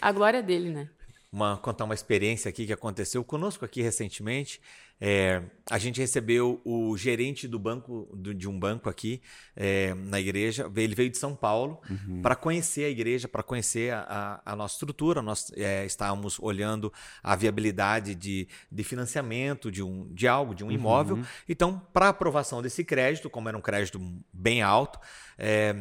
A 0.00 0.12
glória 0.12 0.40
dele, 0.40 0.70
né? 0.70 0.88
uma, 1.36 1.56
contar 1.58 1.84
uma 1.84 1.94
experiência 1.94 2.48
aqui 2.48 2.66
que 2.66 2.72
aconteceu 2.72 3.22
conosco 3.22 3.64
aqui 3.64 3.82
recentemente. 3.82 4.60
É, 4.98 5.42
a 5.70 5.76
gente 5.78 6.00
recebeu 6.00 6.60
o 6.64 6.96
gerente 6.96 7.46
do 7.46 7.58
banco 7.58 8.08
do- 8.14 8.32
de 8.32 8.48
um 8.48 8.58
banco 8.58 8.88
aqui 8.88 9.20
é, 9.54 9.92
na 9.94 10.18
igreja. 10.18 10.70
Ele 10.74 10.94
veio 10.94 11.10
de 11.10 11.18
São 11.18 11.34
Paulo 11.36 11.80
para 12.22 12.34
conhecer 12.34 12.84
a 12.84 12.88
igreja, 12.88 13.28
para 13.28 13.42
conhecer 13.42 13.92
a, 13.92 14.00
a- 14.46 14.52
a 14.52 14.56
nossa 14.56 14.74
estrutura. 14.74 15.20
Nós 15.20 15.52
é, 15.54 15.84
estávamos 15.84 16.38
olhando 16.40 16.90
a 17.22 17.36
viabilidade 17.36 18.14
de, 18.14 18.48
de 18.72 18.84
financiamento 18.84 19.70
de, 19.70 19.82
um, 19.82 20.08
de 20.14 20.26
algo, 20.26 20.54
de 20.54 20.64
um 20.64 20.70
imóvel. 20.70 21.16
Então, 21.48 21.78
para 21.92 22.08
aprovação 22.08 22.62
desse 22.62 22.82
crédito, 22.84 23.28
como 23.28 23.48
era 23.48 23.58
um 23.58 23.60
crédito 23.60 24.00
bem 24.32 24.62
alto, 24.62 24.98
é, 25.36 25.74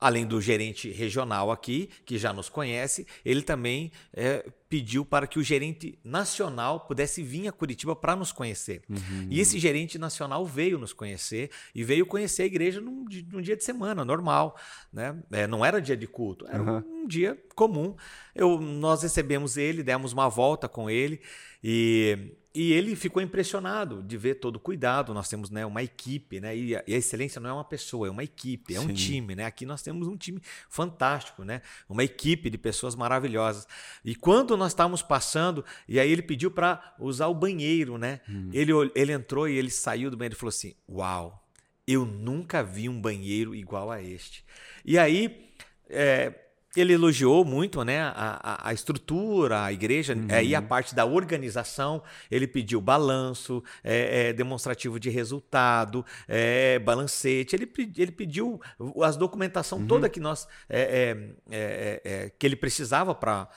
além 0.00 0.26
do 0.26 0.40
gerente 0.40 0.90
regional 0.90 1.50
aqui, 1.50 1.88
que 2.04 2.18
já 2.18 2.32
nos 2.32 2.48
conhece, 2.48 3.06
ele 3.24 3.42
também 3.42 3.90
é, 4.12 4.44
pediu 4.74 5.04
para 5.04 5.28
que 5.28 5.38
o 5.38 5.42
gerente 5.42 5.96
nacional 6.02 6.80
pudesse 6.80 7.22
vir 7.22 7.46
a 7.46 7.52
Curitiba 7.52 7.94
para 7.94 8.16
nos 8.16 8.32
conhecer. 8.32 8.82
E 9.30 9.38
esse 9.38 9.56
gerente 9.56 9.98
nacional 9.98 10.44
veio 10.44 10.80
nos 10.80 10.92
conhecer 10.92 11.48
e 11.72 11.84
veio 11.84 12.04
conhecer 12.04 12.42
a 12.42 12.46
igreja 12.46 12.80
num, 12.80 13.04
num 13.30 13.40
dia 13.40 13.56
de 13.56 13.62
semana, 13.62 14.04
normal. 14.04 14.58
Né? 14.92 15.16
É, 15.30 15.46
não 15.46 15.64
era 15.64 15.80
dia 15.80 15.96
de 15.96 16.08
culto, 16.08 16.44
era 16.48 16.58
Aham. 16.58 16.84
um 16.88 17.06
dia 17.06 17.40
comum. 17.54 17.94
Eu, 18.34 18.60
nós 18.60 19.04
recebemos 19.04 19.56
ele, 19.56 19.84
demos 19.84 20.12
uma 20.12 20.28
volta 20.28 20.68
com 20.68 20.90
ele 20.90 21.20
e, 21.62 22.32
e 22.54 22.72
ele 22.72 22.94
ficou 22.94 23.20
impressionado 23.20 24.00
de 24.00 24.16
ver 24.16 24.36
todo 24.36 24.56
o 24.56 24.60
cuidado. 24.60 25.12
Nós 25.12 25.28
temos 25.28 25.50
né, 25.50 25.66
uma 25.66 25.82
equipe, 25.82 26.38
né? 26.38 26.56
E 26.56 26.76
a, 26.76 26.84
e 26.86 26.94
a 26.94 26.96
excelência 26.96 27.40
não 27.40 27.50
é 27.50 27.52
uma 27.52 27.64
pessoa, 27.64 28.06
é 28.06 28.10
uma 28.12 28.22
equipe, 28.22 28.76
é 28.76 28.80
um 28.80 28.86
Sim. 28.86 28.94
time, 28.94 29.34
né? 29.34 29.44
Aqui 29.44 29.66
nós 29.66 29.82
temos 29.82 30.06
um 30.06 30.16
time 30.16 30.40
fantástico, 30.68 31.42
né? 31.42 31.62
Uma 31.88 32.04
equipe 32.04 32.48
de 32.48 32.56
pessoas 32.56 32.94
maravilhosas. 32.94 33.66
E 34.04 34.14
quando 34.14 34.56
nós 34.56 34.63
estávamos 34.72 35.02
passando, 35.02 35.64
e 35.88 35.98
aí 36.00 36.10
ele 36.10 36.22
pediu 36.22 36.50
para 36.50 36.94
usar 36.98 37.26
o 37.28 37.34
banheiro, 37.34 37.96
né? 37.98 38.20
Ele, 38.52 38.72
ol- 38.72 38.90
ele 38.94 39.12
entrou 39.12 39.48
e 39.48 39.56
ele 39.56 39.70
saiu 39.70 40.10
do 40.10 40.16
banheiro 40.16 40.34
e 40.34 40.38
falou 40.38 40.50
assim: 40.50 40.74
Uau, 40.88 41.46
eu 41.86 42.04
nunca 42.06 42.62
vi 42.62 42.88
um 42.88 43.00
banheiro 43.00 43.54
igual 43.54 43.90
a 43.90 44.02
este. 44.02 44.44
E 44.84 44.98
aí. 44.98 45.48
é, 45.88 46.40
ele 46.76 46.92
elogiou 46.92 47.44
muito 47.44 47.84
né, 47.84 48.00
a, 48.02 48.68
a- 48.68 48.72
estrutura, 48.74 49.62
a 49.62 49.72
igreja, 49.72 50.12
é, 50.28 50.42
e 50.44 50.56
a 50.56 50.60
parte 50.60 50.92
da 50.92 51.04
organização. 51.04 52.02
Ele 52.28 52.48
pediu 52.48 52.80
balanço, 52.80 53.62
é, 53.84 54.30
é, 54.30 54.32
demonstrativo 54.32 54.98
de 54.98 55.08
resultado, 55.08 56.04
é, 56.26 56.80
balancete. 56.80 57.54
Ele, 57.54 57.70
ele 57.96 58.10
pediu 58.10 58.60
as 59.04 59.16
documentação 59.16 59.86
toda 59.86 60.08
que 60.08 60.18
nós 60.18 60.48
é, 60.68 61.16
é, 62.04 62.32
que 62.36 62.44
ele 62.44 62.56
precisava 62.56 63.14
para 63.14 63.48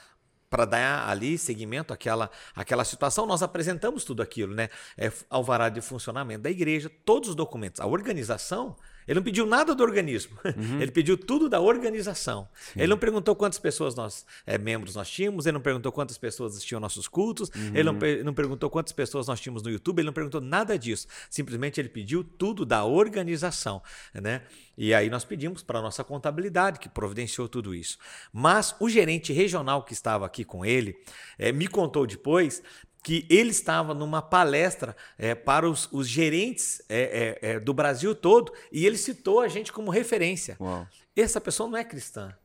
para 0.48 0.64
dar 0.64 1.08
ali 1.08 1.36
seguimento 1.36 1.92
àquela, 1.92 2.30
àquela 2.54 2.84
situação, 2.84 3.26
nós 3.26 3.42
apresentamos 3.42 4.04
tudo 4.04 4.22
aquilo, 4.22 4.54
né? 4.54 4.68
É, 4.96 5.12
alvará 5.28 5.68
de 5.68 5.80
funcionamento 5.80 6.42
da 6.42 6.50
igreja, 6.50 6.90
todos 7.04 7.30
os 7.30 7.34
documentos. 7.34 7.80
A 7.80 7.86
organização, 7.86 8.76
ele 9.08 9.14
não 9.16 9.22
pediu 9.24 9.46
nada 9.46 9.74
do 9.74 9.82
organismo, 9.82 10.38
ele 10.80 10.92
pediu 10.92 11.16
tudo 11.16 11.48
da 11.48 11.58
organização. 11.60 12.48
Ele 12.76 12.86
não 12.86 12.98
perguntou 12.98 13.34
quantas 13.34 13.58
pessoas 13.58 13.94
nós, 13.94 14.24
é, 14.46 14.56
membros 14.58 14.94
nós 14.94 15.10
tínhamos, 15.10 15.46
ele 15.46 15.54
não 15.54 15.60
perguntou 15.60 15.90
quantas 15.90 16.18
pessoas 16.18 16.52
assistiam 16.54 16.78
nossos 16.78 17.08
cultos, 17.08 17.50
ele 17.74 17.82
não, 17.82 17.98
per- 17.98 18.22
não 18.22 18.34
perguntou 18.34 18.68
quantas 18.70 18.92
pessoas 18.92 19.26
nós 19.26 19.40
tínhamos 19.40 19.62
no 19.62 19.70
YouTube, 19.70 19.98
ele 19.98 20.06
não 20.06 20.12
perguntou 20.12 20.40
nada 20.40 20.78
disso. 20.78 21.06
Simplesmente 21.30 21.80
ele 21.80 21.88
pediu 21.88 22.22
tudo 22.22 22.64
da 22.66 22.84
organização, 22.84 23.82
né? 24.14 24.42
E 24.76 24.94
aí 24.94 25.10
nós 25.10 25.24
pedimos 25.24 25.62
para 25.62 25.80
a 25.80 25.82
nossa 25.82 26.04
contabilidade, 26.04 26.78
que 26.78 26.88
providenciou 26.88 27.48
tudo 27.48 27.74
isso. 27.74 27.98
Mas 28.32 28.76
o 28.78 28.88
gerente 28.88 29.32
regional 29.32 29.82
que 29.82 29.92
estava 29.92 30.24
aqui 30.26 30.44
com 30.44 30.64
ele 30.64 30.94
eh, 31.36 31.50
me 31.50 31.66
contou 31.66 32.06
depois 32.06 32.62
que 33.08 33.24
ele 33.30 33.48
estava 33.48 33.94
numa 33.94 34.20
palestra 34.20 34.94
eh, 35.18 35.34
para 35.34 35.66
os, 35.66 35.88
os 35.90 36.06
gerentes 36.06 36.82
eh, 36.90 37.38
eh, 37.40 37.52
eh, 37.52 37.58
do 37.58 37.72
Brasil 37.72 38.14
todo 38.14 38.52
e 38.70 38.84
ele 38.84 38.98
citou 38.98 39.40
a 39.40 39.48
gente 39.48 39.72
como 39.72 39.90
referência. 39.90 40.58
Uau. 40.60 40.86
Essa 41.16 41.40
pessoa 41.40 41.70
não 41.70 41.78
é 41.78 41.84
cristã. 41.84 42.36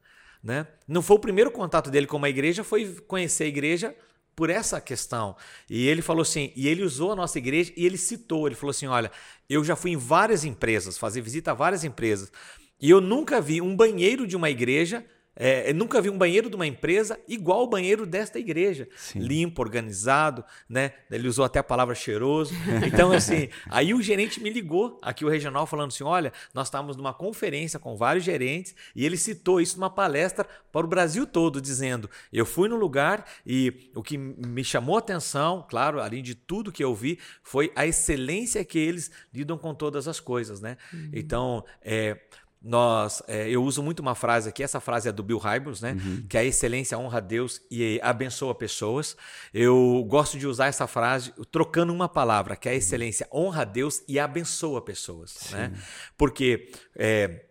Né? 0.42 0.66
Não 0.88 1.02
foi 1.02 1.18
o 1.18 1.20
primeiro 1.20 1.52
contato 1.52 1.92
dele 1.92 2.08
com 2.08 2.16
uma 2.16 2.30
igreja, 2.30 2.64
foi 2.64 2.88
conhecer 3.06 3.44
a 3.44 3.48
igreja 3.48 3.94
por 4.34 4.50
essa 4.50 4.80
questão. 4.80 5.36
E 5.70 5.86
ele 5.86 6.02
falou 6.02 6.22
assim, 6.22 6.54
e 6.56 6.66
ele 6.70 6.82
usou 6.82 7.12
a 7.12 7.16
nossa 7.18 7.38
igreja 7.38 7.74
e 7.76 7.86
ele 7.86 7.98
citou, 7.98 8.48
ele 8.48 8.56
falou 8.56 8.72
assim, 8.72 8.88
olha, 8.88 9.12
eu 9.50 9.66
já 9.66 9.76
fui 9.76 9.92
em 9.92 9.98
várias 9.98 10.46
empresas, 10.46 10.98
fazer 10.98 11.20
visita 11.20 11.52
a 11.52 11.54
várias 11.54 11.84
empresas, 11.84 12.32
e 12.80 12.90
eu 12.90 13.02
nunca 13.02 13.42
vi 13.42 13.62
um 13.62 13.76
banheiro 13.76 14.26
de 14.26 14.38
uma 14.38 14.50
igreja, 14.50 15.06
é, 15.36 15.70
eu 15.70 15.74
nunca 15.74 16.02
vi 16.02 16.10
um 16.10 16.18
banheiro 16.18 16.50
de 16.50 16.56
uma 16.56 16.68
empresa 16.68 17.20
igual 17.28 17.64
o 17.64 17.68
banheiro 17.68 18.06
desta 18.06 18.38
igreja. 18.38 18.88
Sim. 18.96 19.20
Limpo, 19.20 19.62
organizado, 19.62 20.44
né? 20.70 20.94
Ele 21.10 21.28
usou 21.28 21.44
até 21.44 21.60
a 21.60 21.64
palavra 21.64 21.96
cheiroso. 21.96 22.54
Então, 22.86 23.12
assim, 23.12 23.50
aí 23.70 23.94
o 23.94 24.02
gerente 24.02 24.42
me 24.42 24.50
ligou 24.50 25.00
aqui, 25.02 25.26
o 25.26 25.30
regional, 25.30 25.66
falando 25.66 25.90
assim: 25.90 26.04
olha, 26.04 26.32
nós 26.54 26.68
estávamos 26.68 26.96
numa 26.96 27.14
conferência 27.14 27.80
com 27.80 27.96
vários 27.96 28.24
gerentes 28.24 28.76
e 28.96 29.06
ele 29.06 29.18
citou 29.18 29.60
isso 29.60 29.78
numa 29.78 29.90
palestra 29.90 30.46
para 30.72 30.86
o 30.86 30.90
Brasil 30.90 31.26
todo, 31.26 31.62
dizendo: 31.62 32.10
eu 32.32 32.46
fui 32.46 32.70
no 32.70 32.76
lugar 32.76 33.26
e 33.46 33.90
o 33.96 34.04
que 34.04 34.18
me 34.18 34.64
chamou 34.64 34.96
a 34.96 35.00
atenção, 35.00 35.66
claro, 35.68 36.00
além 36.00 36.22
de 36.22 36.36
tudo 36.36 36.72
que 36.72 36.84
eu 36.84 36.94
vi, 36.94 37.18
foi 37.42 37.72
a 37.76 37.88
excelência 37.88 38.64
que 38.64 38.78
eles 38.78 39.10
lidam 39.34 39.58
com 39.58 39.74
todas 39.74 40.08
as 40.08 40.20
coisas, 40.20 40.62
né? 40.62 40.78
Então, 41.12 41.66
é, 41.82 42.20
nós, 42.64 43.22
é, 43.28 43.50
eu 43.50 43.62
uso 43.62 43.84
muito 43.84 44.00
uma 44.00 44.16
frase 44.16 44.48
aqui, 44.48 44.64
essa 44.64 44.80
frase 44.80 45.10
é 45.10 45.12
do 45.12 45.22
Bill 45.22 45.38
Hybels, 45.38 45.82
né? 45.82 45.98
Que 46.30 46.38
a 46.38 46.44
excelência 46.44 46.98
honra 46.98 47.18
a 47.18 47.22
Deus 47.22 47.60
e 47.70 48.00
abençoa 48.02 48.56
pessoas. 48.56 49.18
Eu 49.54 50.06
gosto 50.08 50.40
de 50.40 50.48
usar 50.48 50.68
essa 50.68 50.88
frase 50.88 51.34
trocando 51.52 51.92
uma 51.92 52.08
palavra, 52.08 52.56
que 52.56 52.70
a 52.70 52.74
excelência 52.74 53.28
honra 53.34 53.64
a 53.64 53.66
Deus 53.66 54.02
e 54.08 54.18
abençoa 54.18 54.82
pessoas, 54.82 55.50
né? 55.52 55.74
Porque 56.18 56.72
é, 56.96 57.46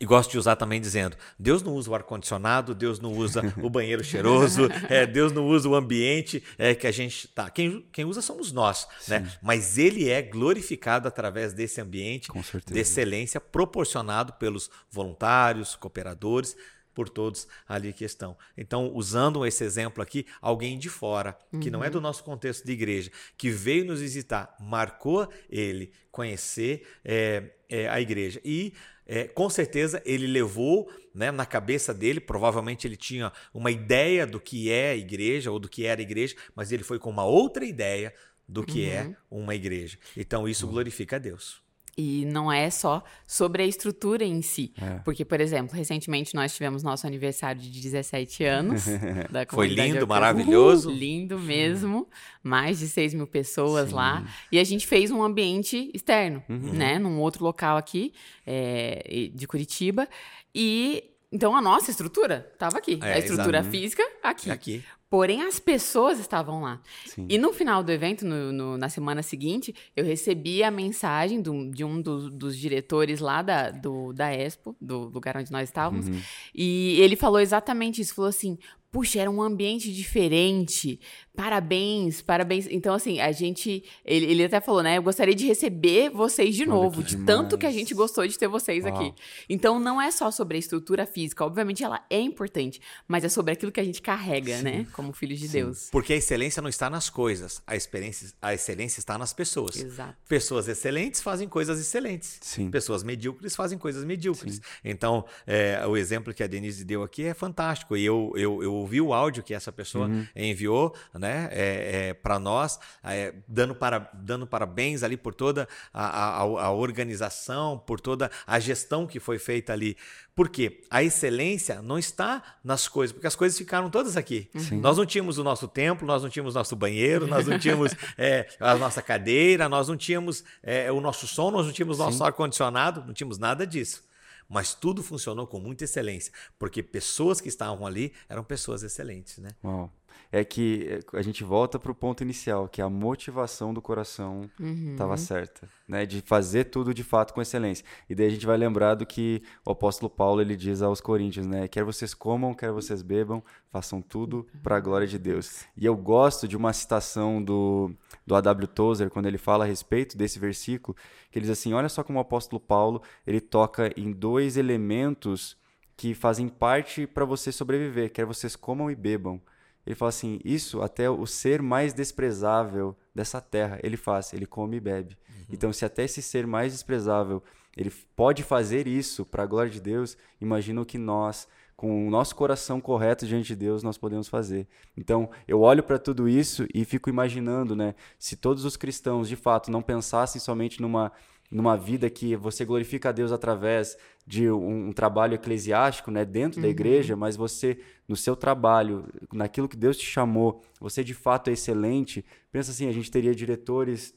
e 0.00 0.04
gosto 0.04 0.30
de 0.30 0.38
usar 0.38 0.56
também 0.56 0.80
dizendo: 0.80 1.16
Deus 1.38 1.62
não 1.62 1.74
usa 1.74 1.90
o 1.90 1.94
ar-condicionado, 1.94 2.74
Deus 2.74 3.00
não 3.00 3.12
usa 3.12 3.42
o 3.62 3.70
banheiro 3.70 4.04
cheiroso, 4.04 4.68
é, 4.88 5.06
Deus 5.06 5.32
não 5.32 5.46
usa 5.46 5.68
o 5.68 5.74
ambiente 5.74 6.42
é, 6.58 6.74
que 6.74 6.86
a 6.86 6.92
gente 6.92 7.26
tá. 7.28 7.48
Quem, 7.48 7.86
quem 7.90 8.04
usa 8.04 8.20
somos 8.20 8.52
nós, 8.52 8.86
né? 9.08 9.30
Mas 9.42 9.78
Ele 9.78 10.08
é 10.08 10.20
glorificado 10.20 11.08
através 11.08 11.52
desse 11.52 11.80
ambiente 11.80 12.28
de 12.66 12.78
excelência 12.78 13.40
proporcionado 13.40 14.34
pelos 14.34 14.70
voluntários, 14.90 15.74
cooperadores, 15.74 16.54
por 16.98 17.08
todos 17.08 17.46
ali 17.68 17.92
que 17.92 18.04
estão. 18.04 18.36
Então, 18.56 18.90
usando 18.92 19.46
esse 19.46 19.62
exemplo 19.62 20.02
aqui, 20.02 20.26
alguém 20.40 20.76
de 20.76 20.88
fora, 20.88 21.38
que 21.60 21.70
não 21.70 21.84
é 21.84 21.88
do 21.88 22.00
nosso 22.00 22.24
contexto 22.24 22.66
de 22.66 22.72
igreja, 22.72 23.08
que 23.36 23.50
veio 23.50 23.84
nos 23.84 24.00
visitar, 24.00 24.56
marcou 24.58 25.28
ele 25.48 25.92
conhecer 26.10 26.84
é, 27.04 27.52
é, 27.68 27.88
a 27.88 28.00
igreja. 28.00 28.40
E 28.44 28.74
é, 29.08 29.26
com 29.26 29.48
certeza 29.48 30.02
ele 30.04 30.26
levou 30.26 30.88
né, 31.14 31.30
na 31.30 31.46
cabeça 31.46 31.94
dele, 31.94 32.20
provavelmente 32.20 32.86
ele 32.86 32.96
tinha 32.96 33.32
uma 33.52 33.70
ideia 33.70 34.26
do 34.26 34.38
que 34.38 34.70
é 34.70 34.90
a 34.90 34.96
igreja 34.96 35.50
ou 35.50 35.58
do 35.58 35.68
que 35.68 35.86
era 35.86 36.00
a 36.00 36.02
igreja, 36.02 36.36
mas 36.54 36.70
ele 36.70 36.84
foi 36.84 36.98
com 36.98 37.08
uma 37.08 37.24
outra 37.24 37.64
ideia 37.64 38.14
do 38.46 38.64
que 38.64 38.88
é 38.88 39.14
uma 39.30 39.54
igreja. 39.54 39.98
Então 40.16 40.48
isso 40.48 40.66
glorifica 40.66 41.16
a 41.16 41.18
Deus. 41.18 41.62
E 42.00 42.24
não 42.26 42.50
é 42.50 42.70
só 42.70 43.02
sobre 43.26 43.60
a 43.64 43.66
estrutura 43.66 44.22
em 44.24 44.40
si. 44.40 44.72
É. 44.80 45.00
Porque, 45.00 45.24
por 45.24 45.40
exemplo, 45.40 45.76
recentemente 45.76 46.32
nós 46.32 46.54
tivemos 46.54 46.84
nosso 46.84 47.04
aniversário 47.08 47.60
de 47.60 47.68
17 47.68 48.44
anos. 48.44 48.84
da 49.28 49.44
Foi 49.50 49.66
lindo, 49.66 50.06
maravilhoso. 50.06 50.90
Uhul, 50.90 50.96
lindo 50.96 51.36
mesmo. 51.40 52.08
Mais 52.40 52.78
de 52.78 52.86
6 52.86 53.14
mil 53.14 53.26
pessoas 53.26 53.90
lá. 53.90 54.24
E 54.52 54.60
a 54.60 54.64
gente 54.64 54.86
fez 54.86 55.10
um 55.10 55.24
ambiente 55.24 55.90
externo, 55.92 56.40
Uhum. 56.48 56.72
né? 56.72 57.00
Num 57.00 57.18
outro 57.18 57.42
local 57.44 57.76
aqui, 57.76 58.12
é, 58.46 59.30
de 59.34 59.46
Curitiba. 59.48 60.08
E. 60.54 61.02
Então 61.30 61.54
a 61.54 61.60
nossa 61.60 61.90
estrutura 61.90 62.48
estava 62.54 62.78
aqui. 62.78 62.98
É, 63.02 63.14
a 63.14 63.18
estrutura 63.18 63.58
exato. 63.58 63.70
física 63.76 64.02
aqui. 64.22 64.50
Aqui. 64.50 64.84
Porém, 65.10 65.42
as 65.42 65.58
pessoas 65.58 66.18
estavam 66.20 66.60
lá. 66.60 66.80
Sim. 67.06 67.26
E 67.30 67.38
no 67.38 67.50
final 67.52 67.82
do 67.82 67.90
evento, 67.90 68.26
no- 68.26 68.52
no- 68.52 68.76
na 68.76 68.90
semana 68.90 69.22
seguinte, 69.22 69.74
eu 69.96 70.04
recebi 70.04 70.62
a 70.62 70.70
mensagem 70.70 71.40
do- 71.40 71.70
de 71.70 71.82
um 71.82 72.00
dos, 72.02 72.30
dos 72.30 72.56
diretores 72.58 73.18
lá 73.20 73.40
da, 73.40 73.70
do, 73.70 74.12
da 74.12 74.30
Expo, 74.32 74.76
do 74.78 75.04
lugar 75.08 75.36
onde 75.38 75.50
nós 75.50 75.68
estávamos. 75.68 76.08
Uhum. 76.08 76.20
E 76.54 77.00
ele 77.00 77.16
falou 77.16 77.40
exatamente 77.40 78.02
isso. 78.02 78.14
Falou 78.14 78.28
assim: 78.28 78.58
puxa, 78.90 79.20
era 79.20 79.30
um 79.30 79.42
ambiente 79.42 79.92
diferente. 79.92 81.00
Parabéns, 81.36 82.20
parabéns. 82.20 82.66
Então, 82.68 82.94
assim, 82.94 83.20
a 83.20 83.30
gente. 83.30 83.84
Ele, 84.04 84.26
ele 84.26 84.44
até 84.44 84.60
falou, 84.60 84.82
né? 84.82 84.98
Eu 84.98 85.02
gostaria 85.02 85.34
de 85.34 85.46
receber 85.46 86.10
vocês 86.10 86.56
de 86.56 86.62
Olha 86.62 86.72
novo, 86.72 87.00
de 87.00 87.10
demais. 87.10 87.26
tanto 87.26 87.56
que 87.56 87.64
a 87.64 87.70
gente 87.70 87.94
gostou 87.94 88.26
de 88.26 88.36
ter 88.36 88.48
vocês 88.48 88.84
Uau. 88.84 88.92
aqui. 88.92 89.14
Então, 89.48 89.78
não 89.78 90.02
é 90.02 90.10
só 90.10 90.32
sobre 90.32 90.56
a 90.56 90.58
estrutura 90.58 91.06
física. 91.06 91.44
Obviamente, 91.44 91.84
ela 91.84 92.04
é 92.10 92.18
importante, 92.18 92.80
mas 93.06 93.22
é 93.22 93.28
sobre 93.28 93.52
aquilo 93.52 93.70
que 93.70 93.78
a 93.78 93.84
gente 93.84 94.02
carrega, 94.02 94.60
né? 94.62 94.84
Como 94.92 95.12
filhos 95.12 95.38
de 95.38 95.46
Deus. 95.46 95.88
Porque 95.92 96.12
a 96.12 96.16
excelência 96.16 96.60
não 96.60 96.68
está 96.68 96.90
nas 96.90 97.08
coisas, 97.08 97.62
a, 97.64 97.76
experiência, 97.76 98.32
a 98.42 98.52
excelência 98.52 98.98
está 98.98 99.16
nas 99.16 99.32
pessoas. 99.32 99.76
Exato. 99.76 100.16
Pessoas 100.28 100.66
excelentes 100.66 101.22
fazem 101.22 101.48
coisas 101.48 101.80
excelentes. 101.80 102.38
Sim. 102.40 102.68
Pessoas 102.68 103.04
medíocres 103.04 103.54
fazem 103.54 103.78
coisas 103.78 104.02
medíocres. 104.02 104.60
Então, 104.84 105.24
é, 105.46 105.86
o 105.86 105.96
exemplo 105.96 106.34
que 106.34 106.42
a 106.42 106.48
Denise 106.48 106.84
deu 106.84 107.04
aqui 107.04 107.24
é 107.24 107.34
fantástico. 107.34 107.96
E 107.96 108.04
eu, 108.04 108.32
eu, 108.34 108.60
eu 108.60 108.87
ouvi 108.88 109.00
o 109.00 109.12
áudio 109.12 109.42
que 109.42 109.52
essa 109.52 109.70
pessoa 109.70 110.08
enviou 110.34 110.94
né, 111.14 111.48
é, 111.52 112.14
para 112.14 112.38
nós, 112.38 112.80
é, 113.04 113.34
dando, 113.46 113.74
para, 113.74 114.10
dando 114.14 114.46
parabéns 114.46 115.02
ali 115.02 115.16
por 115.16 115.34
toda 115.34 115.68
a, 115.92 116.06
a, 116.06 116.40
a 116.40 116.70
organização, 116.72 117.78
por 117.78 118.00
toda 118.00 118.30
a 118.46 118.58
gestão 118.58 119.06
que 119.06 119.20
foi 119.20 119.38
feita 119.38 119.72
ali. 119.72 119.96
Por 120.34 120.48
quê? 120.48 120.82
A 120.88 121.02
excelência 121.02 121.82
não 121.82 121.98
está 121.98 122.42
nas 122.64 122.88
coisas, 122.88 123.12
porque 123.12 123.26
as 123.26 123.36
coisas 123.36 123.58
ficaram 123.58 123.90
todas 123.90 124.16
aqui. 124.16 124.48
Nós 124.80 124.96
não 124.96 125.04
tínhamos 125.04 125.36
o 125.36 125.44
nosso 125.44 125.68
templo, 125.68 126.06
nós 126.06 126.22
não 126.22 126.30
tínhamos 126.30 126.54
nosso 126.54 126.74
banheiro, 126.76 127.26
nós 127.26 127.46
não 127.46 127.58
tínhamos 127.58 127.94
é, 128.16 128.48
a 128.58 128.76
nossa 128.76 129.02
cadeira, 129.02 129.68
nós 129.68 129.88
não 129.88 129.96
tínhamos 129.96 130.44
é, 130.62 130.90
o 130.90 131.00
nosso 131.00 131.26
som, 131.26 131.50
nós 131.50 131.66
não 131.66 131.72
tínhamos 131.72 131.98
nosso 131.98 132.22
ar-condicionado, 132.24 133.04
não 133.04 133.12
tínhamos 133.12 133.36
nada 133.36 133.66
disso. 133.66 134.07
Mas 134.48 134.74
tudo 134.74 135.02
funcionou 135.02 135.46
com 135.46 135.60
muita 135.60 135.84
excelência, 135.84 136.32
porque 136.58 136.82
pessoas 136.82 137.40
que 137.40 137.48
estavam 137.48 137.86
ali 137.86 138.12
eram 138.28 138.42
pessoas 138.42 138.82
excelentes, 138.82 139.38
né? 139.38 139.50
Uau. 139.62 139.92
É 140.32 140.44
que 140.44 140.86
é, 140.88 141.18
a 141.18 141.22
gente 141.22 141.44
volta 141.44 141.78
para 141.78 141.92
o 141.92 141.94
ponto 141.94 142.22
inicial, 142.22 142.68
que 142.68 142.82
a 142.82 142.88
motivação 142.88 143.72
do 143.72 143.80
coração 143.80 144.50
Uhum. 144.58 144.92
estava 144.92 145.16
certa, 145.16 145.68
né? 145.86 146.04
De 146.04 146.20
fazer 146.22 146.64
tudo 146.64 146.92
de 146.92 147.04
fato 147.04 147.32
com 147.32 147.40
excelência. 147.40 147.84
E 148.08 148.14
daí 148.14 148.26
a 148.26 148.30
gente 148.30 148.44
vai 148.44 148.56
lembrar 148.56 148.94
do 148.94 149.06
que 149.06 149.42
o 149.64 149.70
apóstolo 149.70 150.10
Paulo 150.10 150.40
ele 150.40 150.56
diz 150.56 150.82
aos 150.82 151.00
coríntios, 151.00 151.46
né? 151.46 151.68
Quer 151.68 151.84
vocês 151.84 152.14
comam, 152.14 152.52
quer 152.52 152.72
vocês 152.72 153.00
bebam, 153.00 153.42
façam 153.70 154.02
tudo 154.02 154.46
para 154.62 154.76
a 154.76 154.80
glória 154.80 155.06
de 155.06 155.18
Deus. 155.18 155.64
E 155.76 155.86
eu 155.86 155.96
gosto 155.96 156.48
de 156.48 156.56
uma 156.56 156.72
citação 156.72 157.42
do, 157.42 157.90
do 158.28 158.36
A.W. 158.36 158.68
Tozer, 158.68 159.10
quando 159.10 159.26
ele 159.26 159.38
fala 159.38 159.64
a 159.64 159.66
respeito 159.66 160.16
desse 160.16 160.38
versículo, 160.38 160.96
que 161.30 161.38
ele 161.38 161.46
diz 161.46 161.58
assim, 161.58 161.72
olha 161.72 161.88
só 161.88 162.04
como 162.04 162.18
o 162.18 162.22
apóstolo 162.22 162.60
Paulo, 162.60 163.02
ele 163.26 163.40
toca 163.40 163.90
em 163.96 164.12
dois 164.12 164.56
elementos 164.56 165.56
que 165.96 166.14
fazem 166.14 166.48
parte 166.48 167.06
para 167.06 167.24
você 167.24 167.50
sobreviver, 167.50 168.12
quer 168.12 168.24
vocês 168.24 168.54
comam 168.54 168.90
e 168.90 168.94
bebam. 168.94 169.40
Ele 169.84 169.96
fala 169.96 170.10
assim: 170.10 170.38
isso 170.44 170.82
até 170.82 171.08
o 171.08 171.26
ser 171.26 171.62
mais 171.62 171.94
desprezável 171.94 172.94
dessa 173.14 173.40
terra, 173.40 173.80
ele 173.82 173.96
faz, 173.96 174.32
ele 174.34 174.44
come 174.44 174.76
e 174.76 174.80
bebe. 174.80 175.16
Então, 175.50 175.72
se 175.72 175.84
até 175.84 176.04
esse 176.04 176.20
ser 176.20 176.46
mais 176.46 176.72
desprezável 176.72 177.42
ele 177.76 177.92
pode 178.14 178.42
fazer 178.42 178.86
isso 178.86 179.24
para 179.24 179.44
a 179.44 179.46
glória 179.46 179.70
de 179.70 179.80
Deus, 179.80 180.16
imagina 180.40 180.82
o 180.82 180.86
que 180.86 180.98
nós, 180.98 181.48
com 181.78 182.08
o 182.08 182.10
nosso 182.10 182.34
coração 182.34 182.80
correto 182.80 183.24
diante 183.24 183.46
de 183.46 183.54
Deus, 183.54 183.84
nós 183.84 183.96
podemos 183.96 184.26
fazer. 184.26 184.66
Então, 184.96 185.30
eu 185.46 185.60
olho 185.60 185.80
para 185.80 185.96
tudo 185.96 186.28
isso 186.28 186.66
e 186.74 186.84
fico 186.84 187.08
imaginando, 187.08 187.76
né? 187.76 187.94
Se 188.18 188.34
todos 188.34 188.64
os 188.64 188.76
cristãos, 188.76 189.28
de 189.28 189.36
fato, 189.36 189.70
não 189.70 189.80
pensassem 189.80 190.40
somente 190.40 190.82
numa 190.82 191.12
numa 191.50 191.76
vida 191.78 192.10
que 192.10 192.36
você 192.36 192.62
glorifica 192.62 193.08
a 193.08 193.12
Deus 193.12 193.32
através 193.32 193.96
de 194.26 194.50
um, 194.50 194.88
um 194.88 194.92
trabalho 194.92 195.34
eclesiástico, 195.34 196.10
né, 196.10 196.22
dentro 196.22 196.60
da 196.60 196.68
igreja, 196.68 197.16
mas 197.16 197.36
você 197.36 197.78
no 198.06 198.14
seu 198.14 198.36
trabalho, 198.36 199.06
naquilo 199.32 199.66
que 199.66 199.76
Deus 199.76 199.96
te 199.96 200.04
chamou, 200.04 200.62
você 200.78 201.02
de 201.02 201.14
fato 201.14 201.48
é 201.48 201.54
excelente. 201.54 202.22
Pensa 202.52 202.70
assim, 202.70 202.86
a 202.86 202.92
gente 202.92 203.10
teria 203.10 203.34
diretores 203.34 204.12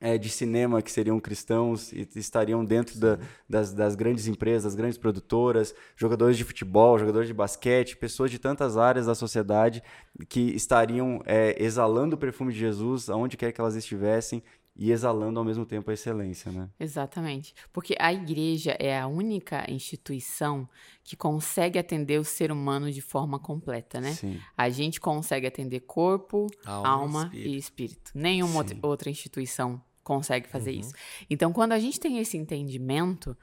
é, 0.00 0.18
de 0.18 0.28
cinema 0.28 0.82
que 0.82 0.90
seriam 0.90 1.18
cristãos 1.20 1.92
e 1.92 2.08
estariam 2.16 2.64
dentro 2.64 2.98
da- 2.98 3.18
das, 3.48 3.72
das 3.72 3.94
grandes 3.94 4.26
empresas, 4.26 4.64
das 4.64 4.74
grandes 4.74 4.98
produtoras, 4.98 5.74
jogadores 5.96 6.36
de 6.36 6.44
futebol, 6.44 6.98
jogadores 6.98 7.28
de 7.28 7.34
basquete, 7.34 7.96
pessoas 7.96 8.30
de 8.30 8.38
tantas 8.38 8.76
áreas 8.76 9.06
da 9.06 9.14
sociedade 9.14 9.82
que 10.28 10.40
estariam 10.54 11.20
é, 11.24 11.56
exalando 11.62 12.16
o 12.16 12.18
perfume 12.18 12.52
de 12.52 12.58
Jesus 12.58 13.08
aonde 13.08 13.36
quer 13.36 13.52
que 13.52 13.60
elas 13.60 13.76
estivessem 13.76 14.42
e 14.76 14.90
exalando 14.90 15.38
ao 15.38 15.44
mesmo 15.44 15.64
tempo 15.64 15.90
a 15.90 15.94
excelência, 15.94 16.50
né? 16.50 16.68
Exatamente. 16.80 17.54
Porque 17.72 17.94
a 17.98 18.12
igreja 18.12 18.76
é 18.80 18.98
a 18.98 19.06
única 19.06 19.64
instituição 19.70 20.68
que 21.04 21.14
consegue 21.16 21.78
atender 21.78 22.18
o 22.18 22.24
ser 22.24 22.50
humano 22.50 22.90
de 22.90 23.00
forma 23.00 23.38
completa, 23.38 24.00
né? 24.00 24.12
Sim. 24.14 24.40
A 24.56 24.68
gente 24.68 25.00
consegue 25.00 25.46
atender 25.46 25.80
corpo, 25.80 26.48
Alma 26.64 26.88
alma, 26.88 27.30
e 27.32 27.48
e 27.50 27.56
espírito. 27.56 28.10
Nenhuma 28.14 28.56
outra, 28.58 28.74
Sim. 28.74 28.80
outra 28.82 29.10
instituição 29.10 29.80
consegue 30.02 30.48
fazer 30.48 30.72
Uhum. 30.72 30.80
isso. 30.80 30.92
Então, 31.30 31.52
quando 31.52 31.72
a 31.72 31.78
gente 31.78 32.00
tem 32.00 32.18
esse 32.18 32.36
entendimento, 32.36 33.36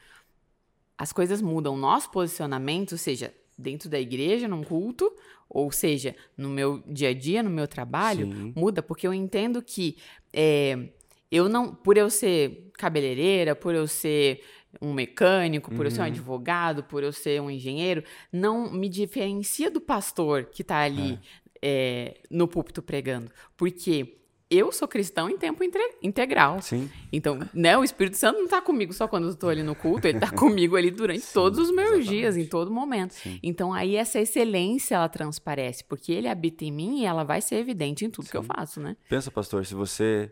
as 0.98 1.14
coisas 1.14 1.42
mudam. 1.42 1.78
Nosso 1.78 2.12
posicionamento, 2.12 2.98
seja 2.98 3.34
dentro 3.58 3.90
da 3.90 4.00
igreja, 4.00 4.48
num 4.48 4.64
culto, 4.64 5.12
ou 5.50 5.72
seja, 5.72 6.16
no 6.36 6.50
meu 6.50 6.84
dia 6.88 7.10
a 7.10 7.14
dia, 7.14 7.42
no 7.42 7.50
meu 7.50 7.68
trabalho, 7.68 8.26
Sim. 8.32 8.54
muda, 8.56 8.84
porque 8.84 9.08
eu 9.08 9.14
entendo 9.14 9.62
que 9.62 9.98
é, 10.34 10.90
eu 11.32 11.48
não, 11.48 11.74
por 11.74 11.98
eu 11.98 12.10
ser 12.10 12.70
cabeleireira, 12.78 13.56
por 13.56 13.74
eu 13.74 13.88
ser 13.88 14.42
um 14.82 14.94
mecânico, 14.94 15.70
por 15.74 15.86
eu 15.86 15.92
ser 15.92 16.00
um 16.02 16.04
Uhum. 16.04 16.10
advogado, 16.10 16.84
por 16.84 17.04
eu 17.04 17.12
ser 17.12 17.42
um 17.42 17.50
engenheiro, 17.50 18.04
não 18.32 18.72
me 18.72 18.88
diferencia 18.90 19.70
do 19.70 19.82
pastor 19.82 20.46
que 20.46 20.62
está 20.62 20.80
ali 20.80 21.20
é, 21.62 22.20
no 22.30 22.48
púlpito 22.48 22.82
pregando. 22.82 23.30
Porque 23.58 24.18
eu 24.50 24.70
sou 24.72 24.86
cristão 24.88 25.30
em 25.30 25.38
tempo 25.38 25.64
integral. 26.02 26.62
Sim. 26.62 26.90
Então, 27.12 27.40
né, 27.54 27.78
o 27.78 27.84
Espírito 27.86 28.18
Santo 28.18 28.38
não 28.38 28.46
está 28.46 28.62
comigo 28.62 28.92
só 28.92 29.08
quando 29.08 29.26
eu 29.26 29.30
estou 29.32 29.50
ali 29.50 29.64
no 29.64 29.74
culto, 29.76 30.08
ele 30.08 30.18
está 30.18 30.30
comigo 30.36 30.76
ali 30.76 30.92
durante 30.92 31.26
todos 31.32 31.58
os 31.60 31.70
meus 31.70 31.92
exatamente. 31.92 32.10
dias, 32.10 32.36
em 32.38 32.46
todo 32.46 32.70
momento. 32.72 33.12
Sim. 33.14 33.40
Então, 33.42 33.74
aí 33.74 33.96
essa 33.96 34.20
excelência, 34.20 34.96
ela 34.96 35.08
transparece, 35.08 35.84
porque 35.86 36.12
ele 36.12 36.28
habita 36.28 36.66
em 36.66 36.72
mim 36.72 37.00
e 37.02 37.06
ela 37.06 37.24
vai 37.24 37.40
ser 37.42 37.56
evidente 37.56 38.04
em 38.04 38.10
tudo 38.10 38.30
que 38.30 38.36
eu 38.36 38.44
faço, 38.44 38.82
né? 38.82 38.98
Pensa, 39.10 39.32
pastor, 39.32 39.66
se 39.66 39.74
você. 39.74 40.32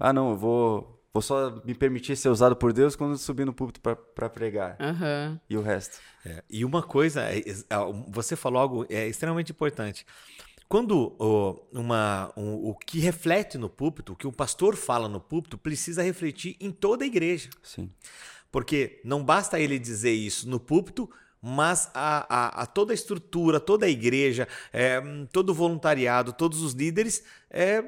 Ah, 0.00 0.12
não, 0.12 0.30
eu 0.30 0.36
vou, 0.36 1.04
vou 1.12 1.20
só 1.22 1.60
me 1.64 1.74
permitir 1.74 2.16
ser 2.16 2.30
usado 2.30 2.56
por 2.56 2.72
Deus 2.72 2.96
quando 2.96 3.12
eu 3.12 3.18
subir 3.18 3.44
no 3.44 3.52
púlpito 3.52 3.80
para 3.82 4.28
pregar. 4.30 4.76
Aham. 4.80 5.38
E 5.48 5.56
o 5.56 5.60
resto? 5.62 5.98
É, 6.24 6.42
e 6.48 6.64
uma 6.64 6.82
coisa, 6.82 7.22
é, 7.22 7.38
é, 7.40 7.44
você 8.08 8.34
falou 8.34 8.60
algo 8.60 8.86
é, 8.88 9.06
extremamente 9.06 9.52
importante. 9.52 10.06
Quando 10.68 11.14
o, 11.18 11.66
uma, 11.72 12.32
um- 12.36 12.68
o 12.70 12.74
que 12.74 12.98
reflete 13.00 13.58
no 13.58 13.68
púlpito, 13.68 14.12
o 14.12 14.16
que 14.16 14.26
o 14.26 14.32
pastor 14.32 14.74
fala 14.76 15.08
no 15.08 15.20
púlpito, 15.20 15.58
precisa 15.58 16.02
refletir 16.02 16.56
em 16.60 16.70
toda 16.70 17.04
a 17.04 17.06
igreja. 17.06 17.50
Sim. 17.62 17.90
Porque 18.52 19.00
não 19.04 19.22
basta 19.24 19.58
ele 19.60 19.78
dizer 19.78 20.12
isso 20.12 20.48
no 20.48 20.58
púlpito, 20.60 21.10
mas 21.42 21.90
a, 21.92 22.24
a- 22.28 22.62
a 22.62 22.66
toda 22.66 22.92
a 22.92 22.94
estrutura, 22.94 23.58
toda 23.60 23.84
a 23.86 23.88
igreja, 23.88 24.46
é, 24.72 25.00
hum, 25.00 25.26
todo 25.32 25.50
o 25.50 25.54
voluntariado, 25.54 26.32
todos 26.32 26.62
os 26.62 26.72
líderes 26.72 27.24
é, 27.50 27.82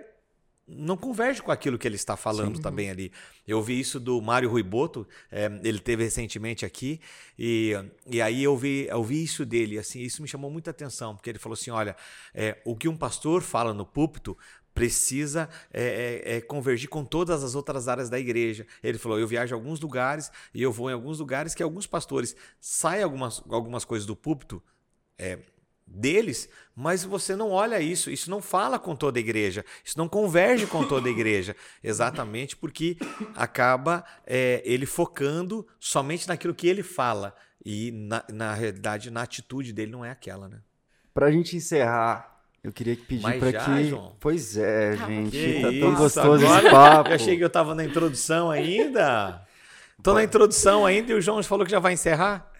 não 0.76 0.96
converge 0.96 1.42
com 1.42 1.52
aquilo 1.52 1.78
que 1.78 1.86
ele 1.86 1.96
está 1.96 2.16
falando 2.16 2.60
também 2.60 2.90
ali. 2.90 3.12
Eu 3.46 3.58
ouvi 3.58 3.78
isso 3.78 3.98
do 3.98 4.20
Mário 4.20 4.50
Ruiboto, 4.50 5.06
é, 5.30 5.50
ele 5.62 5.78
teve 5.78 6.04
recentemente 6.04 6.64
aqui, 6.64 7.00
e, 7.38 7.72
e 8.06 8.20
aí 8.20 8.42
eu 8.42 8.56
vi, 8.56 8.86
eu 8.88 9.02
vi 9.02 9.22
isso 9.22 9.44
dele, 9.44 9.78
assim, 9.78 10.00
isso 10.00 10.22
me 10.22 10.28
chamou 10.28 10.50
muita 10.50 10.70
atenção, 10.70 11.14
porque 11.14 11.30
ele 11.30 11.38
falou 11.38 11.54
assim, 11.54 11.70
olha, 11.70 11.96
é, 12.34 12.60
o 12.64 12.76
que 12.76 12.88
um 12.88 12.96
pastor 12.96 13.42
fala 13.42 13.74
no 13.74 13.84
púlpito 13.84 14.36
precisa 14.74 15.48
é, 15.72 16.22
é, 16.24 16.36
é, 16.36 16.40
convergir 16.40 16.88
com 16.88 17.04
todas 17.04 17.44
as 17.44 17.54
outras 17.54 17.88
áreas 17.88 18.08
da 18.08 18.18
igreja. 18.18 18.66
Ele 18.82 18.98
falou: 18.98 19.18
eu 19.18 19.26
viajo 19.26 19.54
a 19.54 19.58
alguns 19.58 19.80
lugares 19.80 20.30
e 20.54 20.62
eu 20.62 20.72
vou 20.72 20.90
em 20.90 20.94
alguns 20.94 21.18
lugares 21.18 21.54
que 21.54 21.62
alguns 21.62 21.86
pastores 21.86 22.34
saem 22.60 23.02
algumas, 23.02 23.42
algumas 23.50 23.84
coisas 23.84 24.06
do 24.06 24.16
púlpito 24.16 24.62
é, 25.18 25.38
deles, 25.95 26.49
mas 26.74 27.05
você 27.05 27.36
não 27.36 27.51
olha 27.51 27.80
isso, 27.80 28.11
isso 28.11 28.30
não 28.30 28.40
fala 28.40 28.78
com 28.78 28.97
toda 28.97 29.18
a 29.18 29.20
igreja, 29.20 29.64
isso 29.84 29.99
não 29.99 30.09
converge 30.09 30.66
com 30.66 30.84
toda 30.84 31.09
a 31.09 31.11
igreja, 31.12 31.55
exatamente 31.84 32.57
porque 32.57 32.97
acaba 33.34 34.05
é, 34.26 34.62
ele 34.64 34.86
focando 34.86 35.66
somente 35.78 36.26
naquilo 36.26 36.55
que 36.55 36.66
ele 36.66 36.82
fala 36.82 37.34
e 37.64 37.93
na, 37.93 38.24
na 38.32 38.55
realidade 38.55 39.11
na 39.11 39.22
atitude 39.22 39.72
dele 39.72 39.93
não 39.93 40.05
é 40.05 40.11
aquela, 40.11 40.49
né? 40.49 40.59
Pra 41.14 41.30
gente 41.30 41.57
encerrar, 41.57 42.32
eu 42.64 42.72
queria 42.72 42.97
pedir 42.97 43.22
já, 43.51 43.64
que. 43.64 43.84
João? 43.84 44.16
Pois 44.18 44.57
é, 44.57 44.97
Calma. 44.97 45.14
gente. 45.14 45.30
Que 45.30 45.55
tá 45.61 45.68
tão 45.68 45.72
isso, 45.72 45.97
gostoso 45.97 46.47
agora 46.47 46.62
esse 46.62 46.70
papo. 46.70 47.09
Eu 47.11 47.14
achei 47.14 47.36
que 47.36 47.45
eu 47.45 47.51
tava 47.51 47.74
na 47.74 47.84
introdução 47.84 48.51
ainda. 48.51 49.43
Tô 50.03 50.14
na 50.14 50.24
introdução 50.24 50.84
ainda 50.86 51.12
e 51.12 51.14
o 51.14 51.20
João 51.20 51.43
falou 51.43 51.64
que 51.64 51.70
já 51.70 51.78
vai 51.78 51.93
encerrar. 51.93 52.51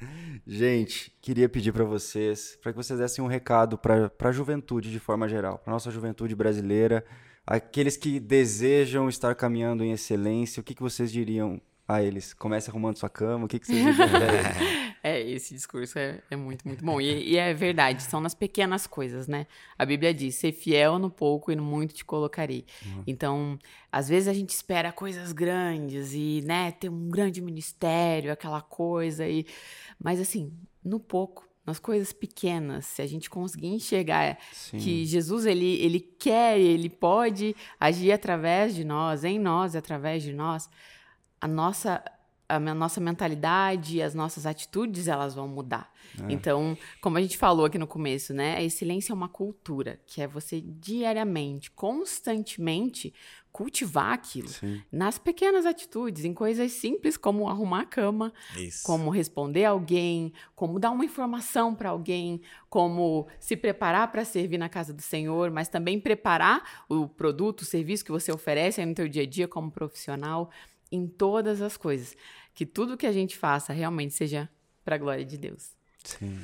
Gente, 0.47 1.13
queria 1.21 1.49
pedir 1.49 1.73
pra 1.73 1.85
vocês, 1.85 2.59
para 2.61 2.73
que 2.73 2.77
vocês 2.77 2.99
dessem 2.99 3.25
um 3.25 3.29
recado 3.29 3.79
para 3.79 4.11
a 4.19 4.33
juventude 4.33 4.91
de 4.91 4.99
forma 4.99 5.29
geral, 5.29 5.59
pra 5.59 5.73
nossa 5.73 5.91
juventude 5.91 6.35
brasileira, 6.35 7.05
aqueles 7.47 7.97
que 7.97 8.19
desejam 8.19 9.09
estar 9.09 9.37
caminhando 9.37 9.85
em 9.85 9.93
excelência, 9.93 10.61
o 10.61 10.65
que, 10.65 10.75
que 10.75 10.83
vocês 10.83 11.13
diriam 11.13 11.61
a 11.93 11.97
Ah, 11.97 12.03
eles 12.03 12.33
comecem 12.33 12.71
arrumando 12.71 12.97
sua 12.97 13.11
cama, 13.11 13.45
o 13.45 13.49
que, 13.49 13.59
que 13.59 13.73
eles? 13.73 13.97
É, 15.05 15.21
esse 15.21 15.53
discurso 15.53 15.99
é, 15.99 16.23
é 16.31 16.37
muito, 16.37 16.67
muito 16.67 16.85
bom. 16.85 17.01
E, 17.01 17.33
e 17.33 17.37
é 17.37 17.53
verdade, 17.53 18.05
são 18.05 18.21
nas 18.21 18.37
pequenas 18.37 18.87
coisas, 18.87 19.27
né? 19.27 19.49
A 19.77 19.85
Bíblia 19.85 20.15
diz: 20.15 20.37
ser 20.37 20.53
fiel 20.53 20.97
no 20.97 21.11
pouco 21.11 21.51
e 21.51 21.57
no 21.57 21.65
muito 21.65 21.93
te 21.93 22.05
colocarei. 22.05 22.65
Então, 23.05 23.59
às 23.91 24.09
vezes 24.09 24.29
a 24.29 24.33
gente 24.33 24.51
espera 24.51 24.93
coisas 24.93 25.33
grandes 25.33 26.13
e, 26.15 26.41
né, 26.47 26.71
ter 26.71 26.89
um 26.89 27.09
grande 27.09 27.43
ministério, 27.43 28.31
aquela 28.31 28.61
coisa. 28.61 29.27
E... 29.27 29.45
Mas, 29.99 30.21
assim, 30.21 30.53
no 30.85 31.01
pouco, 31.01 31.49
nas 31.67 31.79
coisas 31.79 32.13
pequenas, 32.13 32.87
se 32.87 33.03
a 33.03 33.07
gente 33.07 33.31
conseguir 33.31 33.69
enxergar 33.69 34.39
Sim. 34.53 34.79
que 34.79 35.05
Jesus, 35.05 35.47
ele, 35.47 35.81
ele 35.83 36.01
quer, 36.01 36.59
ele 36.59 36.89
pode 36.89 37.55
agir 37.79 38.13
através 38.13 38.75
de 38.75 38.85
nós, 38.85 39.25
em 39.25 39.39
nós 39.39 39.75
e 39.75 39.79
através 39.79 40.23
de 40.23 40.33
nós, 40.33 40.69
a 41.43 41.49
nossa 41.49 42.03
a 42.49 42.61
nossa 42.61 43.01
mentalidade, 43.01 44.03
as 44.03 44.15
nossas 44.15 44.45
atitudes, 44.45 45.09
elas 45.09 45.35
vão 45.35 45.49
mudar. 45.49 45.91
Então, 46.29 46.77
como 47.01 47.17
a 47.17 47.23
gente 47.23 47.39
falou 47.39 47.65
aqui 47.65 47.79
no 47.79 47.87
começo, 47.87 48.35
né? 48.35 48.57
A 48.57 48.63
excelência 48.63 49.13
é 49.13 49.15
uma 49.15 49.29
cultura, 49.29 49.99
que 50.07 50.21
é 50.21 50.27
você 50.27 50.61
diariamente, 50.61 51.71
constantemente 51.71 53.15
cultivar 53.51 54.15
aquilo. 54.15 54.49
Sim. 54.49 54.83
Nas 54.91 55.19
pequenas 55.19 55.67
atitudes, 55.67 56.25
em 56.25 56.33
coisas 56.33 56.73
simples 56.73 57.19
como 57.19 57.49
arrumar 57.49 57.81
a 57.81 57.87
cama, 57.87 58.33
Isso. 58.57 58.83
como 58.83 59.11
responder 59.11 59.67
alguém, 59.67 60.33
como 60.55 60.79
dar 60.79 60.91
uma 60.91 61.05
informação 61.05 61.75
para 61.75 61.91
alguém, 61.91 62.41
como 62.71 63.27
se 63.39 63.55
preparar 63.55 64.11
para 64.11 64.25
servir 64.25 64.57
na 64.57 64.71
casa 64.71 64.93
do 64.93 65.03
Senhor, 65.03 65.51
mas 65.51 65.69
também 65.69 66.01
preparar 66.01 66.85
o 66.89 67.07
produto, 67.07 67.61
o 67.61 67.67
serviço 67.67 68.05
que 68.05 68.11
você 68.11 68.33
oferece 68.33 68.85
no 68.85 68.95
teu 68.95 69.07
dia 69.07 69.23
a 69.23 69.27
dia 69.27 69.47
como 69.47 69.71
profissional, 69.71 70.51
em 70.93 71.07
todas 71.07 71.63
as 71.63 71.77
coisas. 71.77 72.15
Que 72.55 72.67
tudo 72.67 72.97
que 72.97 73.07
a 73.07 73.13
gente 73.13 73.37
faça 73.37 73.73
realmente 73.73 74.15
seja 74.15 74.49
para 74.85 74.97
a 74.97 74.99
glória 74.99 75.25
de 75.25 75.39
Deus. 75.39 75.71
Sim. 76.05 76.41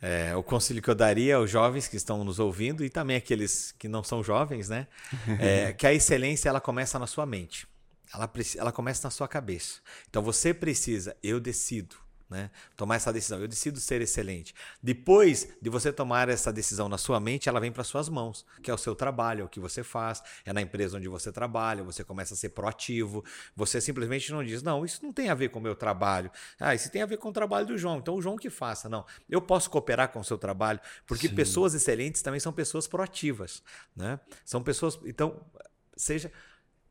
É, 0.00 0.36
o 0.36 0.42
conselho 0.42 0.82
que 0.82 0.90
eu 0.90 0.94
daria 0.94 1.36
aos 1.36 1.50
jovens 1.50 1.88
que 1.88 1.96
estão 1.96 2.22
nos 2.22 2.38
ouvindo 2.38 2.84
e 2.84 2.90
também 2.90 3.16
aqueles 3.16 3.72
que 3.72 3.88
não 3.88 4.04
são 4.04 4.22
jovens, 4.22 4.68
né? 4.68 4.86
É 5.40 5.72
que 5.72 5.86
a 5.86 5.92
excelência 5.92 6.48
ela 6.48 6.60
começa 6.60 6.98
na 6.98 7.06
sua 7.06 7.24
mente. 7.24 7.66
Ela, 8.12 8.30
ela 8.56 8.70
começa 8.70 9.06
na 9.06 9.10
sua 9.10 9.26
cabeça. 9.26 9.80
Então 10.08 10.22
você 10.22 10.52
precisa, 10.52 11.16
eu 11.22 11.40
decido, 11.40 11.96
né? 12.28 12.50
Tomar 12.76 12.96
essa 12.96 13.12
decisão. 13.12 13.40
Eu 13.40 13.48
decido 13.48 13.78
ser 13.80 14.00
excelente. 14.00 14.54
Depois 14.82 15.48
de 15.60 15.70
você 15.70 15.92
tomar 15.92 16.28
essa 16.28 16.52
decisão 16.52 16.88
na 16.88 16.98
sua 16.98 17.20
mente, 17.20 17.48
ela 17.48 17.60
vem 17.60 17.70
para 17.70 17.84
suas 17.84 18.08
mãos, 18.08 18.44
que 18.62 18.70
é 18.70 18.74
o 18.74 18.78
seu 18.78 18.94
trabalho, 18.94 19.42
é 19.42 19.44
o 19.44 19.48
que 19.48 19.60
você 19.60 19.82
faz, 19.82 20.22
é 20.44 20.52
na 20.52 20.60
empresa 20.60 20.96
onde 20.96 21.08
você 21.08 21.30
trabalha, 21.32 21.82
você 21.82 22.02
começa 22.02 22.34
a 22.34 22.36
ser 22.36 22.50
proativo. 22.50 23.24
Você 23.54 23.80
simplesmente 23.80 24.32
não 24.32 24.42
diz, 24.42 24.62
não, 24.62 24.84
isso 24.84 25.04
não 25.04 25.12
tem 25.12 25.28
a 25.28 25.34
ver 25.34 25.50
com 25.50 25.58
o 25.58 25.62
meu 25.62 25.74
trabalho. 25.74 26.30
Ah, 26.58 26.74
isso 26.74 26.90
tem 26.90 27.02
a 27.02 27.06
ver 27.06 27.16
com 27.18 27.28
o 27.28 27.32
trabalho 27.32 27.66
do 27.66 27.78
João. 27.78 27.98
Então 27.98 28.14
o 28.14 28.22
João 28.22 28.36
que 28.36 28.50
faça. 28.50 28.88
Não, 28.88 29.04
eu 29.28 29.40
posso 29.40 29.70
cooperar 29.70 30.10
com 30.10 30.20
o 30.20 30.24
seu 30.24 30.38
trabalho, 30.38 30.80
porque 31.06 31.28
pessoas 31.28 31.74
excelentes 31.74 32.22
também 32.22 32.40
são 32.40 32.52
pessoas 32.52 32.86
proativas, 32.86 33.62
né? 33.94 34.18
São 34.44 34.62
pessoas, 34.62 34.98
então, 35.04 35.40
seja 35.96 36.32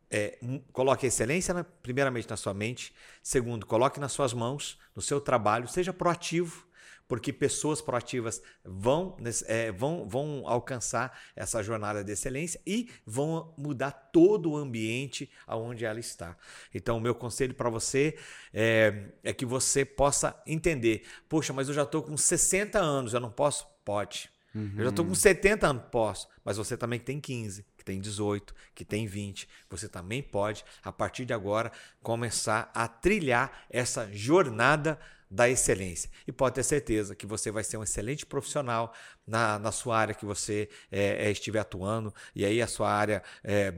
é, 0.09 0.37
coloque 0.71 1.05
a 1.05 1.09
excelência 1.09 1.53
na- 1.53 1.63
primeiramente 1.63 2.29
na 2.29 2.37
sua 2.37 2.53
mente. 2.53 2.93
Segundo, 3.23 3.65
coloque 3.65 3.99
nas 3.99 4.11
suas 4.11 4.33
mãos, 4.33 4.79
no 4.95 5.01
seu 5.01 5.19
trabalho, 5.19 5.67
seja 5.67 5.91
proativo, 5.93 6.65
porque 7.07 7.31
pessoas 7.31 7.81
proativas 7.81 8.41
vão, 8.63 9.15
é, 9.45 9.71
vão, 9.71 10.07
vão 10.07 10.43
alcançar 10.47 11.19
essa 11.35 11.61
jornada 11.61 12.03
de 12.03 12.11
excelência 12.11 12.59
e 12.65 12.89
vão 13.05 13.53
mudar 13.57 13.91
todo 13.91 14.51
o 14.51 14.57
ambiente 14.57 15.29
aonde 15.45 15.85
ela 15.85 15.99
está. 15.99 16.35
Então, 16.73 16.97
o 16.97 17.01
meu 17.01 17.13
conselho 17.13 17.53
para 17.53 17.69
você 17.69 18.17
é, 18.53 19.09
é 19.23 19.33
que 19.33 19.45
você 19.45 19.85
possa 19.85 20.41
entender: 20.47 21.05
poxa, 21.29 21.53
mas 21.53 21.67
eu 21.67 21.73
já 21.75 21.83
estou 21.83 22.01
com 22.01 22.17
60 22.17 22.79
anos, 22.79 23.13
eu 23.13 23.19
não 23.19 23.31
posso? 23.31 23.67
Pode. 23.83 24.34
Eu 24.77 24.83
já 24.85 24.89
estou 24.89 25.05
com 25.05 25.13
70 25.13 25.67
anos, 25.67 25.83
posso. 25.91 26.27
Mas 26.43 26.57
você 26.57 26.77
também 26.77 26.97
que 26.99 27.05
tem 27.05 27.19
15, 27.19 27.65
que 27.77 27.83
tem 27.83 27.99
18, 27.99 28.55
que 28.73 28.85
tem 28.85 29.05
20, 29.05 29.47
você 29.69 29.89
também 29.89 30.23
pode, 30.23 30.63
a 30.81 30.91
partir 30.91 31.25
de 31.25 31.33
agora, 31.33 31.71
começar 32.01 32.71
a 32.73 32.87
trilhar 32.87 33.65
essa 33.69 34.09
jornada 34.13 34.97
da 35.29 35.49
excelência. 35.49 36.09
E 36.25 36.31
pode 36.31 36.55
ter 36.55 36.63
certeza 36.63 37.15
que 37.15 37.25
você 37.25 37.51
vai 37.51 37.63
ser 37.63 37.77
um 37.77 37.83
excelente 37.83 38.25
profissional 38.25 38.93
na, 39.27 39.59
na 39.59 39.71
sua 39.71 39.97
área 39.97 40.15
que 40.15 40.25
você 40.25 40.69
é, 40.91 41.27
é, 41.27 41.31
estiver 41.31 41.59
atuando, 41.59 42.13
e 42.33 42.45
aí 42.45 42.61
a 42.61 42.67
sua 42.67 42.89
área. 42.89 43.21
É, 43.43 43.73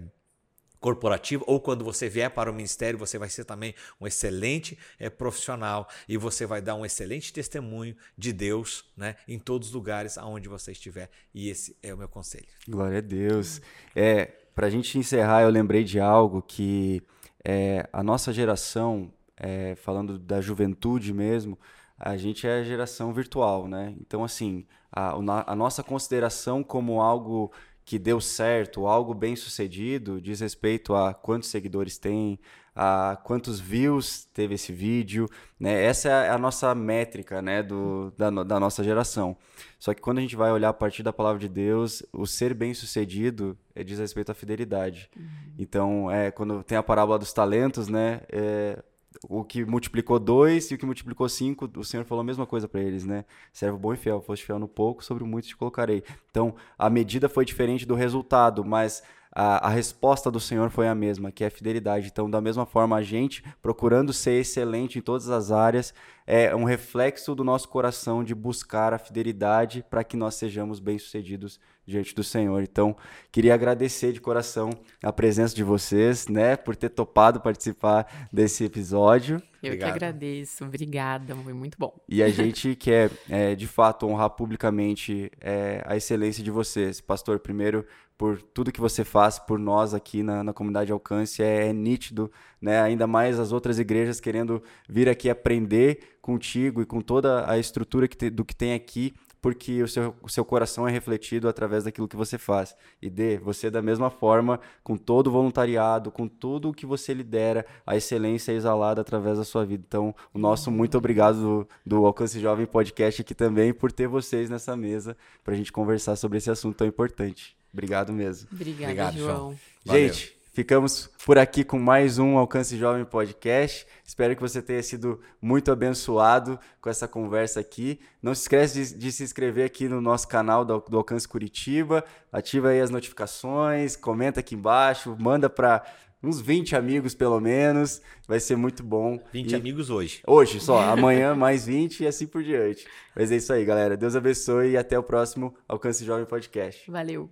corporativa 0.80 1.44
ou 1.48 1.60
quando 1.60 1.84
você 1.84 2.10
vier 2.10 2.30
para 2.30 2.52
o 2.52 2.54
ministério, 2.54 2.98
você 2.98 3.18
vai 3.18 3.30
ser 3.30 3.46
também 3.46 3.74
um 4.00 4.08
excelente 4.08 4.78
eh, 5.00 5.10
profissional 5.10 5.88
e 6.08 6.18
você 6.18 6.46
vai 6.46 6.62
dar 6.62 6.76
um 6.76 6.86
excelente 6.86 7.32
testemunho 7.34 7.96
de 8.18 8.32
Deus, 8.34 8.86
né, 8.96 9.16
em 9.28 9.40
todos 9.40 9.70
os 9.70 9.74
lugares 9.74 10.18
aonde 10.18 10.48
você 10.48 10.72
estiver. 10.72 11.10
E 11.34 11.50
esse 11.50 11.76
é 11.82 11.94
o 11.94 11.98
meu 11.98 12.08
conselho. 12.08 12.48
Glória 12.68 13.00
a 13.00 13.02
Deus. 13.02 13.62
É, 13.96 14.26
pra 14.54 14.70
gente 14.70 14.98
encerrar, 14.98 15.44
eu 15.44 15.50
lembrei 15.50 15.84
de 15.84 16.00
algo 16.00 16.42
que 16.42 17.02
é, 17.44 17.88
a 17.94 18.04
nossa 18.04 18.34
geração, 18.34 19.12
é, 19.38 19.76
falando 19.76 20.18
da 20.20 20.42
juventude 20.42 21.14
mesmo, 21.14 21.58
a 21.98 22.16
gente 22.16 22.46
é 22.46 22.60
a 22.60 22.64
geração 22.64 23.12
virtual, 23.12 23.68
né? 23.68 23.96
Então, 24.00 24.24
assim, 24.24 24.66
a, 24.92 25.16
a 25.52 25.56
nossa 25.56 25.84
consideração 25.84 26.64
como 26.64 27.02
algo 27.02 27.52
que 27.88 27.98
deu 27.98 28.20
certo, 28.20 28.86
algo 28.86 29.14
bem 29.14 29.34
sucedido, 29.38 30.20
diz 30.20 30.42
respeito 30.42 30.94
a 30.94 31.14
quantos 31.14 31.48
seguidores 31.48 31.98
tem, 31.98 32.38
a 32.76 33.18
quantos 33.24 33.62
views 33.62 34.26
teve 34.34 34.56
esse 34.56 34.74
vídeo, 34.74 35.26
né? 35.58 35.86
Essa 35.86 36.10
é 36.10 36.30
a 36.30 36.38
nossa 36.38 36.76
métrica, 36.76 37.42
né, 37.42 37.64
do, 37.64 38.12
da, 38.18 38.30
da 38.44 38.60
nossa 38.60 38.84
geração. 38.84 39.38
Só 39.80 39.94
que 39.94 40.02
quando 40.02 40.18
a 40.18 40.22
gente 40.22 40.36
vai 40.36 40.52
olhar 40.52 40.68
a 40.68 40.74
partir 40.74 41.02
da 41.02 41.14
palavra 41.14 41.40
de 41.40 41.48
Deus, 41.48 42.04
o 42.12 42.28
ser 42.28 42.54
bem-sucedido 42.54 43.58
é, 43.74 43.86
diz 43.86 44.00
respeito 44.00 44.34
à 44.34 44.36
fidelidade. 44.36 45.10
Então, 45.58 46.12
é, 46.12 46.30
quando 46.30 46.64
tem 46.64 46.78
a 46.78 46.84
parábola 46.84 47.18
dos 47.18 47.32
talentos, 47.32 47.88
né, 47.88 48.20
é, 48.30 48.84
o 49.24 49.44
que 49.44 49.66
multiplicou 49.66 50.20
dois 50.20 50.70
e 50.72 50.76
o 50.76 50.78
que 50.78 50.86
multiplicou 50.86 51.28
cinco, 51.28 51.70
o 51.78 51.84
Senhor 51.84 52.06
falou 52.06 52.22
a 52.22 52.26
mesma 52.26 52.46
coisa 52.46 52.68
para 52.68 52.82
eles, 52.82 53.06
né? 53.06 53.26
Servo 53.52 53.78
bom 53.78 53.94
e 53.94 53.98
fiel, 53.98 54.22
foste 54.22 54.46
fiel 54.46 54.60
no 54.60 54.68
pouco, 54.68 55.04
sobre 55.04 55.24
o 55.24 55.28
muito 55.28 55.48
te 55.48 55.56
colocarei. 55.56 56.04
Então, 56.30 56.56
a 56.78 56.90
medida 56.90 57.28
foi 57.28 57.46
diferente 57.46 57.86
do 57.86 57.96
resultado, 57.96 58.64
mas 58.64 59.04
a, 59.32 59.68
a 59.68 59.70
resposta 59.70 60.32
do 60.32 60.40
Senhor 60.40 60.70
foi 60.70 60.88
a 60.88 60.96
mesma, 60.96 61.32
que 61.32 61.44
é 61.44 61.48
a 61.48 61.52
fidelidade. 61.52 62.08
Então, 62.08 62.30
da 62.30 62.42
mesma 62.42 62.66
forma, 62.66 62.96
a 62.96 63.04
gente, 63.04 63.44
procurando 63.62 64.12
ser 64.12 64.40
excelente 64.40 64.98
em 64.98 65.02
todas 65.02 65.30
as 65.30 65.52
áreas, 65.52 65.94
é 66.28 66.54
um 66.54 66.66
reflexo 66.66 67.34
do 67.34 67.42
nosso 67.42 67.70
coração 67.70 68.22
de 68.22 68.36
buscar 68.36 68.94
a 68.94 69.00
fidelidade 69.00 69.84
para 69.90 70.04
que 70.04 70.18
nós 70.18 70.36
sejamos 70.36 70.78
bem-sucedidos 70.78 71.58
diante 71.86 72.14
do 72.14 72.22
Senhor. 72.22 72.62
Então, 72.62 72.98
queria 73.32 73.54
agradecer 73.54 74.12
de 74.12 74.20
coração 74.20 74.70
a 75.02 75.14
presença 75.14 75.56
de 75.56 75.64
vocês, 75.64 76.28
né, 76.28 76.58
por 76.58 76.76
ter 76.76 76.90
topado 76.90 77.40
participar 77.40 78.28
desse 78.32 78.66
episódio. 78.66 79.42
Eu 79.64 79.70
Obrigado. 79.70 79.90
que 79.90 79.96
agradeço. 79.96 80.66
Obrigada, 80.66 81.34
foi 81.34 81.54
muito 81.54 81.78
bom. 81.80 81.98
E 82.10 82.22
a 82.22 82.28
gente 82.30 82.76
quer, 82.78 83.10
é, 83.30 83.56
de 83.56 83.66
fato, 83.66 84.06
honrar 84.06 84.32
publicamente 84.32 85.32
é, 85.40 85.82
a 85.86 85.96
excelência 85.96 86.44
de 86.44 86.52
vocês. 86.52 87.00
Pastor, 87.00 87.40
primeiro, 87.40 87.86
por 88.18 88.42
tudo 88.42 88.72
que 88.72 88.82
você 88.82 89.06
faz 89.06 89.40
por 89.40 89.58
nós 89.58 89.94
aqui 89.94 90.24
na, 90.24 90.44
na 90.44 90.52
comunidade 90.52 90.92
Alcance, 90.92 91.42
é, 91.42 91.70
é 91.70 91.74
nítido, 91.74 92.32
né? 92.62 92.82
ainda 92.82 93.06
mais 93.08 93.40
as 93.40 93.52
outras 93.52 93.80
igrejas 93.80 94.20
querendo 94.20 94.62
vir 94.88 95.08
aqui 95.10 95.30
aprender 95.30 96.18
contigo 96.22 96.82
e 96.82 96.86
com 96.86 97.02
toda 97.02 97.50
a 97.50 97.58
estrutura 97.58 98.08
que 98.08 98.18
te- 98.18 98.30
do 98.30 98.44
que 98.44 98.56
tem 98.56 98.74
aqui, 98.74 99.14
porque 99.40 99.82
o 99.84 99.88
seu, 99.88 100.16
o 100.22 100.28
seu 100.28 100.44
coração 100.44 100.88
é 100.88 100.92
refletido 100.92 101.48
através 101.48 101.84
daquilo 101.84 102.08
que 102.08 102.16
você 102.16 102.38
faz. 102.38 102.76
E 103.02 103.10
Dê, 103.10 103.38
você 103.38 103.70
da 103.70 103.82
mesma 103.82 104.10
forma, 104.10 104.60
com 104.84 104.98
todo 104.98 105.28
o 105.28 105.32
voluntariado, 105.32 106.12
com 106.12 106.28
tudo 106.28 106.70
o 106.70 106.74
que 106.74 106.86
você 106.86 107.14
lidera, 107.14 107.66
a 107.86 107.96
excelência 107.96 108.52
é 108.52 108.56
exalada 108.56 109.00
através 109.00 109.38
da 109.38 109.46
sua 109.46 109.64
vida. 109.64 109.84
Então, 109.88 110.14
o 110.34 110.40
nosso 110.40 110.70
muito 110.72 110.98
obrigado 110.98 111.40
do, 111.40 111.68
do 111.86 112.06
Alcance 112.06 112.40
Jovem 112.40 112.66
Podcast 112.66 113.22
aqui 113.22 113.36
também 113.36 113.72
por 113.74 113.92
ter 113.92 114.08
vocês 114.08 114.50
nessa 114.50 114.76
mesa 114.76 115.16
para 115.44 115.54
a 115.54 115.58
gente 115.58 115.72
conversar 115.72 116.16
sobre 116.16 116.40
esse 116.40 116.50
assunto 116.50 116.76
tão 116.78 116.88
importante. 116.88 117.56
Obrigado 117.72 118.12
mesmo. 118.12 118.50
Obrigada, 118.52 118.84
Obrigado, 118.86 119.18
João. 119.18 119.36
João. 119.38 119.56
Valeu. 119.86 120.08
Gente, 120.14 120.37
ficamos 120.58 121.08
por 121.24 121.38
aqui 121.38 121.64
com 121.64 121.78
mais 121.78 122.18
um 122.18 122.36
Alcance 122.36 122.76
Jovem 122.76 123.06
Podcast. 123.06 123.86
Espero 124.04 124.36
que 124.36 124.42
você 124.42 124.60
tenha 124.60 124.82
sido 124.82 125.22
muito 125.40 125.72
abençoado 125.72 126.60
com 126.82 126.90
essa 126.90 127.08
conversa 127.08 127.60
aqui. 127.60 128.00
Não 128.24 128.34
se 128.34 128.42
esquece 128.42 128.74
de, 128.74 128.98
de 128.98 129.12
se 129.12 129.24
inscrever 129.24 129.64
aqui 129.64 129.88
no 129.88 130.02
nosso 130.02 130.28
canal 130.28 130.66
do, 130.66 130.80
do 130.80 130.98
Alcance 130.98 131.28
Curitiba. 131.28 132.04
Ativa 132.32 132.70
aí 132.70 132.82
as 132.82 132.90
notificações, 132.90 133.96
comenta 133.96 134.40
aqui 134.40 134.56
embaixo, 134.56 135.16
manda 135.20 135.48
para 135.48 135.86
uns 136.24 136.42
20 136.42 136.76
amigos 136.76 137.14
pelo 137.14 137.40
menos. 137.40 138.02
Vai 138.28 138.40
ser 138.40 138.56
muito 138.56 138.82
bom. 138.82 139.20
20 139.32 139.52
E- 139.52 139.56
amigos 139.56 139.92
hoje. 139.92 140.24
Hoje 140.26 140.60
só, 140.60 140.80
amanhã 140.90 141.36
mais 141.36 141.68
20 141.68 142.00
e 142.02 142.08
assim 142.08 142.26
por 142.26 142.42
diante. 142.42 142.88
Mas 143.16 143.32
é 143.32 143.36
isso 143.36 143.54
aí, 143.54 143.64
galera. 143.64 143.96
Deus 143.96 144.16
abençoe 144.16 144.72
e 144.72 144.78
até 144.78 144.98
o 144.98 145.04
próximo 145.04 145.54
Alcance 145.68 146.04
Jovem 146.04 146.26
Podcast. 146.26 146.90
Valeu. 146.90 147.30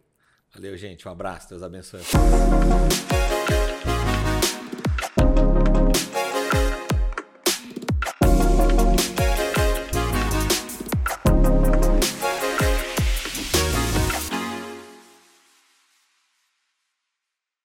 Valeu, 0.55 0.77
gente. 0.77 1.07
Um 1.07 1.11
abraço. 1.11 1.49
Deus 1.49 1.61
abençoe. 1.61 2.01